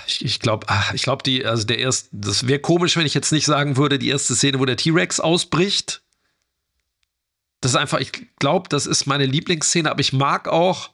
[0.07, 3.33] Ich, ich glaube, ich glaube, die, also der erste, das wäre komisch, wenn ich jetzt
[3.33, 6.03] nicht sagen würde, die erste Szene, wo der T-Rex ausbricht.
[7.61, 10.91] Das ist einfach, ich glaube, das ist meine Lieblingsszene, aber ich mag auch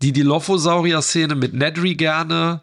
[0.00, 2.62] die Dilophosaurier-Szene mit Nedry gerne.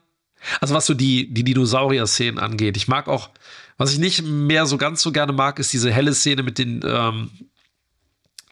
[0.60, 2.76] Also was so die, die Dinosaurier-Szenen angeht.
[2.78, 3.30] Ich mag auch,
[3.78, 6.82] was ich nicht mehr so ganz so gerne mag, ist diese helle Szene mit den
[6.84, 7.30] ähm,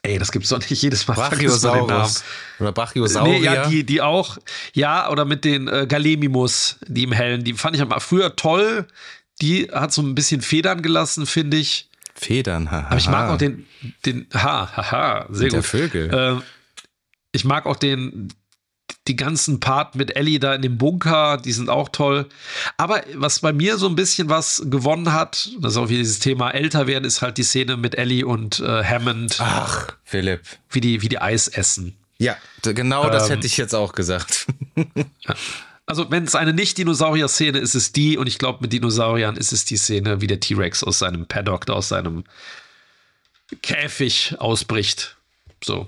[0.01, 1.15] Ey, das gibt's doch nicht jedes Mal.
[1.15, 2.23] Brachiosaurus.
[2.59, 3.39] Oder Brachiosaurier.
[3.39, 4.37] Nee, ja, die, die auch.
[4.73, 7.43] Ja, oder mit den äh, Galemimus, die im Hellen.
[7.43, 8.87] Die fand ich mal früher toll.
[9.41, 11.89] Die hat so ein bisschen Federn gelassen, finde ich.
[12.13, 12.87] Federn, haha.
[12.87, 13.65] Aber ich mag auch den,
[14.05, 15.67] den, ha, haha, sehr der gut.
[15.67, 16.13] Vögel.
[16.13, 16.41] Äh,
[17.31, 18.33] ich mag auch den,
[19.07, 22.27] die ganzen Part mit Ellie da in dem Bunker, die sind auch toll.
[22.77, 26.19] Aber was bei mir so ein bisschen was gewonnen hat, das ist auch wieder dieses
[26.19, 30.41] Thema älter werden, ist halt die Szene mit Ellie und äh, Hammond, Ach, Philipp.
[30.69, 31.95] wie die, wie die Eis essen.
[32.17, 34.47] Ja, genau das Ähm, hätte ich jetzt auch gesagt.
[35.85, 39.51] Also, wenn es eine Nicht-Dinosaurier-Szene ist, ist es die, und ich glaube, mit Dinosauriern ist
[39.51, 42.25] es die Szene, wie der T-Rex aus seinem Paddock, aus seinem
[43.63, 45.17] Käfig ausbricht.
[45.63, 45.87] So.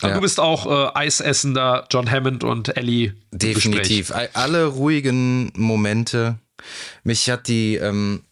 [0.00, 0.14] Aber Ja.
[0.16, 3.14] Du bist auch äh, Eisessender, John Hammond und Ellie.
[3.32, 4.08] Definitiv.
[4.08, 4.30] Gespräch.
[4.34, 6.38] Alle ruhigen Momente.
[7.02, 8.22] Mich hat die, ähm,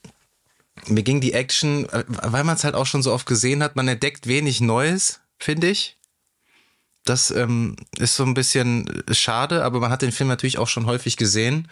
[0.87, 3.77] mir ging die Action, äh, weil man es halt auch schon so oft gesehen hat,
[3.77, 5.97] man entdeckt wenig Neues, finde ich.
[7.05, 10.87] Das ähm, ist so ein bisschen schade, aber man hat den Film natürlich auch schon
[10.87, 11.69] häufig gesehen.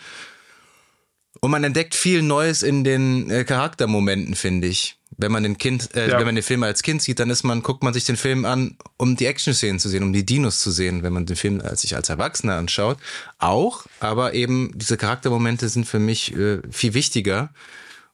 [1.41, 4.99] Und man entdeckt viel Neues in den äh, Charaktermomenten, finde ich.
[5.23, 6.19] Wenn man den Kind, äh, Ja.
[6.19, 8.45] wenn man den Film als Kind sieht, dann ist man, guckt man sich den Film
[8.45, 11.03] an, um die Action-Szenen zu sehen, um die Dinos zu sehen.
[11.03, 12.99] Wenn man den Film als sich als Erwachsener anschaut,
[13.39, 17.51] auch, aber eben diese Charaktermomente sind für mich äh, viel wichtiger.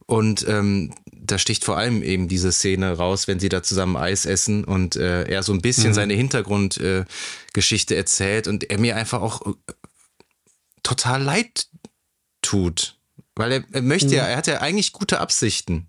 [0.06, 4.24] Und ähm, da sticht vor allem eben diese Szene raus, wenn sie da zusammen Eis
[4.24, 9.20] essen und äh, er so ein bisschen seine Hintergrundgeschichte äh, erzählt und er mir einfach
[9.20, 9.52] auch äh,
[10.82, 11.66] total leid
[12.40, 12.96] tut.
[13.34, 15.87] Weil er, er möchte ja, er hat ja eigentlich gute Absichten.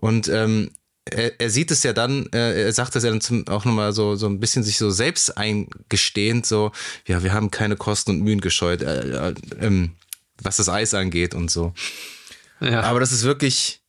[0.00, 0.70] Und ähm,
[1.04, 3.92] er, er sieht es ja dann, äh, er sagt das ja dann zum, auch nochmal
[3.92, 6.72] so, so ein bisschen sich so selbst eingestehend, so,
[7.06, 9.92] ja, wir haben keine Kosten und Mühen gescheut, äh, äh, ähm,
[10.42, 11.72] was das Eis angeht und so.
[12.60, 12.82] Ja.
[12.82, 13.80] Aber das ist wirklich,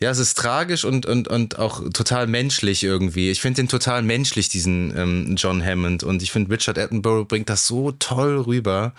[0.00, 3.30] ja, es ist tragisch und, und, und auch total menschlich irgendwie.
[3.30, 6.04] Ich finde den total menschlich, diesen ähm, John Hammond.
[6.04, 8.92] Und ich finde, Richard Attenborough bringt das so toll rüber.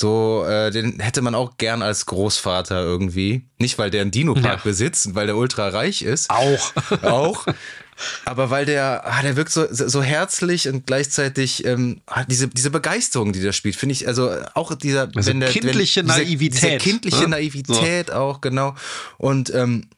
[0.00, 3.42] So, äh, den hätte man auch gern als Großvater irgendwie.
[3.58, 4.60] Nicht, weil der einen Dino-Park Ja.
[4.64, 6.30] besitzt und weil der ultra reich ist.
[6.30, 6.72] auch.
[7.02, 7.44] Auch.
[8.24, 12.70] Aber weil der, ah, der wirkt so, so herzlich und gleichzeitig ähm, hat diese, diese
[12.70, 16.18] Begeisterung, die der spielt, finde ich, also auch dieser Also wenn der, kindliche wenn, diese,
[16.22, 17.28] Naivität, Diese kindliche ne?
[17.28, 18.74] Naivität auch, genau.
[19.18, 19.88] Und ähm,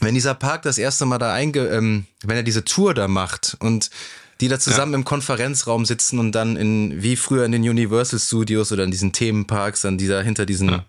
[0.00, 3.56] wenn dieser Park das erste Mal da einge, ähm, wenn er diese Tour da macht
[3.60, 3.88] und
[4.44, 8.70] die da zusammen im Konferenzraum sitzen und dann in, wie früher in den Universal Studios
[8.72, 10.84] oder in diesen Themenparks, dann dieser hinter diesen Ja.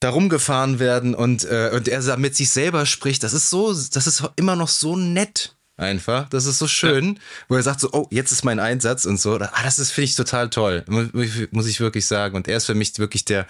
[0.00, 3.72] da rumgefahren werden und, äh, und er da mit sich selber spricht, das ist so,
[3.72, 5.56] das ist immer noch so nett.
[5.76, 7.18] Einfach, das ist so schön,
[7.48, 9.34] wo er sagt so, oh, jetzt ist mein Einsatz und so.
[9.36, 11.08] Ah, das ist, finde ich, total toll, mu-
[11.50, 12.36] muss ich wirklich sagen.
[12.36, 13.46] Und er ist für mich wirklich der,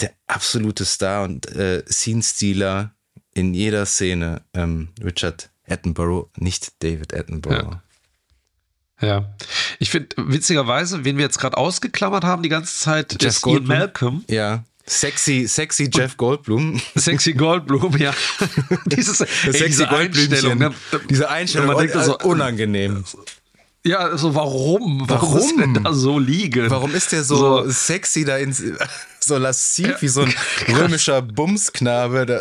[0.00, 2.92] der absolute Star und äh, Scene-Stealer
[3.34, 4.42] in jeder Szene.
[4.52, 7.80] Ähm, Richard Attenborough, nicht David Attenborough.
[9.00, 9.32] Ja.
[9.78, 13.54] Ich finde, witzigerweise, wen wir jetzt gerade ausgeklammert haben die ganze Zeit, Jeff ist Ian
[13.54, 13.78] Goldblum.
[13.78, 14.24] Malcolm.
[14.28, 14.64] Ja.
[14.86, 16.80] Sexy, sexy Jeff Goldblum.
[16.94, 18.14] Sexy Goldblum, ja.
[18.86, 20.58] Dieses, ey, Sexy diese Einstellung.
[20.58, 20.74] ne?
[21.10, 23.04] Diese Einstellung, man denkt so, unangenehm.
[23.84, 25.08] Ja, so warum?
[25.08, 25.38] Warum, Warum?
[25.38, 26.70] ist der da so liegen?
[26.70, 28.62] Warum ist der so, sexy da ins,
[29.20, 30.34] so lassiv wie so ein
[30.68, 32.26] römischer Bumsknabe?
[32.26, 32.40] Da.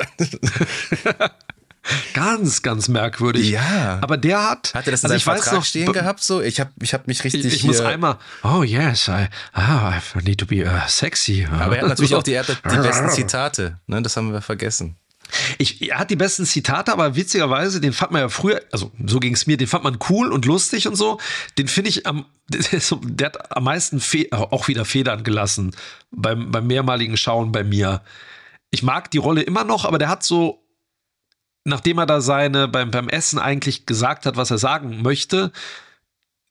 [2.13, 3.49] Ganz, ganz merkwürdig.
[3.49, 3.99] Ja.
[4.01, 4.73] Aber der hat.
[4.73, 6.23] Hat er das in also seinem ich weiß Vertrag noch, stehen gehabt?
[6.23, 7.45] So, ich habe ich hab mich richtig.
[7.45, 8.17] Ich, ich muss einmal.
[8.43, 11.47] Oh yes, I, ah, I need to be uh, sexy.
[11.49, 13.79] Aber er hat natürlich auch die, er hat die besten Zitate.
[13.87, 14.97] Ne, das haben wir vergessen.
[15.57, 19.19] Ich, er hat die besten Zitate, aber witzigerweise, den fand man ja früher, also so
[19.19, 21.19] ging es mir, den fand man cool und lustig und so.
[21.57, 25.75] Den finde ich am, der, hat am meisten Fe auch wieder Federn gelassen
[26.11, 28.01] beim, beim mehrmaligen Schauen bei mir.
[28.71, 30.63] Ich mag die Rolle immer noch, aber der hat so,
[31.67, 35.51] nachdem er da seine, beim, beim Essen eigentlich gesagt hat, was er sagen möchte,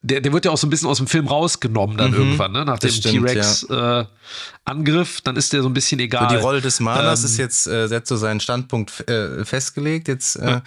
[0.03, 2.65] der, der wird ja auch so ein bisschen aus dem Film rausgenommen dann irgendwann, ne?
[2.65, 6.29] Nach dem das stimmt, T-Rex-Angriff, dann ist der so ein bisschen egal.
[6.31, 10.07] So die Rolle des Malers Ähm, ist jetzt, äh, hat so seinen Standpunkt äh, festgelegt.
[10.07, 10.61] Jetzt, äh,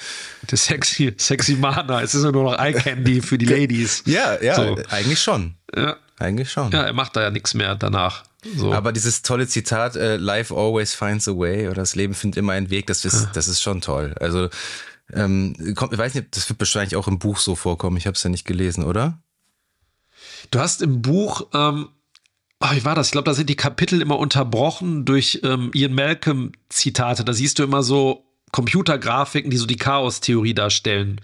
[0.50, 2.02] Der sexy, sexy Mana.
[2.02, 4.04] Es ist ja nur noch Eye Candy für die Ladies.
[4.06, 4.78] ja, ja, So.
[4.90, 5.56] eigentlich schon.
[5.76, 6.72] Ja, Eigentlich schon.
[6.72, 8.24] ja, er macht da ja nichts mehr danach.
[8.56, 8.74] So.
[8.74, 12.54] Aber dieses tolle Zitat, äh, Life always finds a way oder das Leben findet immer
[12.54, 14.16] einen Weg, das ist, das ist schon toll.
[14.20, 14.50] Also,
[15.12, 17.98] ähm, kommt, ich weiß nicht, das wird wahrscheinlich auch im Buch so vorkommen.
[17.98, 19.20] Ich habe es ja nicht gelesen, oder?
[20.52, 21.90] du hast im Buch, ähm,
[22.60, 23.08] ah, wie war das?
[23.08, 27.24] Ich glaube, da sind die Kapitel immer unterbrochen durch ähm, Ian Malcolm-Zitate.
[27.24, 31.22] Da siehst du immer so Computergrafiken, die so die Chaos-Theorie darstellen,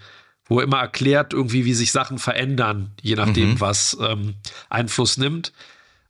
[0.48, 4.34] wo er immer erklärt, irgendwie, wie sich Sachen verändern, je nachdem, was ähm,
[4.68, 5.52] Einfluss nimmt.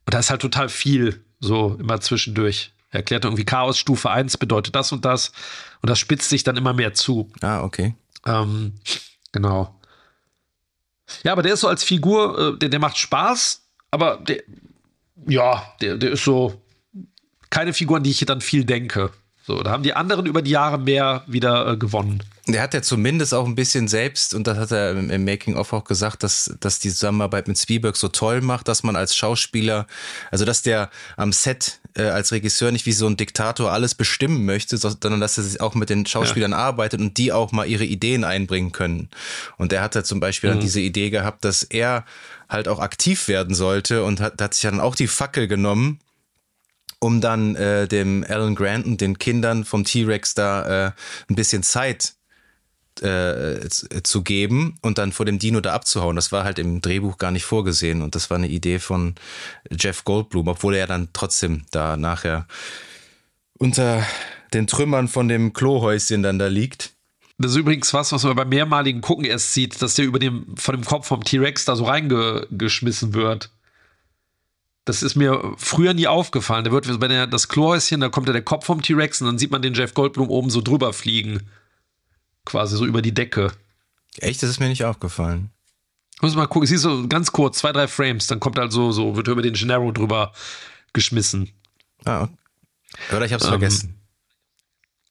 [0.05, 2.73] Und da ist halt total viel, so immer zwischendurch.
[2.91, 5.33] Er erklärt irgendwie Chaos Stufe 1 bedeutet das und das.
[5.83, 7.31] Und das spitzt sich dann immer mehr zu.
[7.41, 7.95] Ah, okay.
[8.27, 8.75] Ähm,
[9.33, 9.79] genau.
[11.23, 14.43] Ja, aber der ist so als Figur, äh, der, der macht Spaß, aber der,
[15.27, 16.61] ja, der, der ist so
[17.51, 19.13] keine Figur, an die ich dann viel denke.
[19.47, 22.21] So, da haben die anderen über die Jahre mehr wieder äh, gewonnen.
[22.49, 25.73] Der hat ja zumindest auch ein bisschen selbst, und das hat er im, im Making-of
[25.73, 29.87] auch gesagt, dass, dass die Zusammenarbeit mit Spielberg so toll macht, dass man als Schauspieler,
[30.33, 34.45] also dass der am Set äh, als Regisseur nicht wie so ein Diktator alles bestimmen
[34.47, 36.59] möchte, sondern dass er auch mit den Schauspielern ja.
[36.59, 39.11] arbeitet und die auch mal ihre Ideen einbringen können.
[39.59, 40.55] Und er hatte zum Beispiel mhm.
[40.55, 42.05] dann diese Idee gehabt, dass er
[42.49, 46.01] halt auch aktiv werden sollte und hat, hat sich dann auch die Fackel genommen
[46.99, 50.93] um dann äh, dem Alan Grant und den Kindern vom T-Rex da äh,
[51.29, 52.15] ein bisschen Zeit
[53.03, 56.17] äh, zu geben und dann vor dem Dino da abzuhauen.
[56.17, 59.15] Das war halt im Drehbuch gar nicht vorgesehen und das war eine Idee von
[59.71, 62.47] Jeff Goldblum, obwohl er dann trotzdem da nachher
[63.59, 64.07] unter
[64.55, 66.95] den Trümmern von dem Klohäuschen dann da liegt.
[67.39, 70.55] Das ist übrigens was, was man beim mehrmaligen Gucken erst sieht, dass der über dem,
[70.57, 73.51] von dem Kopf vom T-Rex da so reingeschmissen wird.
[74.87, 76.65] Das ist mir früher nie aufgefallen.
[76.65, 79.37] Da wird, wenn er das Klohäuschen, da kommt ja der Kopf vom T-Rex und dann
[79.37, 81.51] sieht man den Jeff Goldblum oben so drüber fliegen.
[82.45, 83.53] Quasi so über die Decke.
[84.19, 84.45] Echt?
[84.45, 85.51] Das ist mir nicht aufgefallen.
[86.23, 86.69] Muss mal gucken.
[86.69, 89.55] Siehst du, ganz kurz, zwei, drei Frames, dann kommt halt so, so, wird über den
[89.55, 90.33] Gennaro drüber
[90.93, 91.51] geschmissen.
[92.05, 92.29] Ah.
[93.11, 94.01] Oder ich hab's ähm, vergessen.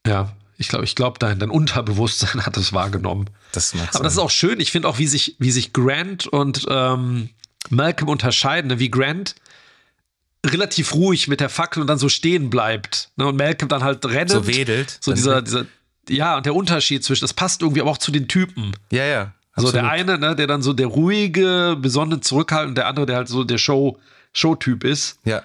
[0.07, 3.29] Ja, ich glaube, ich glaube, dein, dein Unterbewusstsein hat es wahrgenommen.
[3.51, 4.03] Das Aber sein.
[4.03, 4.61] das ist auch schön.
[4.61, 7.29] Ich finde auch, wie sich, wie sich Grant und ähm,
[7.69, 8.69] Malcolm unterscheiden.
[8.69, 8.79] Ne?
[8.79, 9.35] Wie Grant
[10.51, 13.09] relativ ruhig mit der Fackel und dann so stehen bleibt.
[13.15, 13.27] Ne?
[13.27, 14.31] Und Malcolm dann halt rennt.
[14.31, 14.97] So wedelt.
[15.01, 15.65] So dieser, dieser,
[16.09, 18.75] ja, und der Unterschied zwischen, das passt irgendwie aber auch zu den Typen.
[18.91, 19.33] Ja, ja.
[19.53, 23.29] Also der eine, ne, der dann so der ruhige, besondere zurückhaltende, der andere, der halt
[23.29, 23.97] so der Show,
[24.33, 25.17] Showtyp ist.
[25.23, 25.43] Ja.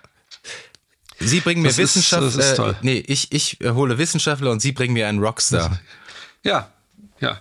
[1.20, 2.27] Sie bringen mir Wissenschaftler.
[2.27, 2.72] Das ist toll.
[2.81, 5.78] Äh, nee, ich, ich hole Wissenschaftler und Sie bringen mir einen Rockstar.
[6.43, 6.72] Ja,
[7.20, 7.39] ja.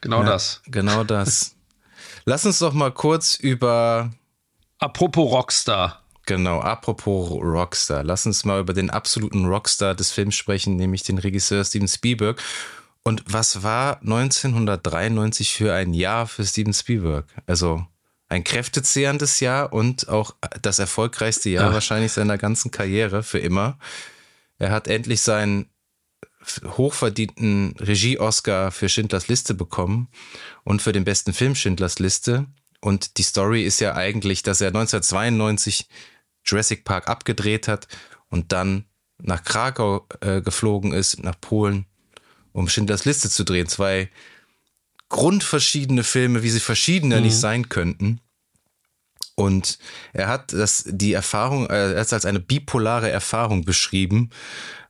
[0.00, 0.60] Genau ja, das.
[0.66, 1.56] Genau das.
[2.24, 4.12] Lass uns doch mal kurz über.
[4.78, 6.01] Apropos Rockstar.
[6.26, 8.04] Genau, apropos Rockstar.
[8.04, 12.40] Lass uns mal über den absoluten Rockstar des Films sprechen, nämlich den Regisseur Steven Spielberg.
[13.02, 17.26] Und was war 1993 für ein Jahr für Steven Spielberg?
[17.46, 17.84] Also
[18.28, 21.72] ein kräftezehrendes Jahr und auch das erfolgreichste Jahr ja.
[21.74, 23.78] wahrscheinlich seiner ganzen Karriere für immer.
[24.58, 25.68] Er hat endlich seinen
[26.64, 30.08] hochverdienten Regie-Oscar für Schindlers Liste bekommen
[30.64, 32.46] und für den besten Film Schindlers Liste.
[32.80, 35.88] Und die Story ist ja eigentlich, dass er 1992
[36.44, 37.88] Jurassic Park abgedreht hat
[38.28, 38.86] und dann
[39.18, 41.86] nach Krakau äh, geflogen ist, nach Polen,
[42.52, 43.68] um Schindlers Liste zu drehen.
[43.68, 44.10] Zwei
[45.08, 47.24] grundverschiedene Filme, wie sie verschiedener mhm.
[47.24, 48.20] nicht sein könnten.
[49.34, 49.78] Und
[50.12, 54.30] er hat das, die Erfahrung, äh, er hat es als eine bipolare Erfahrung beschrieben,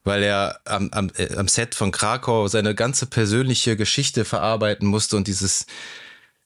[0.05, 5.17] weil er am, am, äh, am Set von Krakau seine ganze persönliche Geschichte verarbeiten musste
[5.17, 5.67] und dieses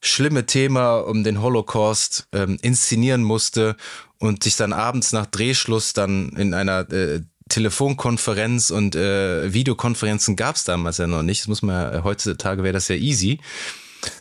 [0.00, 3.76] schlimme Thema um den Holocaust ähm, inszenieren musste
[4.18, 10.56] und sich dann abends nach Drehschluss dann in einer äh, Telefonkonferenz und äh, Videokonferenzen gab
[10.56, 11.42] es damals ja noch nicht.
[11.42, 13.40] Das muss man ja, heutzutage wäre das ja easy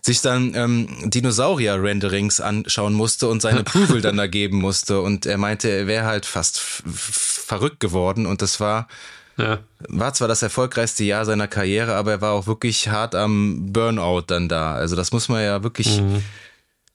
[0.02, 5.02] sich dann ähm, Dinosaurier-Renderings anschauen musste und seine Approval dann da geben musste.
[5.02, 8.26] Und er meinte, er wäre halt fast verrückt geworden.
[8.26, 8.88] Und das war
[9.38, 9.60] ja.
[9.90, 14.24] War zwar das erfolgreichste Jahr seiner Karriere, aber er war auch wirklich hart am Burnout
[14.28, 14.76] dann da.
[14.76, 16.02] Also das muss man ja wirklich.
[16.02, 16.24] Mhm.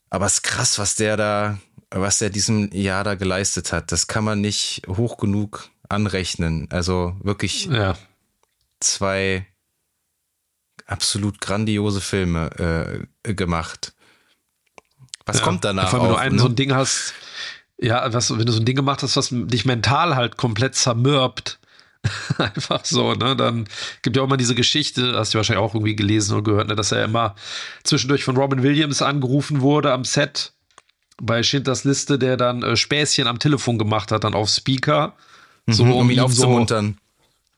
[0.08, 1.58] Aber es ist krass, was der da,
[1.90, 3.92] was er diesem Jahr da geleistet hat.
[3.92, 6.66] Das kann man nicht hoch genug anrechnen.
[6.70, 7.96] Also wirklich ja.
[8.80, 9.46] zwei
[10.86, 13.92] absolut grandiose Filme äh, gemacht.
[15.26, 15.44] Was ja.
[15.44, 15.90] kommt danach?
[15.90, 16.38] Vor allem, wenn du ein, ne?
[16.40, 17.14] so ein Ding hast,
[17.78, 21.59] ja, was, wenn du so ein Ding gemacht hast, was dich mental halt komplett zermürbt,
[22.38, 23.36] Einfach so, ne?
[23.36, 23.66] Dann
[24.02, 26.76] gibt ja auch immer diese Geschichte, hast du wahrscheinlich auch irgendwie gelesen oder gehört, ne?
[26.76, 27.34] dass er immer
[27.84, 30.52] zwischendurch von Robin Williams angerufen wurde am Set
[31.22, 35.14] bei Schindlers Liste, der dann äh, Späßchen am Telefon gemacht hat, dann auf Speaker.
[35.66, 36.96] Mhm, so, um, um ihn aufzumuntern.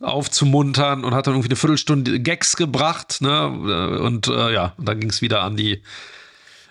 [0.00, 3.46] So aufzumuntern und hat dann irgendwie eine Viertelstunde Gags gebracht, ne?
[4.00, 5.80] Und äh, ja, und dann ging es wieder an die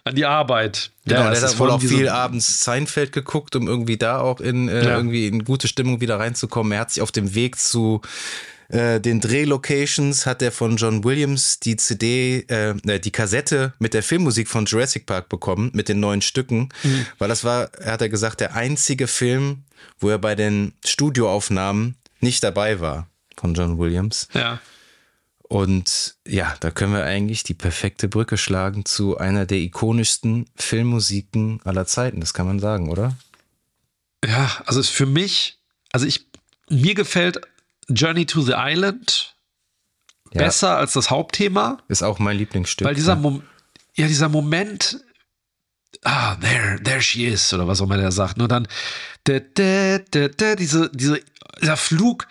[0.03, 0.91] an die Arbeit.
[1.05, 4.67] Genau, ja, der hat wohl auch viel abends Seinfeld geguckt, um irgendwie da auch in
[4.67, 4.97] äh, ja.
[4.97, 6.71] irgendwie in gute Stimmung wieder reinzukommen.
[6.71, 8.01] Er hat sich auf dem Weg zu
[8.71, 13.93] äh, den Drehlocations hat er von John Williams die CD, äh, ne, die Kassette mit
[13.93, 17.05] der Filmmusik von Jurassic Park bekommen, mit den neuen Stücken, mhm.
[17.17, 19.63] weil das war, er hat er gesagt, der einzige Film,
[19.99, 23.07] wo er bei den Studioaufnahmen nicht dabei war
[23.37, 24.29] von John Williams.
[24.33, 24.61] Ja.
[25.51, 31.59] Und ja, da können wir eigentlich die perfekte Brücke schlagen zu einer der ikonischsten Filmmusiken
[31.65, 32.21] aller Zeiten.
[32.21, 33.17] Das kann man sagen, oder?
[34.25, 35.57] Ja, also ist für mich,
[35.91, 36.25] also ich,
[36.69, 37.41] mir gefällt
[37.89, 39.35] Journey to the Island
[40.31, 40.43] ja.
[40.43, 41.79] besser als das Hauptthema.
[41.89, 42.87] Ist auch mein Lieblingsstück.
[42.87, 43.43] Weil dieser, Mom
[43.95, 45.03] ja, dieser Moment,
[46.03, 48.37] ah, there, there she is, oder was auch immer der sagt.
[48.37, 48.69] Nur dann,
[49.25, 51.19] da, da, da, da, diese, diese,
[51.61, 52.29] dieser Flug,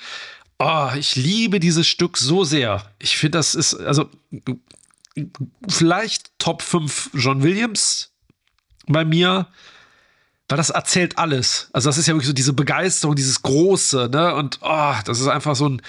[0.61, 2.85] oh, ich liebe dieses Stück so sehr.
[2.99, 4.11] Ich finde, das ist, also,
[5.69, 8.12] vielleicht Top 5 John Williams
[8.87, 9.49] bei mir,
[10.49, 11.70] weil das erzählt alles.
[11.73, 14.35] Also, das ist ja wirklich so diese Begeisterung, dieses Große, ne?
[14.35, 15.82] Und oh, das ist einfach so ein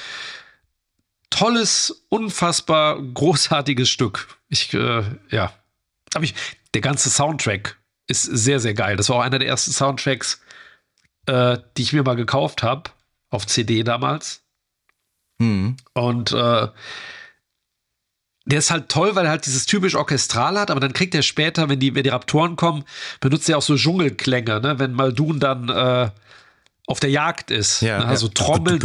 [1.30, 4.39] tolles, unfassbar großartiges Stück.
[4.48, 5.53] Ich, äh, ja.
[6.14, 6.34] Aber ich,
[6.73, 7.77] der ganze Soundtrack
[8.07, 8.95] ist sehr, sehr geil.
[8.95, 10.41] Das war auch einer der ersten Soundtracks,
[11.26, 12.91] äh, die ich mir mal gekauft habe,
[13.30, 14.40] auf CD damals.
[15.41, 15.77] Mhm.
[15.93, 16.68] Und äh,
[18.45, 21.23] der ist halt toll, weil er halt dieses typisch Orchestral hat, aber dann kriegt er
[21.23, 22.84] später, wenn die, wenn die Raptoren kommen,
[23.19, 24.80] benutzt er auch so Dschungelklänge, ne?
[24.80, 26.09] wenn Maldun dann äh,
[26.85, 27.81] auf der Jagd ist.
[27.81, 28.05] Ja, ne?
[28.05, 28.34] Also ja.
[28.34, 28.80] Trommel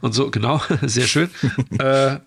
[0.00, 1.30] und so, genau, sehr schön.
[1.78, 2.18] äh,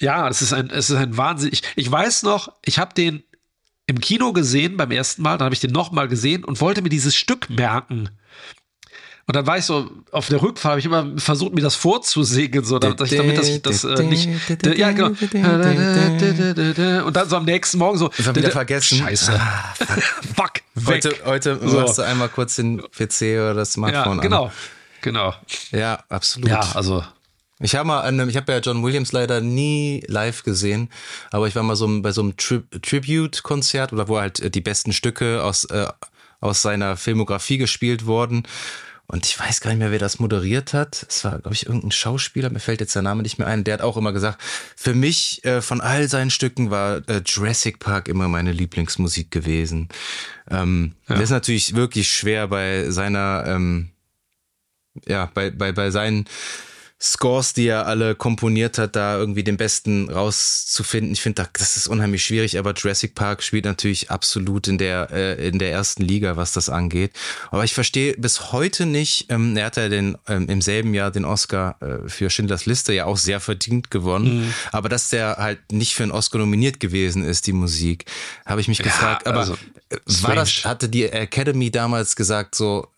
[0.00, 1.50] ja, es ist ein, es ist ein Wahnsinn.
[1.52, 3.22] Ich, ich weiß noch, ich habe den
[3.86, 6.88] im Kino gesehen beim ersten Mal, dann habe ich den nochmal gesehen und wollte mir
[6.88, 8.10] dieses Stück merken.
[9.26, 12.62] Und dann war ich so, auf der Rückfahrt habe ich immer versucht, mir das vorzusingen,
[12.62, 14.28] so, damit, ich, damit dass ich das äh, nicht.
[14.76, 15.08] Ja, genau.
[17.06, 18.10] Und dann so am nächsten Morgen so.
[18.18, 18.98] Ich wieder vergessen.
[18.98, 19.32] Scheiße.
[19.32, 19.74] Ah,
[20.36, 20.52] fuck.
[20.74, 21.04] Weg.
[21.04, 21.80] Heute, heute so.
[21.80, 24.44] machst du einmal kurz den PC oder das Smartphone ja, genau.
[24.46, 24.52] An.
[25.00, 25.34] Genau.
[25.70, 26.50] Ja, absolut.
[26.50, 27.02] Ja, also.
[27.60, 30.90] Ich habe mal, einem, ich habe ja John Williams leider nie live gesehen,
[31.30, 34.60] aber ich war mal so bei so einem Tri Tribute-Konzert oder wo halt äh, die
[34.60, 35.86] besten Stücke aus, äh,
[36.40, 38.42] aus seiner Filmografie gespielt wurden.
[39.06, 41.04] Und ich weiß gar nicht mehr, wer das moderiert hat.
[41.08, 43.62] Es war, glaube ich, irgendein Schauspieler, mir fällt jetzt der Name nicht mehr ein.
[43.62, 44.40] Der hat auch immer gesagt,
[44.76, 49.88] für mich äh, von all seinen Stücken war äh, Jurassic Park immer meine Lieblingsmusik gewesen.
[50.50, 51.16] Ähm, ja.
[51.16, 53.90] Das ist natürlich wirklich schwer bei seiner, ähm,
[55.06, 56.24] ja, bei, bei, bei seinen
[57.00, 61.12] Scores, die er alle komponiert hat, da irgendwie den besten rauszufinden.
[61.12, 65.48] Ich finde, das ist unheimlich schwierig, aber Jurassic Park spielt natürlich absolut in der, äh,
[65.48, 67.12] in der ersten Liga, was das angeht.
[67.50, 71.10] Aber ich verstehe bis heute nicht, ähm, er hat ja den, ähm, im selben Jahr
[71.10, 74.54] den Oscar äh, für Schindlers Liste ja auch sehr verdient gewonnen, mhm.
[74.72, 78.06] aber dass der halt nicht für einen Oscar nominiert gewesen ist, die Musik,
[78.46, 79.26] habe ich mich ja, gefragt.
[79.26, 79.58] Aber also,
[80.22, 82.88] war das, hatte die Academy damals gesagt, so,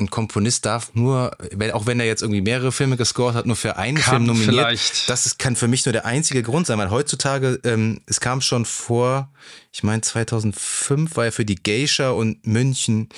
[0.00, 1.36] ein Komponist darf nur,
[1.72, 4.54] auch wenn er jetzt irgendwie mehrere Filme gescored hat, nur für einen kann Film nominiert.
[4.54, 5.08] Vielleicht.
[5.08, 8.40] Das ist, kann für mich nur der einzige Grund sein, weil heutzutage, ähm, es kam
[8.40, 9.30] schon vor,
[9.72, 13.08] ich meine 2005 war er für die Geisha und München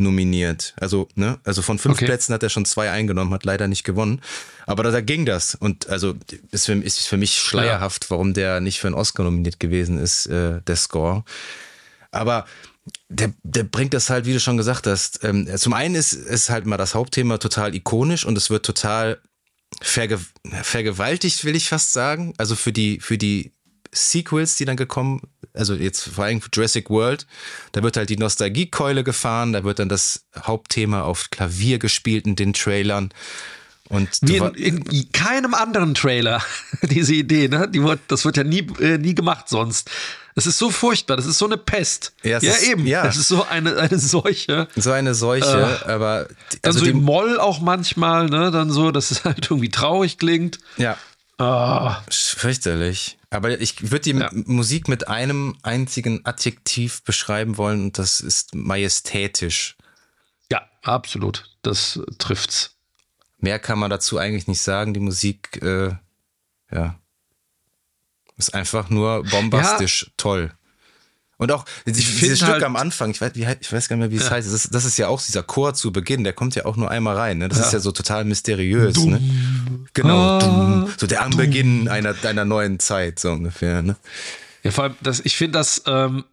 [0.00, 0.74] nominiert.
[0.80, 2.06] Also, ne, also von fünf okay.
[2.06, 4.20] Plätzen hat er schon zwei eingenommen, hat leider nicht gewonnen.
[4.66, 5.54] Aber da, da ging das.
[5.54, 6.14] Und also
[6.50, 10.26] ist für, ist für mich schleierhaft, warum der nicht für einen Oscar nominiert gewesen ist,
[10.26, 11.24] äh, der Score.
[12.10, 12.46] Aber
[13.10, 15.24] der, der bringt das halt, wie du schon gesagt hast.
[15.24, 19.20] Ähm, zum einen ist, ist halt mal das Hauptthema total ikonisch und es wird total
[19.82, 20.18] verge
[20.62, 22.32] vergewaltigt, will ich fast sagen.
[22.38, 23.52] Also für die, für die
[23.92, 25.22] Sequels, die dann gekommen,
[25.52, 27.26] also jetzt vor allem für Jurassic World,
[27.72, 32.36] da wird halt die Nostalgiekeule gefahren, da wird dann das Hauptthema auf Klavier gespielt in
[32.36, 33.12] den Trailern.
[33.88, 36.40] Und Wie in, in, keinem anderen Trailer,
[36.82, 37.68] diese Idee, ne?
[37.68, 39.90] Die wird, das wird ja nie, äh, nie gemacht sonst.
[40.40, 42.14] Das ist so furchtbar, das ist so eine Pest.
[42.22, 42.86] Ja, ja ist, eben.
[42.86, 43.02] Ja.
[43.02, 44.68] Das ist so eine, eine Seuche.
[44.74, 46.28] So eine Seuche, äh, aber.
[46.62, 48.50] Also dann so im Moll auch manchmal, ne?
[48.50, 50.58] Dann so, dass es halt irgendwie traurig klingt.
[50.78, 50.96] Ja.
[51.36, 51.94] Oh.
[52.10, 53.18] Fürchterlich.
[53.28, 54.30] Aber ich würde die ja.
[54.32, 59.76] Musik mit einem einzigen Adjektiv beschreiben wollen und das ist majestätisch.
[60.50, 61.50] Ja, absolut.
[61.60, 62.76] Das trifft's.
[63.36, 64.94] Mehr kann man dazu eigentlich nicht sagen.
[64.94, 65.90] Die Musik, äh,
[66.72, 66.98] ja,
[68.40, 70.12] ist einfach nur bombastisch ja.
[70.16, 70.52] toll.
[71.40, 74.10] Und auch dieses Stück halt am Anfang, ich weiß, wie, ich weiß gar nicht mehr,
[74.10, 74.32] wie es ja.
[74.32, 74.46] heißt.
[74.46, 76.90] Das ist, das ist, ja auch dieser Chor zu Beginn, der kommt ja auch nur
[76.90, 77.38] einmal rein.
[77.38, 77.48] Ne?
[77.48, 77.64] Das ja.
[77.64, 78.98] ist ja so total mysteriös.
[79.06, 79.22] Ne?
[79.94, 80.38] Genau.
[80.38, 83.80] Ah, so der Anbeginn einer, einer neuen Zeit, so ungefähr.
[83.80, 83.96] Ne?
[84.62, 86.24] Ja, vor allem, das, ich finde das, ähm,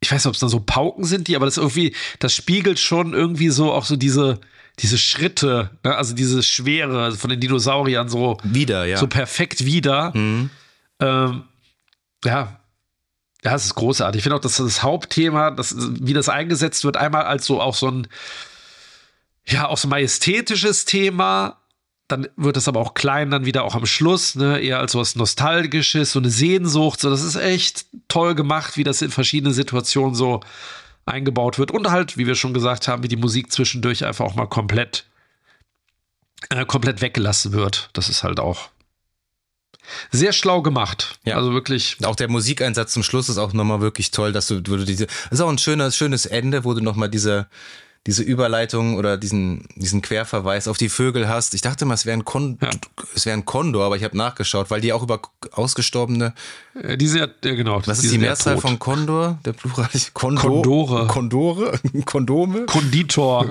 [0.00, 2.78] ich weiß nicht, ob es da so Pauken sind, die, aber das irgendwie, das spiegelt
[2.78, 4.40] schon irgendwie so auch so diese,
[4.78, 5.96] diese Schritte, ne?
[5.96, 8.98] also diese Schwere von den Dinosauriern so wieder, ja.
[8.98, 10.14] so perfekt wieder.
[10.14, 10.50] Mhm.
[11.00, 11.44] Ähm,
[12.24, 12.60] ja,
[13.42, 14.18] ja, es ist großartig.
[14.18, 17.74] Ich finde auch, dass das Hauptthema, das, wie das eingesetzt wird, einmal als so auch
[17.74, 18.06] so ein,
[19.46, 21.56] ja, auch so majestätisches Thema.
[22.08, 24.98] Dann wird es aber auch klein, dann wieder auch am Schluss, ne, eher als so
[24.98, 27.00] was Nostalgisches, so eine Sehnsucht.
[27.00, 30.40] So, das ist echt toll gemacht, wie das in verschiedenen Situationen so
[31.06, 34.34] eingebaut wird und halt, wie wir schon gesagt haben, wie die Musik zwischendurch einfach auch
[34.34, 35.06] mal komplett,
[36.50, 37.90] äh, komplett weggelassen wird.
[37.94, 38.70] Das ist halt auch
[40.10, 41.18] sehr schlau gemacht.
[41.24, 41.36] Ja.
[41.36, 41.96] Also wirklich.
[42.04, 45.32] Auch der Musikeinsatz zum Schluss ist auch nochmal wirklich toll, dass du, du diese, das
[45.32, 47.48] ist auch ein schönes, schönes Ende, wo du nochmal diese,
[48.06, 51.52] diese Überleitung oder diesen, diesen Querverweis auf die Vögel hast.
[51.52, 52.70] Ich dachte mal, es wäre ein, Kon ja.
[53.14, 55.20] es wär ein Kondor, aber ich habe nachgeschaut, weil die auch über
[55.52, 56.32] ausgestorbene.
[56.82, 57.82] Äh, die sind ja, genau.
[57.84, 59.38] Was ist die Mehrzahl von Kondor?
[59.44, 59.88] Der Plural?
[60.14, 61.06] Kondor, Kondore.
[61.08, 61.80] Kondore?
[62.06, 62.64] Kondome?
[62.66, 63.50] Konditor.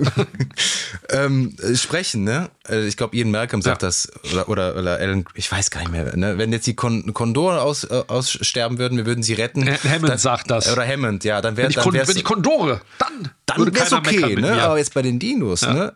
[1.10, 2.50] ähm, sprechen, ne?
[2.70, 3.88] Äh, ich glaube, Ian Malcolm sagt ja.
[3.88, 4.12] das.
[4.32, 6.16] Oder, oder, oder Alan, ich weiß gar nicht mehr.
[6.16, 6.38] Ne?
[6.38, 9.68] Wenn jetzt die Kon Kondore aus, äh, aussterben würden, wir würden sie retten.
[9.84, 10.72] Hammond dann, sagt das.
[10.72, 11.42] Oder Hammond, ja.
[11.42, 14.62] Dann wäre dann wenn die Kondore, dann, dann wäre es okay, ne?
[14.62, 15.74] Aber jetzt bei den Dinos, ja.
[15.74, 15.94] ne?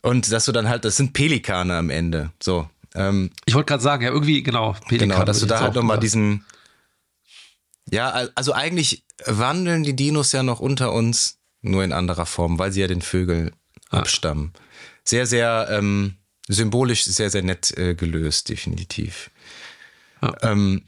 [0.00, 2.30] Und dass du dann halt, das sind Pelikane am Ende.
[2.40, 2.68] So.
[2.94, 5.14] Ähm, ich wollte gerade sagen, ja, irgendwie, genau, Pelikane.
[5.14, 6.44] Genau, dass du da halt nochmal diesen.
[7.90, 12.70] Ja, also eigentlich wandeln die Dinos ja noch unter uns, nur in anderer Form, weil
[12.70, 13.52] sie ja den Vögeln
[13.90, 13.98] ah.
[13.98, 14.52] abstammen.
[15.08, 16.16] Sehr, sehr ähm,
[16.48, 19.30] symbolisch, sehr, sehr nett äh, gelöst, definitiv.
[20.20, 20.82] Ja, ähm,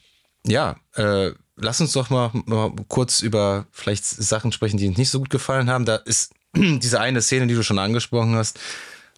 [0.45, 5.09] ja äh, lass uns doch mal, mal kurz über vielleicht Sachen sprechen, die uns nicht
[5.09, 5.87] so gut gefallen haben.
[5.87, 8.61] Da ist diese eine Szene, die du schon angesprochen hast,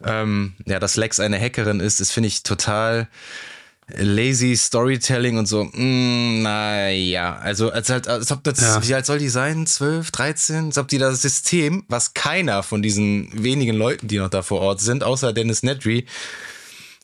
[0.04, 3.08] ähm, ja, dass Lex eine Hackerin ist, das finde ich total
[3.96, 5.64] lazy Storytelling und so.
[5.64, 8.86] Mm, naja, also als halt, als ob das, ja.
[8.86, 9.66] wie alt soll die sein?
[9.66, 10.66] 12, 13?
[10.66, 14.60] Als ob die das System, was keiner von diesen wenigen Leuten, die noch da vor
[14.60, 16.06] Ort sind, außer Dennis Nedry,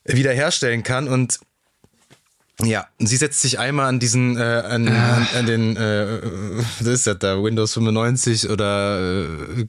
[0.04, 1.40] wiederherstellen kann und
[2.64, 5.16] ja, sie setzt sich einmal an diesen, äh, an, ah.
[5.16, 6.20] an, an, den, äh,
[6.80, 9.66] was ist das da, Windows 95 oder äh,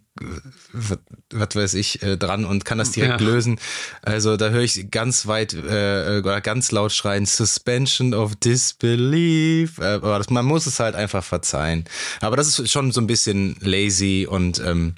[0.73, 0.97] was,
[1.31, 3.27] was weiß ich, äh, dran und kann das direkt ja.
[3.27, 3.59] lösen.
[4.01, 9.77] Also da höre ich ganz weit äh, oder ganz laut schreien, Suspension of Disbelief.
[9.77, 11.85] Äh, aber das, man muss es halt einfach verzeihen.
[12.21, 14.95] Aber das ist schon so ein bisschen lazy und ähm,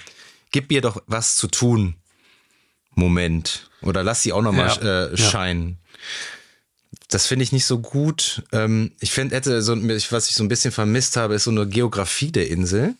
[0.50, 1.96] gib ihr doch was zu tun.
[2.94, 3.70] Moment.
[3.82, 5.04] Oder lass sie auch nochmal ja.
[5.08, 5.68] äh, scheinen.
[5.68, 6.38] Ja.
[7.12, 8.42] Das finde ich nicht so gut.
[8.52, 11.66] Ähm, ich finde, hätte so, was ich so ein bisschen vermisst habe, ist so eine
[11.66, 12.94] Geografie der Insel.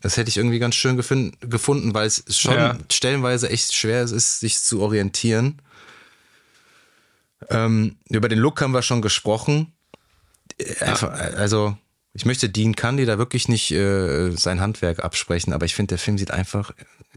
[0.00, 2.76] Das hätte ich irgendwie ganz schön gefunden, weil es schon ja.
[2.90, 5.60] stellenweise echt schwer ist, sich zu orientieren.
[7.50, 9.72] Ähm, über den Look haben wir schon gesprochen.
[10.80, 11.76] Einfach, also,
[12.14, 15.98] ich möchte Dean Candy da wirklich nicht äh, sein Handwerk absprechen, aber ich finde, der
[15.98, 16.72] Film sieht einfach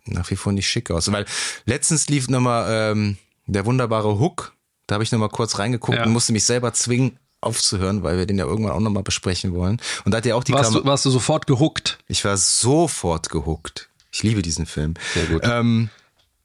[0.05, 1.11] nach wie vor nicht schick aus.
[1.11, 1.25] Weil
[1.65, 3.17] letztens lief nochmal ähm,
[3.47, 4.53] der wunderbare Hook
[4.87, 6.03] da habe ich nochmal kurz reingeguckt ja.
[6.05, 9.79] und musste mich selber zwingen, aufzuhören, weil wir den ja irgendwann auch nochmal besprechen wollen.
[10.03, 11.99] Und da hat ja auch die warst Kam du, warst du sofort gehuckt?
[12.07, 13.89] Ich war sofort gehuckt.
[14.11, 14.95] Ich liebe diesen Film.
[15.13, 15.41] Sehr gut.
[15.45, 15.89] Ähm,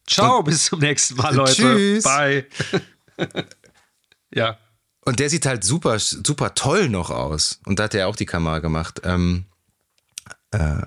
[0.07, 1.55] Ciao, bis zum nächsten Mal, Leute.
[1.55, 2.05] Tschüss.
[2.05, 2.47] Bye.
[4.35, 4.59] ja.
[5.05, 7.61] Und der sieht halt super, super toll noch aus.
[7.65, 9.01] Und da hat er auch die Kamera gemacht.
[9.05, 9.47] Ähm,
[10.51, 10.83] äh,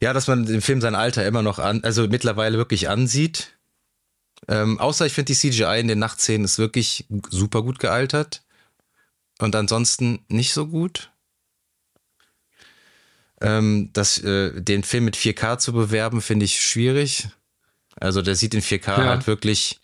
[0.00, 3.52] ja, dass man den Film sein Alter immer noch an, also mittlerweile wirklich ansieht.
[4.48, 8.42] Ähm, außer ich finde die CGI in den Nachtszenen ist wirklich super gut gealtert.
[9.38, 11.10] Und ansonsten nicht so gut.
[13.40, 17.28] Ähm, das, äh, den Film mit 4K zu bewerben, finde ich schwierig.
[17.96, 19.04] Also der sieht in 4K ja.
[19.06, 19.80] halt wirklich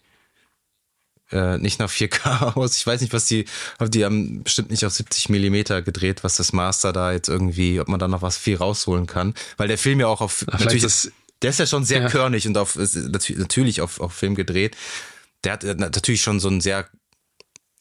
[1.30, 2.76] äh, nicht nach 4K aus.
[2.76, 3.46] Ich weiß nicht, was die,
[3.80, 7.88] die haben bestimmt nicht auf 70 Millimeter gedreht, was das Master da jetzt irgendwie, ob
[7.88, 9.34] man da noch was viel rausholen kann.
[9.56, 11.12] Weil der Film ja auch auf, Ach, natürlich ist,
[11.42, 12.08] der ist ja schon sehr ja.
[12.08, 14.76] körnig und auf, natürlich auf, auf Film gedreht.
[15.44, 16.88] Der hat natürlich schon so einen sehr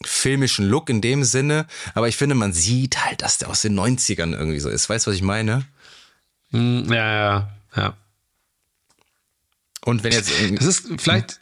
[0.06, 1.66] filmischen Look in dem Sinne,
[1.96, 4.90] aber ich finde, man sieht halt, dass der aus den 90ern irgendwie so ist.
[4.90, 5.66] Weißt du, was ich meine?
[6.52, 7.98] Hm, ja, ja, ja.
[9.86, 10.32] Und wenn jetzt.
[10.56, 11.40] Das ist vielleicht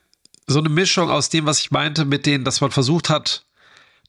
[0.47, 3.45] so eine Mischung aus dem, was ich meinte, mit denen, dass man versucht hat,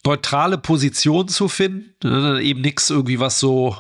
[0.05, 1.95] neutrale Positionen zu finden.
[2.03, 3.77] Ne, eben nichts irgendwie, was so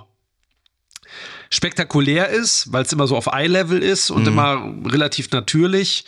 [1.51, 4.28] spektakulär ist, weil es immer so auf Eye-Level ist und mhm.
[4.28, 6.05] immer relativ natürlich.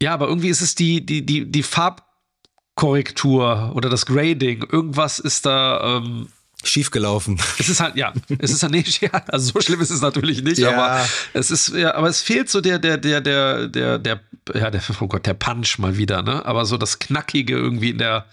[0.00, 4.66] Ja, aber irgendwie ist es die, die, die, die Farbkorrektur oder das Grading.
[4.70, 5.98] Irgendwas ist da.
[5.98, 6.28] Ähm,
[6.64, 7.38] schiefgelaufen.
[7.58, 10.42] Es ist halt, ja, es ist halt nicht, ja, also so schlimm ist es natürlich
[10.42, 10.72] nicht, ja.
[10.72, 14.20] aber es ist, ja, aber es fehlt so der, der, der, der, der, der,
[14.54, 16.44] ja, der, oh Gott, der Punch mal wieder, ne?
[16.44, 18.26] Aber so das Knackige irgendwie in der,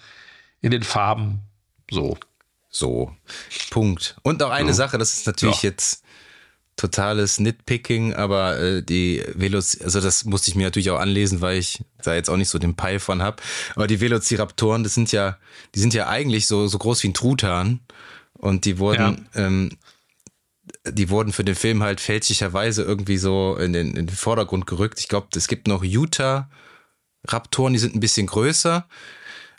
[0.62, 1.42] in den Farben,
[1.92, 2.18] so.
[2.76, 3.16] So,
[3.70, 4.18] Punkt.
[4.24, 4.74] Und auch eine ja.
[4.74, 5.70] Sache, das ist natürlich ja.
[5.70, 6.04] jetzt
[6.76, 11.60] totales Nitpicking, aber äh, die Veloz, also das musste ich mir natürlich auch anlesen, weil
[11.60, 13.38] ich da jetzt auch nicht so den Peil von habe.
[13.76, 15.38] Aber die Velociraptoren, das sind ja,
[15.76, 17.80] die sind ja eigentlich so so groß wie ein Truthahn
[18.34, 19.46] und die wurden, ja.
[19.46, 19.78] ähm,
[20.90, 25.00] die wurden für den Film halt fälschlicherweise irgendwie so in den, in den Vordergrund gerückt.
[25.00, 26.50] Ich glaube, es gibt noch Utah
[27.28, 28.88] Raptoren, die sind ein bisschen größer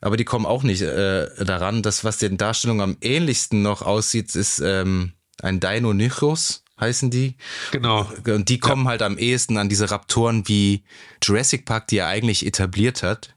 [0.05, 1.83] aber die kommen auch nicht äh, daran.
[1.83, 7.37] Das, was den Darstellungen am ähnlichsten noch aussieht, ist ähm, ein Deinonychus, heißen die.
[7.71, 8.07] Genau.
[8.27, 8.91] Und die kommen ja.
[8.91, 10.85] halt am ehesten an diese Raptoren wie
[11.23, 13.35] Jurassic Park, die er eigentlich etabliert hat,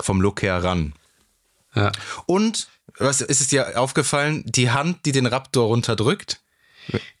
[0.00, 0.94] vom Look her ran.
[1.76, 1.92] Ja.
[2.26, 2.66] Und,
[2.98, 6.40] was ist es dir aufgefallen, die Hand, die den Raptor runterdrückt?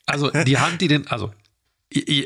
[0.04, 1.32] Also die Hand, die den, also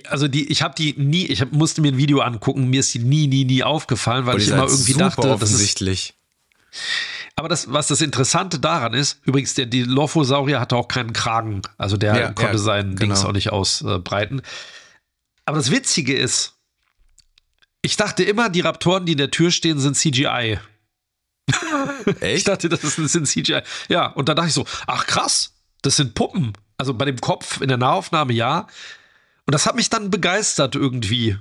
[0.09, 2.95] also die, ich habe die nie, ich hab, musste mir ein Video angucken, mir ist
[2.95, 6.01] die nie, nie, nie aufgefallen, weil ich immer irgendwie dachte, offensichtlich.
[6.01, 6.22] Das ist,
[7.37, 11.97] aber das, was das Interessante daran ist, übrigens, der Dilophosaurier hatte auch keinen Kragen, also
[11.97, 13.15] der ja, konnte ja, seinen genau.
[13.15, 14.43] Dings auch nicht ausbreiten.
[15.45, 16.55] Aber das Witzige ist,
[17.83, 20.59] ich dachte immer, die Raptoren, die in der Tür stehen, sind CGI.
[22.21, 22.39] Echt?
[22.39, 23.63] Ich dachte, das sind CGI.
[23.89, 26.53] Ja, und dann dachte ich so, ach krass, das sind Puppen.
[26.79, 28.67] Also bei dem Kopf in der Nahaufnahme ja.
[29.47, 31.37] Und das hat mich dann begeistert irgendwie.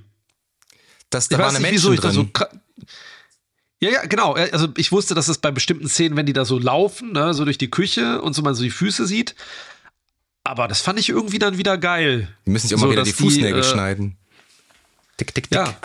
[1.10, 2.12] Das, da ich waren Menschen wieso drin.
[2.12, 2.28] So
[3.82, 4.34] ja, ja, genau.
[4.34, 7.46] Also ich wusste, dass es bei bestimmten Szenen, wenn die da so laufen, ne, so
[7.46, 9.36] durch die Küche und so man so die Füße sieht.
[10.44, 12.28] Aber das fand ich irgendwie dann wieder geil.
[12.46, 14.18] Die müssen sich auch so, mal wieder die Fußnägel die, äh, schneiden.
[15.22, 15.60] Tick, tick, tick.
[15.60, 15.76] Ja,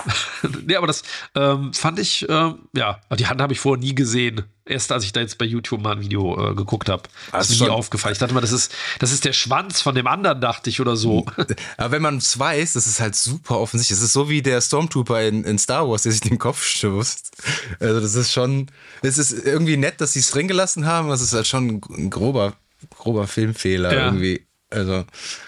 [0.66, 1.02] nee, aber das
[1.34, 4.44] ähm, fand ich, äh, ja, die Hand habe ich vorher nie gesehen.
[4.64, 7.02] Erst als ich da jetzt bei YouTube mal ein Video äh, geguckt habe.
[7.32, 8.14] Das ist mir nie aufgefallen.
[8.14, 10.96] Ich dachte mal, das ist, das ist der Schwanz von dem anderen, dachte ich, oder
[10.96, 11.26] so.
[11.76, 13.98] Aber wenn man es weiß, das ist halt super offensichtlich.
[13.98, 17.36] Das ist so wie der Stormtrooper in, in Star Wars, der sich den Kopf stößt.
[17.78, 18.70] Also, das ist schon,
[19.02, 21.10] es ist irgendwie nett, dass sie es drin gelassen haben.
[21.10, 22.54] Das ist halt schon ein grober,
[22.88, 24.06] grober Filmfehler ja.
[24.06, 24.45] irgendwie.
[24.70, 25.04] Also.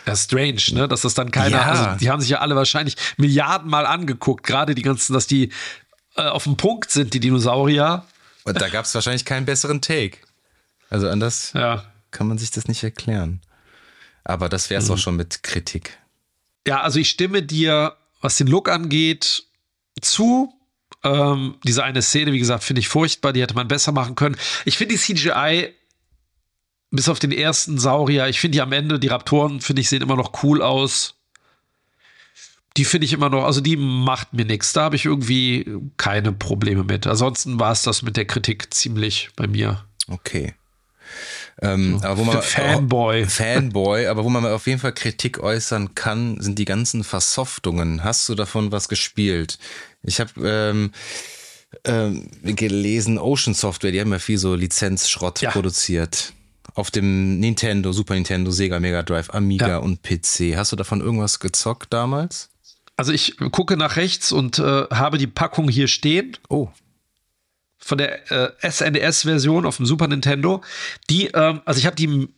[0.06, 0.88] Ja, strange, ne?
[0.88, 1.62] Dass das dann keiner, ja.
[1.64, 5.50] also die haben sich ja alle wahrscheinlich Milliarden Mal angeguckt, gerade die ganzen, dass die
[6.16, 8.04] äh, auf dem Punkt sind, die Dinosaurier.
[8.44, 10.18] Und da gab es wahrscheinlich keinen besseren Take.
[10.90, 11.84] Also anders ja.
[12.10, 13.40] kann man sich das nicht erklären.
[14.24, 14.94] Aber das wäre es mhm.
[14.94, 15.98] auch schon mit Kritik.
[16.66, 19.44] Ja, also ich stimme dir, was den Look angeht,
[20.00, 20.52] zu.
[21.04, 24.36] Ähm, diese eine Szene, wie gesagt, finde ich furchtbar, die hätte man besser machen können.
[24.64, 25.74] Ich finde die CGI
[26.90, 30.02] bis auf den ersten Saurier, ich finde die am Ende, die Raptoren, finde ich, sehen
[30.02, 31.14] immer noch cool aus.
[32.76, 34.72] Die finde ich immer noch, also die macht mir nichts.
[34.72, 35.66] Da habe ich irgendwie
[35.96, 37.06] keine Probleme mit.
[37.06, 39.84] Ansonsten war es das mit der Kritik ziemlich bei mir.
[40.08, 40.54] Okay.
[41.60, 43.26] Ähm, aber wo man Fanboy.
[43.28, 48.04] Fanboy, aber wo man auf jeden Fall Kritik äußern kann, sind die ganzen Versoftungen.
[48.04, 49.58] Hast du davon was gespielt?
[50.04, 50.92] Ich habe ähm,
[51.84, 55.50] ähm, gelesen, Ocean Software, die haben ja viel so Lizenzschrott ja.
[55.50, 56.32] produziert
[56.78, 59.78] auf dem Nintendo, Super Nintendo, Sega Mega Drive, Amiga ja.
[59.78, 60.56] und PC.
[60.56, 62.50] Hast du davon irgendwas gezockt damals?
[62.96, 66.36] Also ich gucke nach rechts und äh, habe die Packung hier stehen.
[66.48, 66.68] Oh.
[67.78, 70.62] Von der äh, SNES-Version auf dem Super Nintendo.
[71.10, 72.28] Die, ähm, also ich habe die,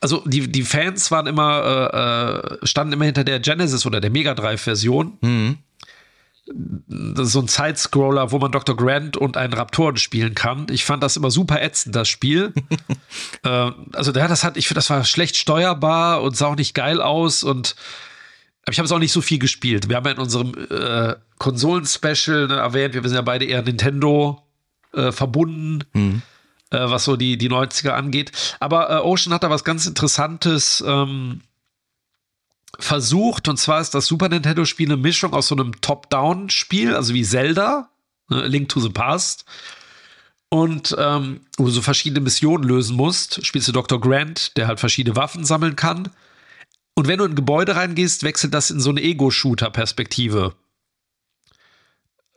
[0.00, 4.10] also die, die Fans waren immer, äh, äh standen immer hinter der Genesis oder der
[4.10, 5.18] Mega Drive-Version.
[5.20, 5.65] Mhm das ist
[6.46, 8.76] so ein Sidescroller, wo man Dr.
[8.76, 10.66] Grant und einen Raptoren spielen kann.
[10.70, 12.52] Ich fand das immer super ätzend, das Spiel.
[13.44, 16.74] äh, also, ja, das hat, ich finde, das war schlecht steuerbar und sah auch nicht
[16.74, 17.74] geil aus und
[18.66, 19.88] aber ich habe es auch nicht so viel gespielt.
[19.88, 24.42] Wir haben ja in unserem äh, Konsolen-Special ne, erwähnt, wir sind ja beide eher Nintendo
[24.92, 26.22] äh, verbunden, mhm.
[26.70, 28.32] äh, was so die, die 90er angeht.
[28.58, 31.42] Aber äh, Ocean hat da was ganz Interessantes ähm,
[32.78, 37.24] versucht, und zwar ist das Super Nintendo-Spiel eine Mischung aus so einem Top-Down-Spiel, also wie
[37.24, 37.90] Zelda,
[38.28, 39.44] ne, Link to the Past.
[40.48, 44.00] Und ähm, wo du so verschiedene Missionen lösen musst, spielst du Dr.
[44.00, 46.10] Grant, der halt verschiedene Waffen sammeln kann.
[46.94, 50.54] Und wenn du in ein Gebäude reingehst, wechselt das in so eine Ego-Shooter-Perspektive.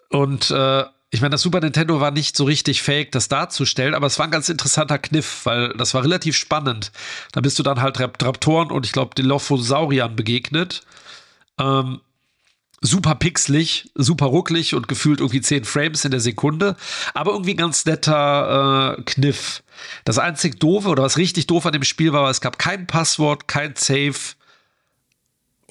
[0.09, 4.07] Und äh, ich meine, das Super Nintendo war nicht so richtig fähig, das darzustellen, aber
[4.07, 6.91] es war ein ganz interessanter Kniff, weil das war relativ spannend.
[7.31, 10.83] Da bist du dann halt Raptoren und ich glaube Dilophosauriern begegnet.
[11.59, 12.01] Ähm,
[12.81, 16.75] super pixelig, super rucklig und gefühlt irgendwie 10 Frames in der Sekunde,
[17.13, 19.63] aber irgendwie ein ganz netter äh, Kniff.
[20.05, 22.85] Das einzig doofe oder was richtig doof an dem Spiel war, war, es gab kein
[22.85, 24.35] Passwort, kein Save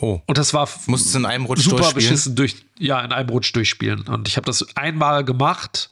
[0.00, 0.20] Oh.
[0.26, 3.54] Und das war Musstest du in einem Rutsch super beschissen durch, ja, in einem Rutsch
[3.54, 4.02] durchspielen.
[4.02, 5.90] Und ich habe das einmal gemacht.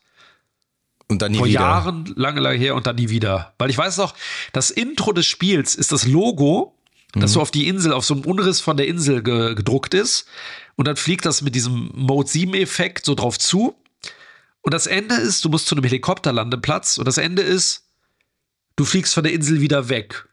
[1.08, 1.60] Und dann nie vor wieder.
[1.60, 3.54] Vor Jahren, lange, lange her und dann nie wieder.
[3.58, 4.14] Weil ich weiß noch,
[4.52, 6.76] das Intro des Spiels ist das Logo,
[7.14, 7.20] mhm.
[7.20, 10.26] das so auf die Insel, auf so einem Unriss von der Insel ge gedruckt ist.
[10.76, 13.76] Und dann fliegt das mit diesem Mode 7-Effekt so drauf zu.
[14.62, 16.98] Und das Ende ist, du musst zu einem Helikopterlandeplatz.
[16.98, 17.88] Und das Ende ist,
[18.76, 20.28] du fliegst von der Insel wieder weg.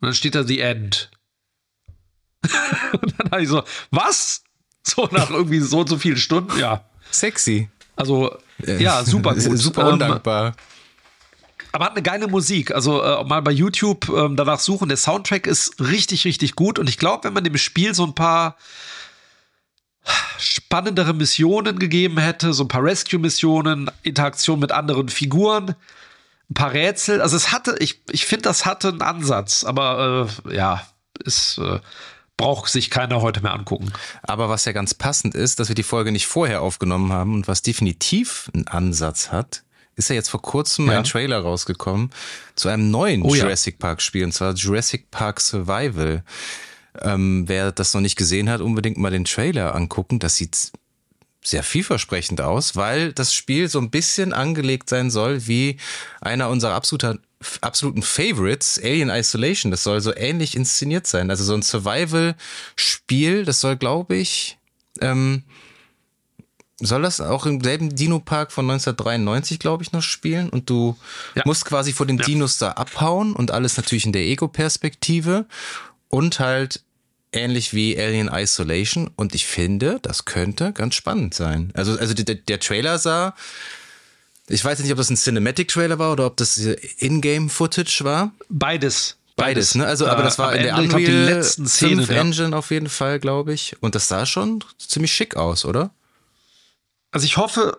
[0.00, 1.10] Und dann steht da The End.
[3.02, 4.42] und dann habe ich so, was?
[4.82, 6.84] So nach irgendwie so und so vielen Stunden, ja.
[7.10, 7.68] Sexy.
[7.96, 9.58] Also, ja, super gut.
[9.58, 10.48] super undankbar.
[10.48, 10.52] Ähm,
[11.72, 12.74] aber hat eine geile Musik.
[12.74, 14.88] Also äh, mal bei YouTube ähm, danach suchen.
[14.88, 16.78] Der Soundtrack ist richtig, richtig gut.
[16.78, 18.56] Und ich glaube, wenn man dem Spiel so ein paar
[20.38, 25.74] spannendere Missionen gegeben hätte, so ein paar Rescue-Missionen, Interaktion mit anderen Figuren,
[26.50, 27.20] ein paar Rätsel.
[27.20, 30.86] Also es hatte, ich, ich finde, das hatte einen Ansatz, aber äh, ja,
[31.24, 31.80] ist äh,
[32.36, 33.92] braucht sich keiner heute mehr angucken.
[34.22, 37.48] Aber was ja ganz passend ist, dass wir die Folge nicht vorher aufgenommen haben und
[37.48, 39.62] was definitiv einen Ansatz hat,
[39.96, 40.98] ist ja jetzt vor kurzem ja.
[40.98, 42.10] ein Trailer rausgekommen
[42.54, 43.86] zu einem neuen oh, Jurassic ja.
[43.86, 46.22] Park Spiel und zwar Jurassic Park Survival.
[47.00, 50.18] ähm, wer das noch nicht gesehen hat, unbedingt mal den Trailer angucken.
[50.18, 50.72] Das sieht
[51.42, 55.78] sehr vielversprechend aus, weil das Spiel so ein bisschen angelegt sein soll wie
[56.20, 57.18] einer unserer absoluter,
[57.60, 59.70] absoluten Favorites, Alien Isolation.
[59.70, 61.30] Das soll so ähnlich inszeniert sein.
[61.30, 64.58] Also so ein Survival-Spiel, das soll, glaube ich,
[65.00, 65.42] ähm,
[66.78, 70.50] soll das auch im selben Dino-Park von 1993, glaube ich, noch spielen?
[70.50, 70.96] Und du
[71.34, 71.42] ja.
[71.46, 72.24] musst quasi vor den ja.
[72.24, 75.46] Dinos da abhauen und alles natürlich in der Ego-Perspektive
[76.08, 76.82] und halt
[77.32, 79.10] ähnlich wie Alien Isolation.
[79.16, 81.70] Und ich finde, das könnte ganz spannend sein.
[81.74, 83.34] Also, also der, der Trailer sah,
[84.48, 88.32] ich weiß nicht, ob das ein Cinematic-Trailer war oder ob das Ingame-Footage war.
[88.48, 89.16] Beides.
[89.36, 89.86] Beides, ne?
[89.86, 92.20] Also, aber das war in der Ende, Unreal glaub, die letzten Szenen, 5 ja.
[92.22, 93.76] Engine auf jeden Fall, glaube ich.
[93.80, 95.90] Und das sah schon ziemlich schick aus, oder?
[97.10, 97.78] Also ich hoffe,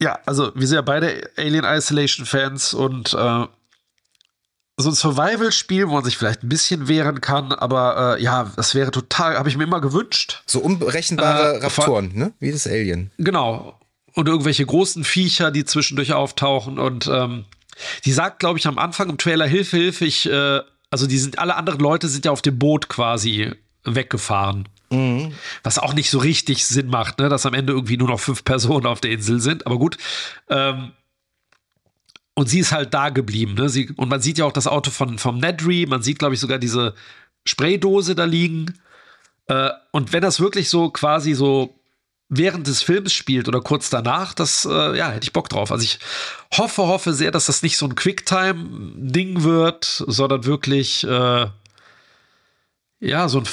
[0.00, 3.46] ja, also wir sind ja beide Alien Isolation Fans und äh,
[4.78, 8.74] so ein Survival-Spiel, wo man sich vielleicht ein bisschen wehren kann, aber äh, ja, das
[8.74, 10.42] wäre total, habe ich mir immer gewünscht.
[10.44, 12.32] So unberechenbare äh, Raptoren, ne?
[12.40, 13.10] Wie das Alien.
[13.16, 13.78] Genau.
[14.16, 16.78] Und irgendwelche großen Viecher, die zwischendurch auftauchen.
[16.78, 17.44] Und ähm,
[18.04, 20.60] die sagt, glaube ich, am Anfang im Trailer: Hilfe, Hilfe, ich, äh,
[20.90, 23.52] also die sind, alle anderen Leute sind ja auf dem Boot quasi
[23.84, 24.68] weggefahren.
[24.90, 25.34] Mhm.
[25.62, 27.28] Was auch nicht so richtig Sinn macht, ne?
[27.28, 29.66] dass am Ende irgendwie nur noch fünf Personen auf der Insel sind.
[29.66, 29.98] Aber gut.
[30.48, 30.92] Ähm,
[32.34, 33.54] und sie ist halt da geblieben.
[33.54, 33.68] Ne?
[33.68, 35.86] Sie, und man sieht ja auch das Auto von, vom Nedry.
[35.88, 36.94] Man sieht, glaube ich, sogar diese
[37.44, 38.78] Spraydose da liegen.
[39.48, 41.74] Äh, und wenn das wirklich so quasi so
[42.28, 45.70] während des Films spielt oder kurz danach, das, äh, ja, hätte ich Bock drauf.
[45.70, 45.98] Also ich
[46.56, 51.46] hoffe, hoffe sehr, dass das nicht so ein Quicktime-Ding wird, sondern wirklich, äh,
[53.00, 53.46] ja, so ein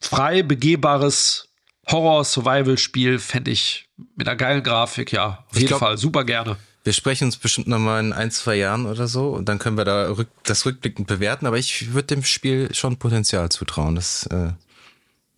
[0.00, 1.48] frei begehbares
[1.90, 6.56] Horror-Survival-Spiel fände ich mit einer geilen Grafik, ja, auf ich jeden glaub, Fall super gerne.
[6.84, 9.84] Wir sprechen uns bestimmt nochmal in ein, zwei Jahren oder so und dann können wir
[9.84, 13.94] da rück, das rückblickend bewerten, aber ich würde dem Spiel schon Potenzial zutrauen.
[13.94, 14.52] Das, äh,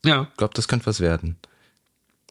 [0.04, 0.28] ja.
[0.30, 1.36] Ich glaube, das könnte was werden.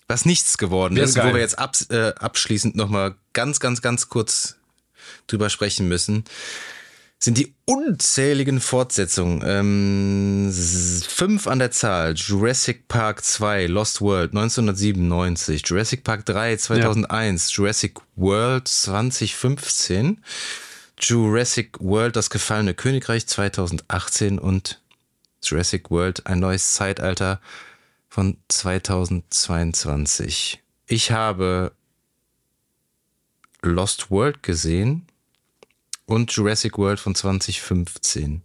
[0.08, 1.30] Was nichts geworden Wäre ist, geil.
[1.30, 4.56] wo wir jetzt ab, äh, abschließend nochmal ganz, ganz, ganz kurz
[5.28, 6.26] drüber sprechen müssen
[7.24, 9.42] sind die unzähligen Fortsetzungen.
[9.46, 10.54] Ähm,
[11.08, 12.16] fünf an der Zahl.
[12.16, 17.58] Jurassic Park 2, Lost World 1997, Jurassic Park 3 2001, ja.
[17.58, 20.22] Jurassic World 2015,
[21.00, 24.82] Jurassic World Das gefallene Königreich 2018 und
[25.42, 27.40] Jurassic World Ein neues Zeitalter
[28.14, 30.62] von 2022.
[30.86, 31.72] Ich habe
[33.64, 35.08] Lost World gesehen
[36.06, 38.44] und Jurassic World von 2015.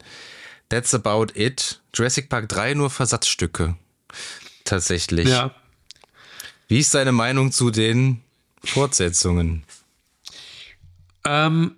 [0.70, 1.82] That's about it.
[1.92, 3.76] Jurassic Park 3 nur Versatzstücke.
[4.64, 5.28] Tatsächlich.
[5.28, 5.54] Ja.
[6.68, 8.22] Wie ist deine Meinung zu den
[8.64, 9.64] Fortsetzungen?
[11.26, 11.76] Ähm,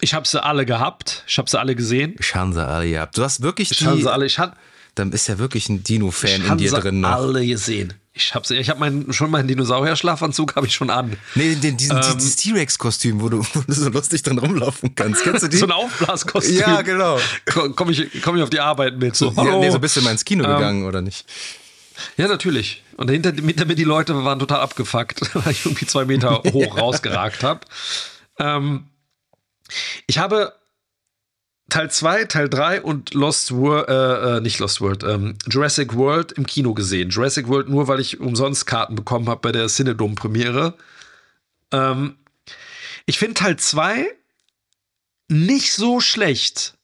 [0.00, 1.22] ich habe sie alle gehabt.
[1.28, 2.16] Ich habe sie alle gesehen.
[2.18, 3.16] Ich habe sie alle gehabt.
[3.16, 4.02] Du hast wirklich ich die.
[4.02, 4.26] Sie alle.
[4.26, 4.58] Ich hab,
[4.98, 7.00] dann ist ja wirklich ein Dino-Fan in dir drin.
[7.00, 7.10] Noch.
[7.10, 7.94] alle gesehen.
[8.12, 11.16] Ich habe ich hab mein, schon meinen Dinosaurier-Schlafanzug habe ich schon an.
[11.36, 15.22] Nee, den, diesen, ähm, dieses T-Rex-Kostüm, wo du, wo du so lustig drin rumlaufen kannst.
[15.22, 15.56] Kennst du die?
[15.56, 16.58] so ein Aufblaskostüm.
[16.58, 17.20] Ja, genau.
[17.76, 19.14] Komme ich, komm ich auf die Arbeit mit.
[19.14, 21.26] So, ja, nee, so bist du mal ins Kino ähm, gegangen, oder nicht?
[22.16, 22.82] Ja, natürlich.
[22.96, 26.76] Und hinter, hinter mir die Leute waren total abgefuckt, weil ich irgendwie zwei Meter hoch
[26.76, 27.60] rausgeragt habe.
[28.38, 28.86] Ähm,
[30.06, 30.54] ich habe
[31.70, 36.32] Teil 2, Teil 3 und Lost World, äh, äh, nicht Lost World, ähm, Jurassic World
[36.32, 37.10] im Kino gesehen.
[37.10, 40.74] Jurassic World nur, weil ich umsonst Karten bekommen habe bei der Cinedom-Premiere.
[41.72, 42.16] Ähm,
[43.04, 44.06] ich finde Teil 2
[45.28, 46.74] nicht so schlecht.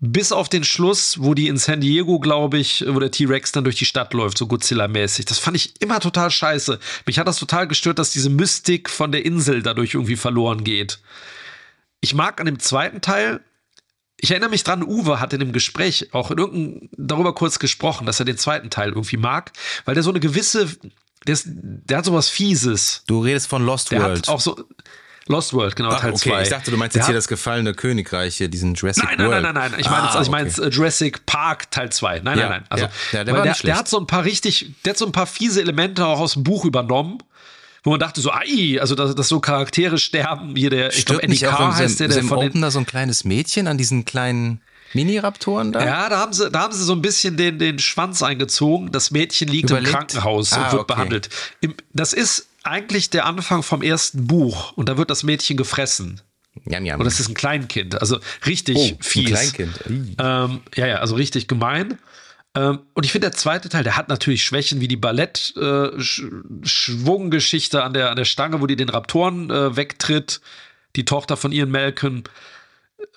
[0.00, 3.64] Bis auf den Schluss, wo die in San Diego, glaube ich, wo der T-Rex dann
[3.64, 5.26] durch die Stadt läuft, so Godzilla-mäßig.
[5.26, 6.78] Das fand ich immer total scheiße.
[7.04, 11.00] Mich hat das total gestört, dass diese Mystik von der Insel dadurch irgendwie verloren geht.
[12.00, 13.40] Ich mag an dem zweiten Teil,
[14.20, 18.18] ich erinnere mich dran, Uwe hat in dem Gespräch auch in darüber kurz gesprochen, dass
[18.18, 19.52] er den zweiten Teil irgendwie mag,
[19.84, 20.68] weil der so eine gewisse,
[21.26, 23.04] der, ist, der hat sowas Fieses.
[23.06, 24.26] Du redest von Lost der World.
[24.26, 24.64] Hat auch so
[25.28, 26.30] Lost World, genau, Ach, Teil 2.
[26.30, 29.28] Okay, ich dachte, du meinst jetzt hier das gefallene Königreich, hier, diesen Jurassic nein, nein,
[29.28, 29.42] World.
[29.42, 30.68] Nein, nein, nein, ich meine ah, also ich meine okay.
[30.68, 32.20] Jurassic Park Teil 2.
[32.20, 32.64] Nein, ja, nein, nein.
[32.70, 35.06] Also, ja, ja der, war der, der hat so ein paar richtig, der hat so
[35.06, 37.18] ein paar fiese Elemente auch aus dem Buch übernommen
[37.84, 41.22] wo man dachte so, ei, also dass, dass so Charaktere sterben, wie der, ich glaube,
[41.22, 44.60] Eddie Carr heißt der, der von den, da so ein kleines Mädchen an diesen kleinen
[44.94, 45.84] Mini-Raptoren da?
[45.84, 48.90] Ja, da haben sie, da haben sie so ein bisschen den, den Schwanz eingezogen.
[48.90, 49.88] Das Mädchen liegt Überlegt.
[49.88, 50.94] im Krankenhaus ah, und wird okay.
[50.94, 51.28] behandelt.
[51.92, 56.20] Das ist eigentlich der Anfang vom ersten Buch und da wird das Mädchen gefressen.
[56.66, 56.98] Jam, jam.
[56.98, 59.26] Und das ist ein Kleinkind, also richtig oh, fies.
[59.26, 59.80] Ein Kleinkind.
[60.18, 61.98] Ähm, ja, ja, also richtig gemein.
[62.54, 67.82] Ähm, und ich finde, der zweite Teil, der hat natürlich Schwächen wie die Ballett-Schwunggeschichte äh,
[67.82, 70.40] an, der, an der Stange, wo die den Raptoren äh, wegtritt.
[70.96, 72.24] Die Tochter von Ian Malcolm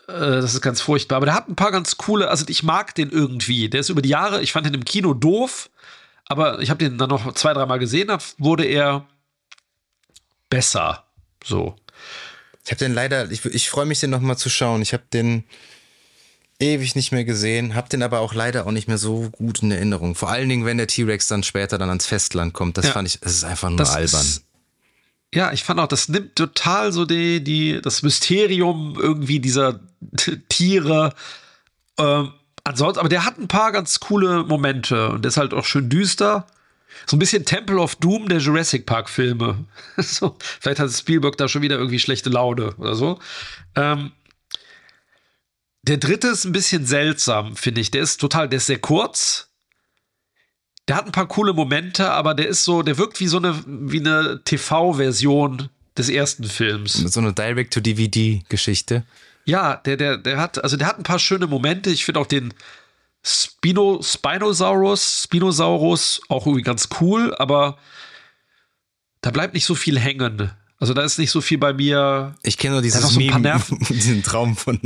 [0.08, 1.18] das ist ganz furchtbar.
[1.18, 3.70] Aber der hat ein paar ganz coole, also ich mag den irgendwie.
[3.70, 5.70] Der ist über die Jahre, ich fand den im Kino doof,
[6.26, 9.08] aber ich habe den dann noch zwei, dreimal gesehen, da wurde er
[10.50, 11.06] besser.
[11.44, 11.76] So.
[12.64, 14.82] Ich habe den leider, ich, ich freue mich, den nochmal zu schauen.
[14.82, 15.46] Ich habe den
[16.62, 19.72] ewig nicht mehr gesehen, habe den aber auch leider auch nicht mehr so gut in
[19.72, 20.16] Erinnerung.
[20.16, 22.78] Vor allen Dingen, wenn der T-Rex dann später dann ans Festland kommt.
[22.78, 22.92] Das ja.
[22.92, 24.22] fand ich, es ist einfach nur das albern.
[24.22, 24.46] Ist,
[25.34, 29.80] ja, ich fand auch, das nimmt total so die, die, das Mysterium irgendwie dieser
[30.50, 31.14] Tiere.
[31.98, 32.34] Ähm,
[32.64, 35.90] ansonsten, aber der hat ein paar ganz coole Momente und der ist halt auch schön
[35.90, 36.48] düster.
[37.06, 39.66] So ein bisschen Temple of Doom der Jurassic Park Filme.
[39.98, 43.18] so, vielleicht hat Spielberg da schon wieder irgendwie schlechte Laune oder so.
[43.76, 44.12] Ähm,
[45.84, 47.92] der dritte ist ein bisschen seltsam, finde ich.
[47.92, 49.50] Der ist total, der ist sehr kurz.
[50.88, 53.64] Der hat ein paar coole Momente, aber der ist so, der wirkt wie so eine,
[53.66, 56.94] wie eine TV-Version des ersten Films.
[56.94, 59.06] So eine Direct-to-DVD-Geschichte.
[59.46, 61.90] Ja, der, der, der hat, also der hat ein paar schöne Momente.
[61.90, 62.54] Ich finde auch den
[63.24, 67.78] Spino, Spinosaurus, Spinosaurus auch irgendwie ganz cool, aber
[69.22, 70.52] da bleibt nicht so viel hängen.
[70.82, 72.34] Also da ist nicht so viel bei mir.
[72.42, 74.80] Ich kenne nur dieses so Meme, diesen Traum von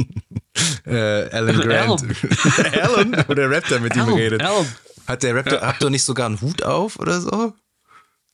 [0.85, 2.03] äh, Alan Grant.
[2.81, 4.43] Alan, wo der Raptor mit Alan, ihm redet.
[4.43, 4.67] Alan.
[5.07, 5.67] Hat der Raptor, ja.
[5.67, 7.53] habt ihr nicht sogar einen Hut auf oder so?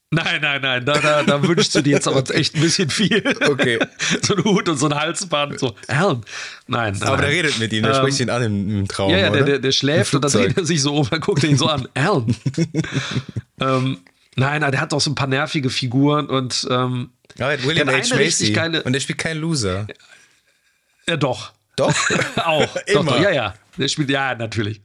[0.09, 3.23] Nein, nein, nein, da, da, da wünschst du dir jetzt aber echt ein bisschen viel.
[3.47, 3.77] Okay.
[4.23, 6.23] so ein Hut und so ein Halsband, so, Alan.
[6.65, 7.03] Nein, nein.
[7.03, 9.11] Aber der redet mit ihm, der ähm, spricht ihn an im, im Traum.
[9.11, 11.43] Ja, ja, der, der, der schläft und dann dreht er sich so um, dann guckt
[11.43, 11.87] er ihn so an.
[11.93, 12.35] Alan.
[13.61, 13.99] ähm,
[14.35, 18.15] nein, nein, der hat auch so ein paar nervige Figuren und ähm, ja, William H.
[18.15, 18.51] Macy.
[18.51, 19.87] Geile, und der spielt keinen Loser.
[21.07, 21.53] Ja, doch.
[21.75, 21.93] Doch?
[22.37, 22.75] auch.
[22.85, 23.03] Immer.
[23.03, 23.53] Doch, doch, ja, ja.
[23.77, 24.81] Der spielt, ja, natürlich.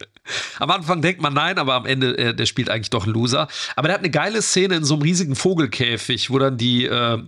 [0.59, 3.48] Am Anfang denkt man nein, aber am Ende, äh, der spielt eigentlich doch einen Loser.
[3.74, 7.18] Aber der hat eine geile Szene in so einem riesigen Vogelkäfig, wo dann die äh,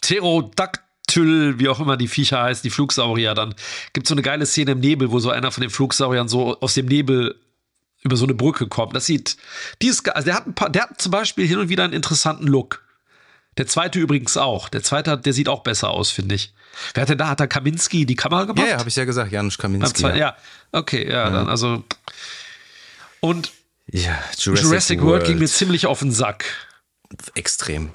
[0.00, 3.54] Pterodactyl, wie auch immer die Viecher heißen, die Flugsaurier, dann
[3.92, 6.58] gibt es so eine geile Szene im Nebel, wo so einer von den Flugsauriern so
[6.60, 7.40] aus dem Nebel
[8.02, 8.94] über so eine Brücke kommt.
[8.94, 9.36] Das sieht,
[9.82, 11.94] die ist, also der hat ein paar, der hat zum Beispiel hin und wieder einen
[11.94, 12.83] interessanten Look.
[13.56, 14.68] Der zweite übrigens auch.
[14.68, 16.52] Der zweite, der sieht auch besser aus, finde ich.
[16.92, 17.28] Wer hat denn da?
[17.28, 18.66] Hat da Kaminski die Kamera gemacht?
[18.66, 20.02] Ja, ja habe ich ja gesagt, Janusz Kaminski.
[20.02, 20.16] Ja.
[20.16, 20.36] ja.
[20.72, 21.84] okay, ja, ja, dann also.
[23.20, 23.52] Und
[23.86, 25.10] ja, Jurassic, Jurassic World.
[25.10, 26.44] World ging mir ziemlich auf den Sack.
[27.34, 27.90] Extrem.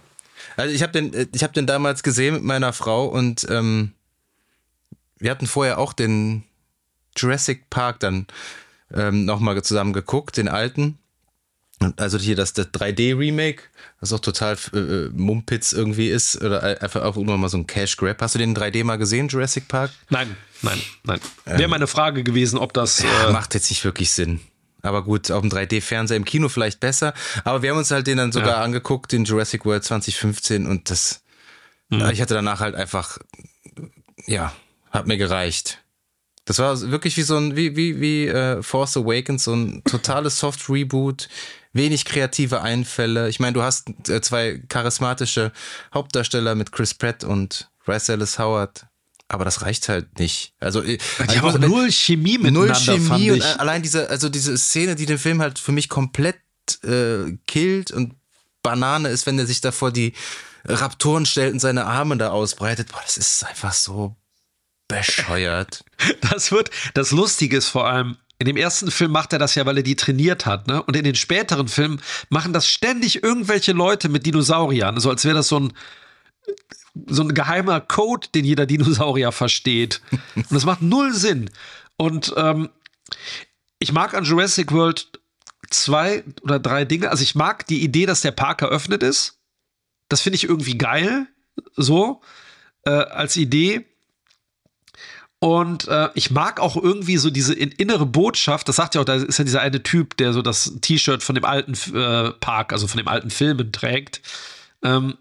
[0.56, 3.94] Also ich habe den, ich habe den damals gesehen mit meiner Frau und ähm,
[5.18, 6.44] wir hatten vorher auch den
[7.16, 8.28] Jurassic Park dann
[8.94, 11.00] ähm, nochmal zusammen geguckt, den alten.
[11.96, 13.64] Also hier das, das 3D-Remake,
[14.02, 18.22] was auch total äh, Mumpitz irgendwie ist, oder einfach auch immer mal so ein Cash-Grab.
[18.22, 19.92] Hast du den 3D mal gesehen, Jurassic Park?
[20.10, 21.20] Nein, nein, nein.
[21.46, 23.00] Wäre ähm, meine Frage gewesen, ob das.
[23.02, 24.42] Äh, macht jetzt nicht wirklich Sinn.
[24.82, 27.14] Aber gut, auf dem 3D-Fernseher im Kino vielleicht besser.
[27.44, 28.62] Aber wir haben uns halt den dann sogar ja.
[28.62, 31.22] angeguckt, den Jurassic World 2015, und das.
[31.90, 32.10] Mhm.
[32.12, 33.20] Ich hatte danach halt einfach.
[34.26, 34.54] Ja,
[34.92, 35.80] hat mir gereicht.
[36.46, 40.40] Das war wirklich wie so ein, wie, wie, wie äh, Force Awakens, so ein totales
[40.40, 41.30] Soft-Reboot,
[41.74, 43.30] wenig kreative Einfälle.
[43.30, 45.52] Ich meine, du hast äh, zwei charismatische
[45.94, 48.86] Hauptdarsteller mit Chris Pratt und Bryce Dallas Howard.
[49.28, 50.54] Aber das reicht halt nicht.
[50.60, 52.74] Also, die also, haben auch null Chemie miteinander.
[52.74, 56.40] Null Chemie und allein diese, also diese Szene, die den Film halt für mich komplett
[56.84, 58.16] äh, killt und
[58.64, 60.14] Banane ist, wenn er sich da vor die
[60.66, 62.92] Raptoren stellt und seine Arme da ausbreitet.
[62.92, 64.16] Boah, das ist einfach so
[64.88, 65.86] bescheuert.
[66.22, 69.66] Das wird, das Lustige ist vor allem, in dem ersten Film macht er das ja,
[69.66, 70.82] weil er die trainiert hat, ne?
[70.84, 75.36] Und in den späteren Filmen machen das ständig irgendwelche Leute mit Dinosauriern, so als wäre
[75.36, 75.74] das so ein
[77.06, 80.02] so ein geheimer Code, den jeder Dinosaurier versteht.
[80.36, 81.50] Und das macht null Sinn.
[81.98, 82.70] Und ähm,
[83.78, 85.08] ich mag an Jurassic World
[85.70, 87.10] zwei oder drei Dinge.
[87.10, 89.40] Also ich mag die Idee, dass der Park eröffnet ist.
[90.10, 91.28] Das finde ich irgendwie geil,
[91.76, 92.22] so
[92.86, 93.86] äh, als Idee.
[95.40, 99.16] Und äh, ich mag auch irgendwie so diese innere Botschaft, das sagt ja auch, da
[99.16, 102.88] ist ja dieser eine Typ, der so das T-Shirt von dem alten äh, Park, also
[102.88, 104.22] von dem alten Filmen trägt,
[104.84, 105.18] ähm,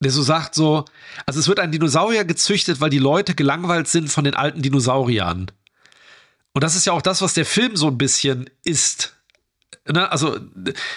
[0.00, 0.86] der so sagt so,
[1.26, 5.50] also es wird ein Dinosaurier gezüchtet, weil die Leute gelangweilt sind von den alten Dinosauriern.
[6.54, 9.15] Und das ist ja auch das, was der Film so ein bisschen ist.
[9.88, 10.10] Ne?
[10.10, 10.38] Also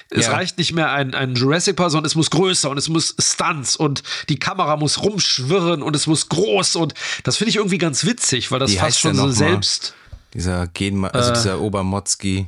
[0.09, 0.31] es ja.
[0.31, 3.75] reicht nicht mehr ein, ein Jurassic Park, sondern es muss größer und es muss Stunts
[3.75, 6.93] und die Kamera muss rumschwirren und es muss groß und
[7.23, 9.93] das finde ich irgendwie ganz witzig, weil das Wie fast schon so selbst.
[10.33, 12.47] Dieser Gen, also äh, dieser Obermotzki.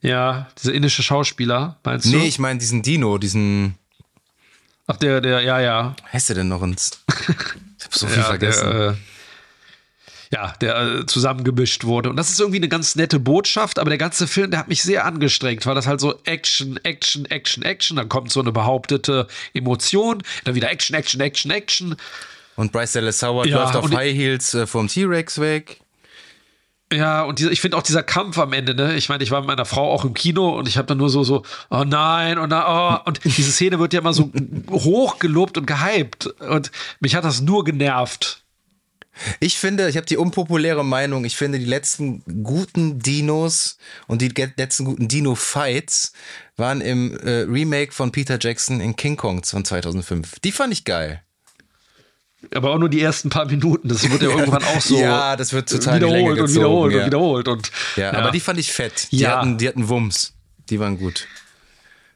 [0.00, 2.16] Ja, dieser indische Schauspieler, meinst du?
[2.16, 3.76] Nee, ich meine diesen Dino, diesen.
[4.86, 5.94] Ach, der, der, ja, ja.
[6.12, 6.90] Heißt der denn noch ins?
[7.82, 8.70] Ich hab so viel ja, vergessen.
[8.70, 8.94] Der, äh,
[10.32, 12.08] ja, der äh, zusammengemischt wurde.
[12.08, 14.82] Und das ist irgendwie eine ganz nette Botschaft, aber der ganze Film, der hat mich
[14.82, 19.26] sehr angestrengt, weil das halt so Action, Action, Action, Action, dann kommt so eine behauptete
[19.52, 21.96] Emotion, dann wieder Action, Action, Action, Action.
[22.56, 25.80] Und Bryce Dallas Howard Ja, läuft auf und- High Heels äh, vom T-Rex weg.
[26.90, 28.96] Ja, und diese, ich finde auch dieser Kampf am Ende, ne?
[28.96, 31.08] Ich meine, ich war mit meiner Frau auch im Kino und ich habe dann nur
[31.08, 32.98] so, so, oh nein, oh nein, oh.
[33.06, 34.30] Und diese Szene wird ja immer so
[34.70, 36.26] hoch gelobt und gehypt.
[36.40, 38.41] Und mich hat das nur genervt.
[39.40, 43.76] Ich finde, ich habe die unpopuläre Meinung, ich finde die letzten guten Dinos
[44.06, 46.12] und die letzten guten Dino-Fights
[46.56, 50.40] waren im äh, Remake von Peter Jackson in King Kong von 2005.
[50.40, 51.22] Die fand ich geil.
[52.54, 53.86] Aber auch nur die ersten paar Minuten.
[53.88, 57.00] Das wird ja irgendwann auch so Ja, das wird total wiederholt und wiederholt ja.
[57.00, 57.48] und wiederholt.
[57.48, 59.08] Und, Ja, aber die fand ich fett.
[59.12, 59.38] Die, Ja.
[59.38, 60.32] hatten, die hatten Wumms.
[60.70, 61.28] Die waren gut.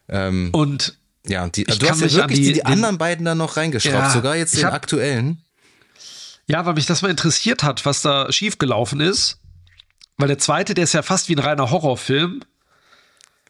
[0.08, 0.96] Ähm, und
[1.26, 3.24] ja, und die, Ich du hast ja mich an wirklich die- die, die anderen beiden
[3.24, 5.42] da noch reingeschraubt, Ja, sogar jetzt den aktuellen.
[6.46, 9.40] Ja, weil mich das mal interessiert hat, was da schiefgelaufen ist.
[10.18, 12.40] Weil der zweite, der ist ja fast wie ein reiner Horrorfilm.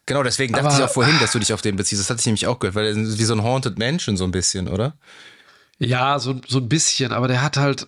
[0.06, 2.00] Genau, deswegen dachte Aber- ich auch vorhin, dass du dich auf den beziehst.
[2.00, 4.24] Das hatte ich nämlich auch gehört, weil er ist wie so ein Haunted Mansion so
[4.24, 4.96] ein bisschen, oder?
[5.78, 7.86] Ja, so, so ein bisschen, aber der hat halt.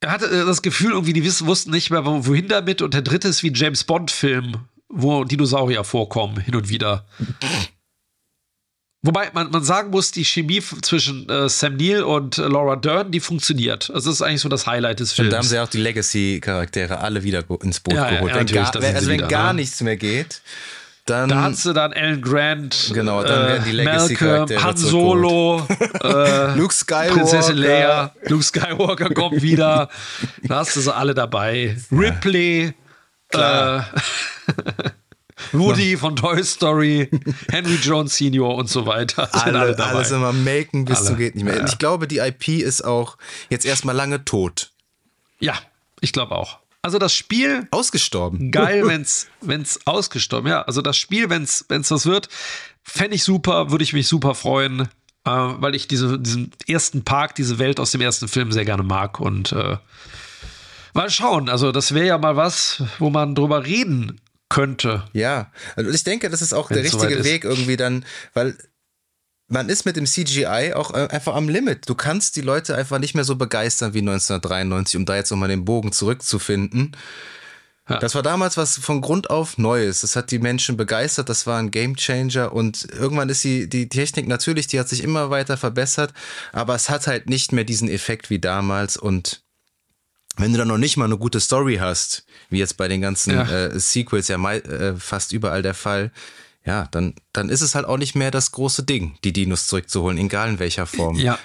[0.00, 2.82] Er hatte äh, das Gefühl, irgendwie, die wissen, wussten nicht mehr, wo- wohin damit.
[2.82, 4.56] Und der dritte ist wie ein James Bond-Film,
[4.88, 7.06] wo Dinosaurier vorkommen, hin und wieder.
[9.06, 13.12] Wobei man, man sagen muss, die Chemie zwischen äh, Sam Neill und äh, Laura Dern,
[13.12, 13.88] die funktioniert.
[13.94, 15.30] Also das ist eigentlich so das Highlight des Und Films.
[15.30, 18.32] da haben sie auch die Legacy-Charaktere alle wieder ins Boot Ja, geholt.
[18.34, 19.60] ja, wenn gar, wenn, also wenn wieder, gar ne?
[19.60, 20.40] nichts mehr geht,
[21.04, 24.76] dann da hat sie dann Alan Grant, Genau, dann äh, werden die Legacy-Charaktere Han.
[24.76, 25.64] Solo,
[26.02, 27.14] äh, Luke Skywalker.
[27.14, 29.88] Prinzessin Leia, Luke Skywalker kommt wieder.
[30.42, 31.76] Da hast du sie alle dabei.
[31.92, 32.74] Ripley,
[33.32, 33.80] äh,
[35.52, 37.10] Woody von Toy Story,
[37.50, 39.28] Henry Jones Senior und so weiter.
[39.32, 39.90] Sind alle, dabei.
[39.90, 41.06] alles immer melken bis Alle.
[41.08, 41.58] zum geht nicht mehr.
[41.58, 41.66] Ja.
[41.66, 43.16] Ich glaube, die IP ist auch
[43.50, 44.70] jetzt erstmal lange tot.
[45.38, 45.54] Ja,
[46.00, 46.58] ich glaube auch.
[46.82, 48.50] Also das Spiel Ausgestorben.
[48.50, 50.48] geil, wenn's wenn's ausgestorben.
[50.48, 52.28] Ja, also das Spiel, wenn's wenn's das wird,
[52.82, 54.86] fände ich super, würde ich mich super freuen, äh,
[55.24, 59.20] weil ich diese diesen ersten Park, diese Welt aus dem ersten Film sehr gerne mag
[59.20, 59.76] und äh,
[60.94, 61.48] mal schauen.
[61.50, 65.04] Also das wäre ja mal was, wo man drüber reden könnte.
[65.12, 67.24] Ja, also ich denke, das ist auch Wenn's der richtige ist.
[67.24, 68.04] Weg irgendwie dann,
[68.34, 68.56] weil
[69.48, 71.88] man ist mit dem CGI auch äh, einfach am Limit.
[71.88, 75.48] Du kannst die Leute einfach nicht mehr so begeistern wie 1993, um da jetzt nochmal
[75.48, 76.96] den Bogen zurückzufinden.
[77.88, 77.98] Ja.
[77.98, 80.00] Das war damals was von Grund auf Neues.
[80.00, 81.28] Das hat die Menschen begeistert.
[81.28, 85.30] Das war ein Gamechanger und irgendwann ist die, die Technik natürlich, die hat sich immer
[85.30, 86.12] weiter verbessert,
[86.52, 89.45] aber es hat halt nicht mehr diesen Effekt wie damals und
[90.36, 93.32] wenn du dann noch nicht mal eine gute Story hast, wie jetzt bei den ganzen
[93.34, 93.42] Ja.
[93.48, 96.10] äh, Sequels ja äh, fast überall der Fall,
[96.64, 100.18] ja, dann, dann ist es halt auch nicht mehr das große Ding, die Dinos zurückzuholen,
[100.18, 101.16] egal in welcher Form.
[101.16, 101.38] Ja.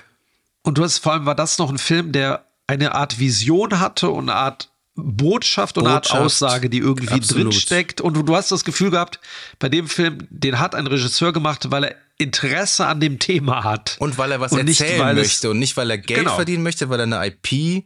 [0.64, 4.10] Und du hast vor allem war das noch ein Film, der eine Art Vision hatte
[4.10, 6.12] und eine Art Botschaft und eine Art.
[6.12, 7.54] Aussage, die irgendwie Absolut.
[7.54, 8.02] drinsteckt.
[8.02, 9.20] Und du, hast das Gefühl gehabt,
[9.58, 13.96] bei dem Film, den hat ein Regisseur gemacht, weil er Interesse an dem Thema hat.
[14.00, 16.36] Und weil er was Und nicht, erzählen es- möchte und nicht, weil er Geld Genau.
[16.36, 17.86] verdienen möchte, weil er eine IP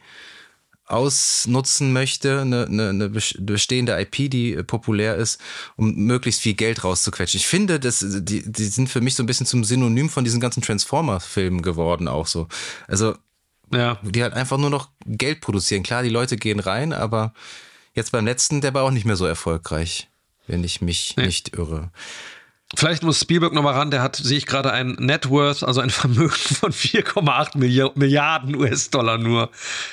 [0.87, 5.39] ausnutzen möchte, eine, eine, eine bes- bestehende IP, die äh, populär ist,
[5.75, 7.39] um möglichst viel Geld rauszuquetschen.
[7.39, 10.39] Ich finde, das, die, die sind für mich so ein bisschen zum Synonym von diesen
[10.39, 12.47] ganzen Transformer-Filmen geworden, auch so.
[12.87, 13.15] Also,
[13.73, 13.99] Ja.
[14.03, 15.83] die halt einfach nur noch Geld produzieren.
[15.83, 17.33] Klar, die Leute gehen rein, aber
[17.93, 20.07] jetzt beim letzten, der war auch nicht mehr so erfolgreich,
[20.47, 21.25] wenn ich mich Nee.
[21.25, 21.91] nicht irre.
[22.75, 25.81] Vielleicht muss Spielberg noch mal ran, der hat, sehe ich gerade, ein Net Worth, also
[25.81, 29.51] ein Vermögen von 4,8 Milli- Milliarden US-Dollar nur.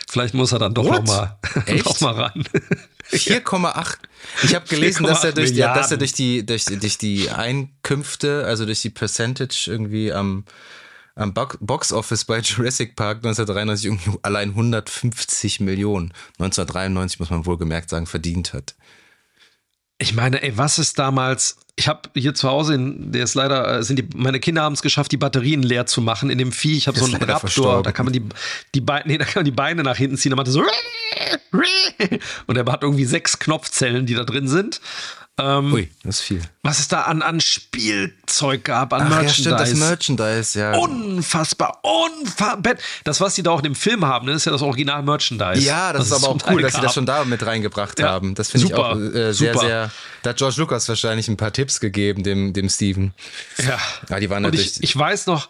[0.08, 1.04] Vielleicht muss er dann doch What?
[1.84, 2.44] noch mal, ran.
[3.10, 3.96] 4,8.
[4.44, 5.82] Ich habe gelesen, dass er, durch, die, Milliarden.
[5.82, 10.44] dass er durch, die, durch, durch die Einkünfte, also durch die Percentage irgendwie am,
[11.14, 17.44] am Bo- Box Office bei Jurassic Park 1993 irgendwie allein 150 Millionen, 1993 muss man
[17.44, 18.74] wohl gemerkt sagen, verdient hat.
[19.98, 21.58] Ich meine, ey, was ist damals?
[21.82, 24.72] Ich habe hier zu Hause, in, der ist leider, äh, sind die, meine Kinder haben
[24.72, 26.76] es geschafft, die Batterien leer zu machen in dem Vieh.
[26.76, 27.82] Ich habe so einen Raptor, verstorben.
[27.82, 28.22] da kann man die,
[28.72, 30.30] die Beine, nee, da kann man die Beine nach hinten ziehen.
[30.30, 30.62] Da macht er so
[32.46, 34.80] und er hat irgendwie sechs Knopfzellen, die da drin sind.
[35.38, 36.42] Ähm, Ui, das ist viel.
[36.62, 39.40] was es da an, an Spielzeug gab, an Ach ja, Merchandise.
[39.40, 40.72] stimmt, das Merchandise, ja.
[40.76, 42.74] Unfassbar, unfassbar.
[43.04, 45.62] Das, was die da auch in dem Film haben, ne, ist ja das Original-Merchandise.
[45.64, 48.34] Ja, das, ist aber auch cool, dass sie das schon da mit reingebracht Ja, haben.
[48.34, 49.66] Das finde ich super, auch äh, sehr, super.
[49.66, 49.90] sehr.
[50.22, 53.14] Da hat George Lucas wahrscheinlich ein paar Tipps gegeben, dem, dem Steven.
[53.56, 53.78] Ja.
[54.10, 54.76] Ja, die waren Und natürlich.
[54.76, 55.48] ich, ich weiß noch,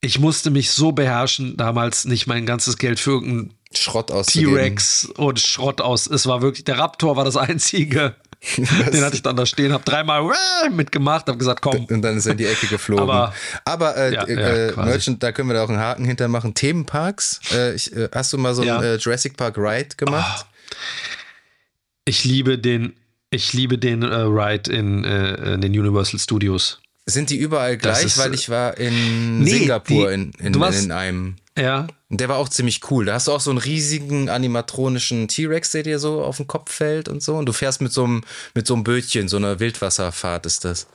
[0.00, 4.54] ich musste mich so beherrschen, damals nicht mein ganzes Geld für irgendeinen Schrott auszugeben.
[4.54, 6.06] T-Rex und Schrott aus.
[6.06, 8.14] Es war wirklich, der Raptor war das einzige.
[8.56, 10.22] Den hatte ich dann da stehen, habe dreimal
[10.70, 11.84] mitgemacht, habe gesagt, komm.
[11.86, 13.02] Und dann ist er in die Ecke geflogen.
[13.04, 13.34] Aber-
[13.64, 14.36] Aber, äh, Ja, ja,
[14.68, 14.88] äh, quasi.
[14.90, 16.54] Merchant, da können wir da auch einen Haken hintermachen.
[16.54, 17.40] Themenparks.
[17.52, 18.76] Äh, ich, äh, hast du mal so Ja.
[18.78, 20.46] einen äh, Jurassic Park Ride gemacht?
[22.04, 22.94] Ich liebe den,
[23.30, 26.80] ich liebe den äh, Ride in, in den Universal Studios.
[27.06, 28.04] Sind die überall gleich?
[28.04, 31.36] ist, Weil ich war in nee, Singapur die- in, in, warst- in einem.
[31.58, 31.86] Ja.
[32.16, 33.06] Der war auch ziemlich cool.
[33.06, 36.72] Da hast du auch so einen riesigen animatronischen T-Rex, der dir so auf den Kopf
[36.72, 37.36] fällt und so.
[37.36, 38.22] Und du fährst mit so einem,
[38.54, 40.86] mit so einem Bötchen, so einer Wildwasserfahrt ist das.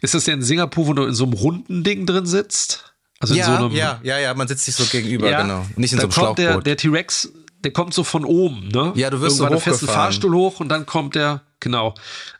[0.00, 2.94] Ist das ja in Singapur, wo du in so einem runden Ding drin sitzt?
[3.20, 3.72] Also in ja, so einem.
[3.72, 5.66] ja, ja, ja, man sitzt sich so gegenüber, Ja, genau.
[5.76, 6.66] Nicht in so einem kommt der, Schlauchboot.
[6.66, 7.32] der T-Rex,
[7.64, 8.92] der kommt so von oben, ne?
[8.94, 9.92] Ja, du wirst so Irgendwann fährst einen.
[9.92, 11.94] Fahrstuhl hoch und dann kommt der, genau.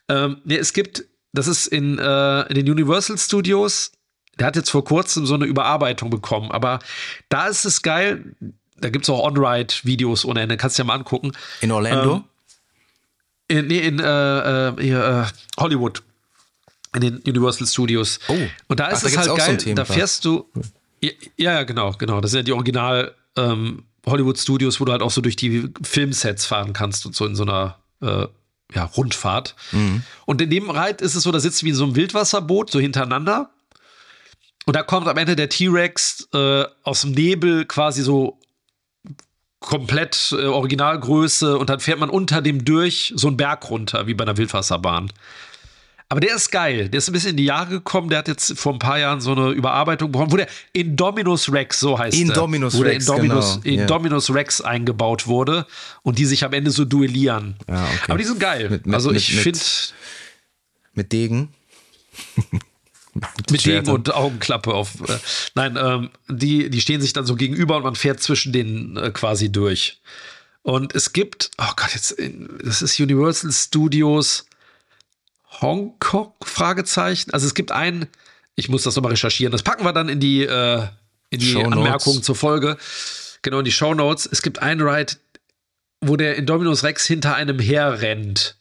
[0.09, 3.93] Ähm, nee, es gibt, das ist in, äh, in den Universal Studios,
[4.39, 6.79] der hat jetzt vor kurzem so eine Überarbeitung bekommen, aber
[7.29, 8.35] da ist es geil,
[8.81, 11.33] da gibt es auch On-Ride-Videos ohne Ende, kannst du dir mal angucken.
[11.61, 12.25] in Orlando?
[13.49, 15.27] In, nee, in äh, äh, äh,
[15.59, 16.03] Hollywood.
[16.95, 18.19] In den Universal Studios.
[18.29, 18.37] Oh.
[18.69, 19.59] Und da Ach, ist da es halt auch so geil.
[19.65, 20.49] einen da fährst du.
[21.03, 22.21] Ja, ja, genau, genau.
[22.21, 25.71] Das sind ja die Original ähm, Hollywood Studios, wo du halt auch so durch die
[25.83, 28.27] Filmsets fahren kannst und so in so einer äh,
[28.75, 29.55] ja, Rundfahrt.
[29.73, 30.03] Mhm.
[30.27, 32.71] Und in dem Reit ist es so, da sitzt du wie in so einem Wildwasserboot,
[32.71, 33.51] so hintereinander.
[34.69, 38.39] Und da kommt am Ende der T-Rex äh, aus dem Nebel quasi so
[39.61, 44.13] komplett äh, Originalgröße und dann fährt man unter dem durch so einen Berg runter, wie
[44.13, 45.11] bei einer Wildwasserbahn.
[46.11, 46.91] Aber der ist geil.
[46.91, 48.11] Der ist ein bisschen in die Jahre gekommen.
[48.11, 51.81] Der hat jetzt vor ein paar Jahren so eine Überarbeitung bekommen, wo der Indominus Rex,
[51.81, 52.81] so heißt Indominus der.
[52.81, 53.81] Wo der Rex, Indominus, genau.
[53.83, 55.67] Indominus Rex eingebaut wurde
[56.03, 57.57] und die sich am Ende so duellieren.
[57.67, 57.99] Ja, okay.
[58.09, 58.69] Aber die sind geil.
[58.69, 59.61] Mit- mit- also ich finde
[60.93, 61.55] Mit Degen?
[63.51, 64.95] mit Degen und Augenklappe auf.
[65.09, 65.19] Äh,
[65.55, 69.11] nein, ähm, die, die stehen sich dann so gegenüber und man fährt zwischen denen äh,
[69.11, 70.01] quasi durch.
[70.63, 74.45] Und es gibt, oh Gott, jetzt, in- das ist Universal Studios
[75.61, 76.33] Hongkong?
[76.43, 77.33] Fragezeichen.
[77.33, 78.07] Also es gibt einen,
[78.55, 80.87] ich muss das nochmal recherchieren, das packen wir dann in die, äh,
[81.31, 81.53] in die.
[81.57, 82.77] Anmerkungen zur Folge.
[83.43, 84.29] Genau, in die Show Notes.
[84.31, 85.15] Es gibt einen Ride,
[86.01, 88.57] wo der Indominus Rex hinter einem herrennt.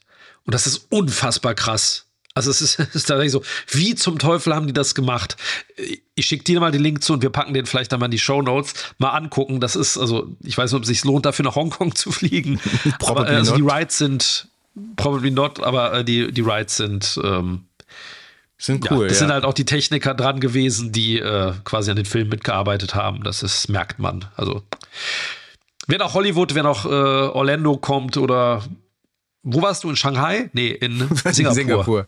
[0.45, 2.05] Und das ist unfassbar krass.
[2.37, 5.35] Also es ist, es ist tatsächlich so, wie zum Teufel haben die das gemacht?
[6.15, 8.11] Ich schicke dir mal den Link zu und wir packen den vielleicht dann mal in
[8.11, 8.73] die Show Notes.
[8.99, 9.59] Mal angucken.
[9.59, 12.59] Das ist, also, ich weiß nicht, ob es sich lohnt, dafür nach Hongkong zu fliegen.
[13.05, 13.73] aber äh, also die not.
[13.73, 14.47] Rides sind,
[14.95, 17.65] probably not, aber äh, die, die Rides sind, ähm,
[18.59, 19.25] Sind ja, cool, das ja.
[19.25, 23.23] sind halt auch die Techniker dran gewesen, die äh, quasi an den Film mitgearbeitet haben.
[23.23, 24.25] Das ist, merkt man.
[24.35, 24.61] Also,
[25.87, 28.63] wenn auch Hollywood, wenn auch äh, Orlando kommt oder
[29.49, 29.89] wo warst du?
[29.89, 30.49] In Shanghai?
[30.53, 32.07] Nee, in Singapur.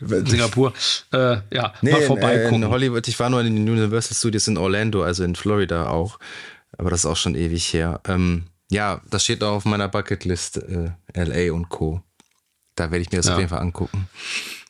[0.00, 0.26] Singapur.
[0.26, 0.72] Singapur.
[1.12, 2.62] Äh, ja, Nee, mal in, äh, vorbeigucken.
[2.62, 3.08] in Hollywood.
[3.08, 6.18] Ich war nur in den Universal Studios in Orlando, also in Florida auch.
[6.76, 8.00] Aber das ist auch schon ewig her.
[8.06, 12.02] Ähm, ja, das steht auch auf meiner Bucketlist, äh, LA und Co.
[12.76, 13.32] Da werde ich mir das Ja.
[13.32, 14.08] auf jeden Fall angucken.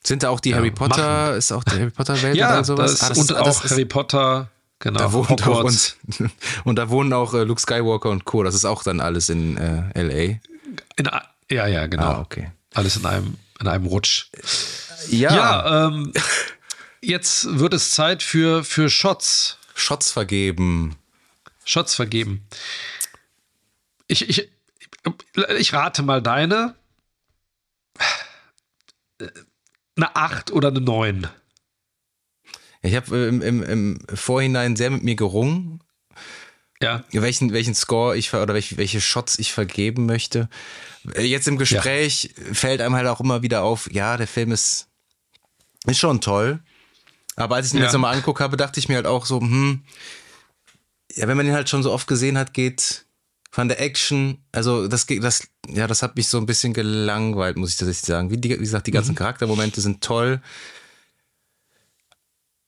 [0.02, 2.92] Sind da auch die Harry Potter, ist auch die Harry Potter Welt ja, oder sowas?
[2.92, 4.48] das, Ah, das und ist- auch das ist- Harry Potter.
[4.80, 5.00] Genau.
[5.00, 5.96] da wohnt auch und,
[6.64, 8.44] und da wohnen auch äh, Luke Skywalker und Co.
[8.44, 10.38] Das ist auch dann alles in äh, LA.
[10.96, 11.10] In,
[11.50, 12.04] ja, ja, genau.
[12.14, 12.50] Ah, okay.
[12.74, 14.26] Alles in einem, in einem Rutsch.
[15.08, 16.12] Ja, Ja, ähm,
[17.00, 19.58] jetzt wird es Zeit für, für Shots.
[19.74, 20.96] Shots vergeben.
[21.64, 22.46] Shots vergeben.
[24.06, 24.48] Ich, ich,
[25.58, 26.74] ich rate mal deine.
[29.96, 31.28] Eine 8 oder eine 9.
[32.82, 35.82] Ich habe äh, im, im, im Vorhinein sehr mit mir gerungen,
[36.80, 37.04] Ja.
[37.10, 40.48] welchen, welchen Score ich oder welche, welche Shots ich vergeben möchte.
[41.14, 44.88] Äh, Jetzt im Gespräch fällt einem halt auch immer wieder auf, ja, der Film ist,
[45.86, 46.60] ist schon toll.
[47.36, 47.84] Aber als ich ihn Ja.
[47.84, 49.82] jetzt nochmal angeguckt habe, dachte ich mir halt auch so, hm,
[51.14, 53.04] ja, wenn man ihn halt schon so oft gesehen hat, geht
[53.50, 57.56] von der Action, also das geht, das, ja, das hat mich so ein bisschen gelangweilt,
[57.56, 58.30] muss ich tatsächlich sagen.
[58.30, 60.40] Wie, die, wie gesagt, die ganzen Charaktermomente sind toll.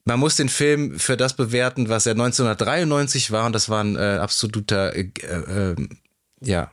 [0.05, 3.97] Man muss den Film für das bewerten, was er 1993 war, und das war ein
[3.97, 5.77] äh, absoluter äh, äh,
[6.41, 6.71] ja,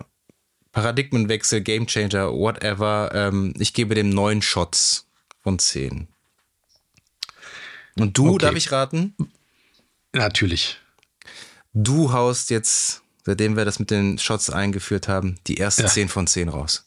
[0.77, 3.09] Paradigmenwechsel, Gamechanger, whatever.
[3.11, 5.07] Ähm, ich gebe dem neun Shots
[5.41, 6.07] von zehn.
[7.97, 8.37] Und du, Okay.
[8.45, 9.15] darf ich raten?
[10.13, 10.77] Natürlich.
[11.73, 15.87] Du haust jetzt, seitdem wir das mit den Shots eingeführt haben, die erste Ja.
[15.87, 16.85] 10 von 10 raus.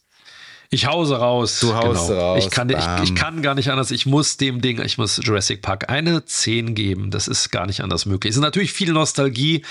[0.71, 1.59] Ich hause raus.
[1.59, 3.91] Du haust raus, Ich kann, ich, ich kann gar nicht anders.
[3.91, 7.11] Ich muss dem Ding, ich muss Jurassic Park eine 10 geben.
[7.11, 8.31] Das ist gar nicht anders möglich.
[8.31, 9.65] Es ist natürlich viel Nostalgie,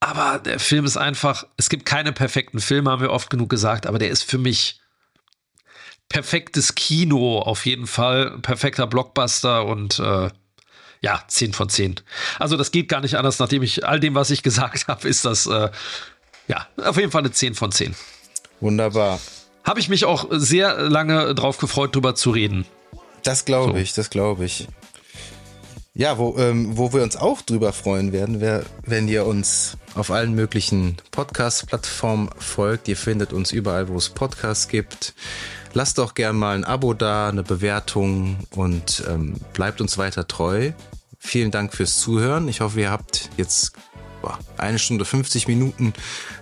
[0.00, 3.86] aber der Film ist einfach, es gibt keine perfekten Filme, haben wir oft genug gesagt,
[3.86, 4.80] aber der ist für mich
[6.08, 8.38] perfektes Kino auf jeden Fall.
[8.40, 10.30] Perfekter Blockbuster und äh,
[11.02, 11.96] ja, 10 von 10.
[12.38, 15.24] Also das geht gar nicht anders, nachdem ich all dem, was ich gesagt habe, ist
[15.24, 15.70] das äh,
[16.48, 17.94] ja auf jeden Fall eine 10 von 10.
[18.60, 19.20] Wunderbar.
[19.64, 22.64] Habe ich mich auch sehr lange drauf gefreut, drüber zu reden.
[23.24, 23.78] Das glaube So.
[23.78, 24.68] ich, das glaube ich.
[25.98, 30.10] Ja, wo, ähm, wo wir uns auch drüber freuen werden, wär, wenn ihr uns auf
[30.10, 32.86] allen möglichen Podcast-Plattformen folgt.
[32.88, 35.14] Ihr findet uns überall, wo es Podcasts gibt.
[35.72, 40.72] Lasst doch gern mal ein Abo da, eine Bewertung und ähm, bleibt uns weiter treu.
[41.18, 42.46] Vielen Dank fürs Zuhören.
[42.48, 43.72] Ich hoffe, ihr habt jetzt
[44.20, 45.94] boah, eine Stunde 50 Minuten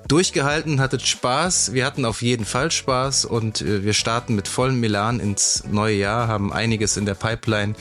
[0.09, 1.75] durchgehalten, hattet Spaß.
[1.75, 5.95] Wir hatten auf jeden Fall Spaß und äh, wir starten mit vollem Milan ins neue
[5.95, 7.77] Jahr, haben einiges in der Pipeline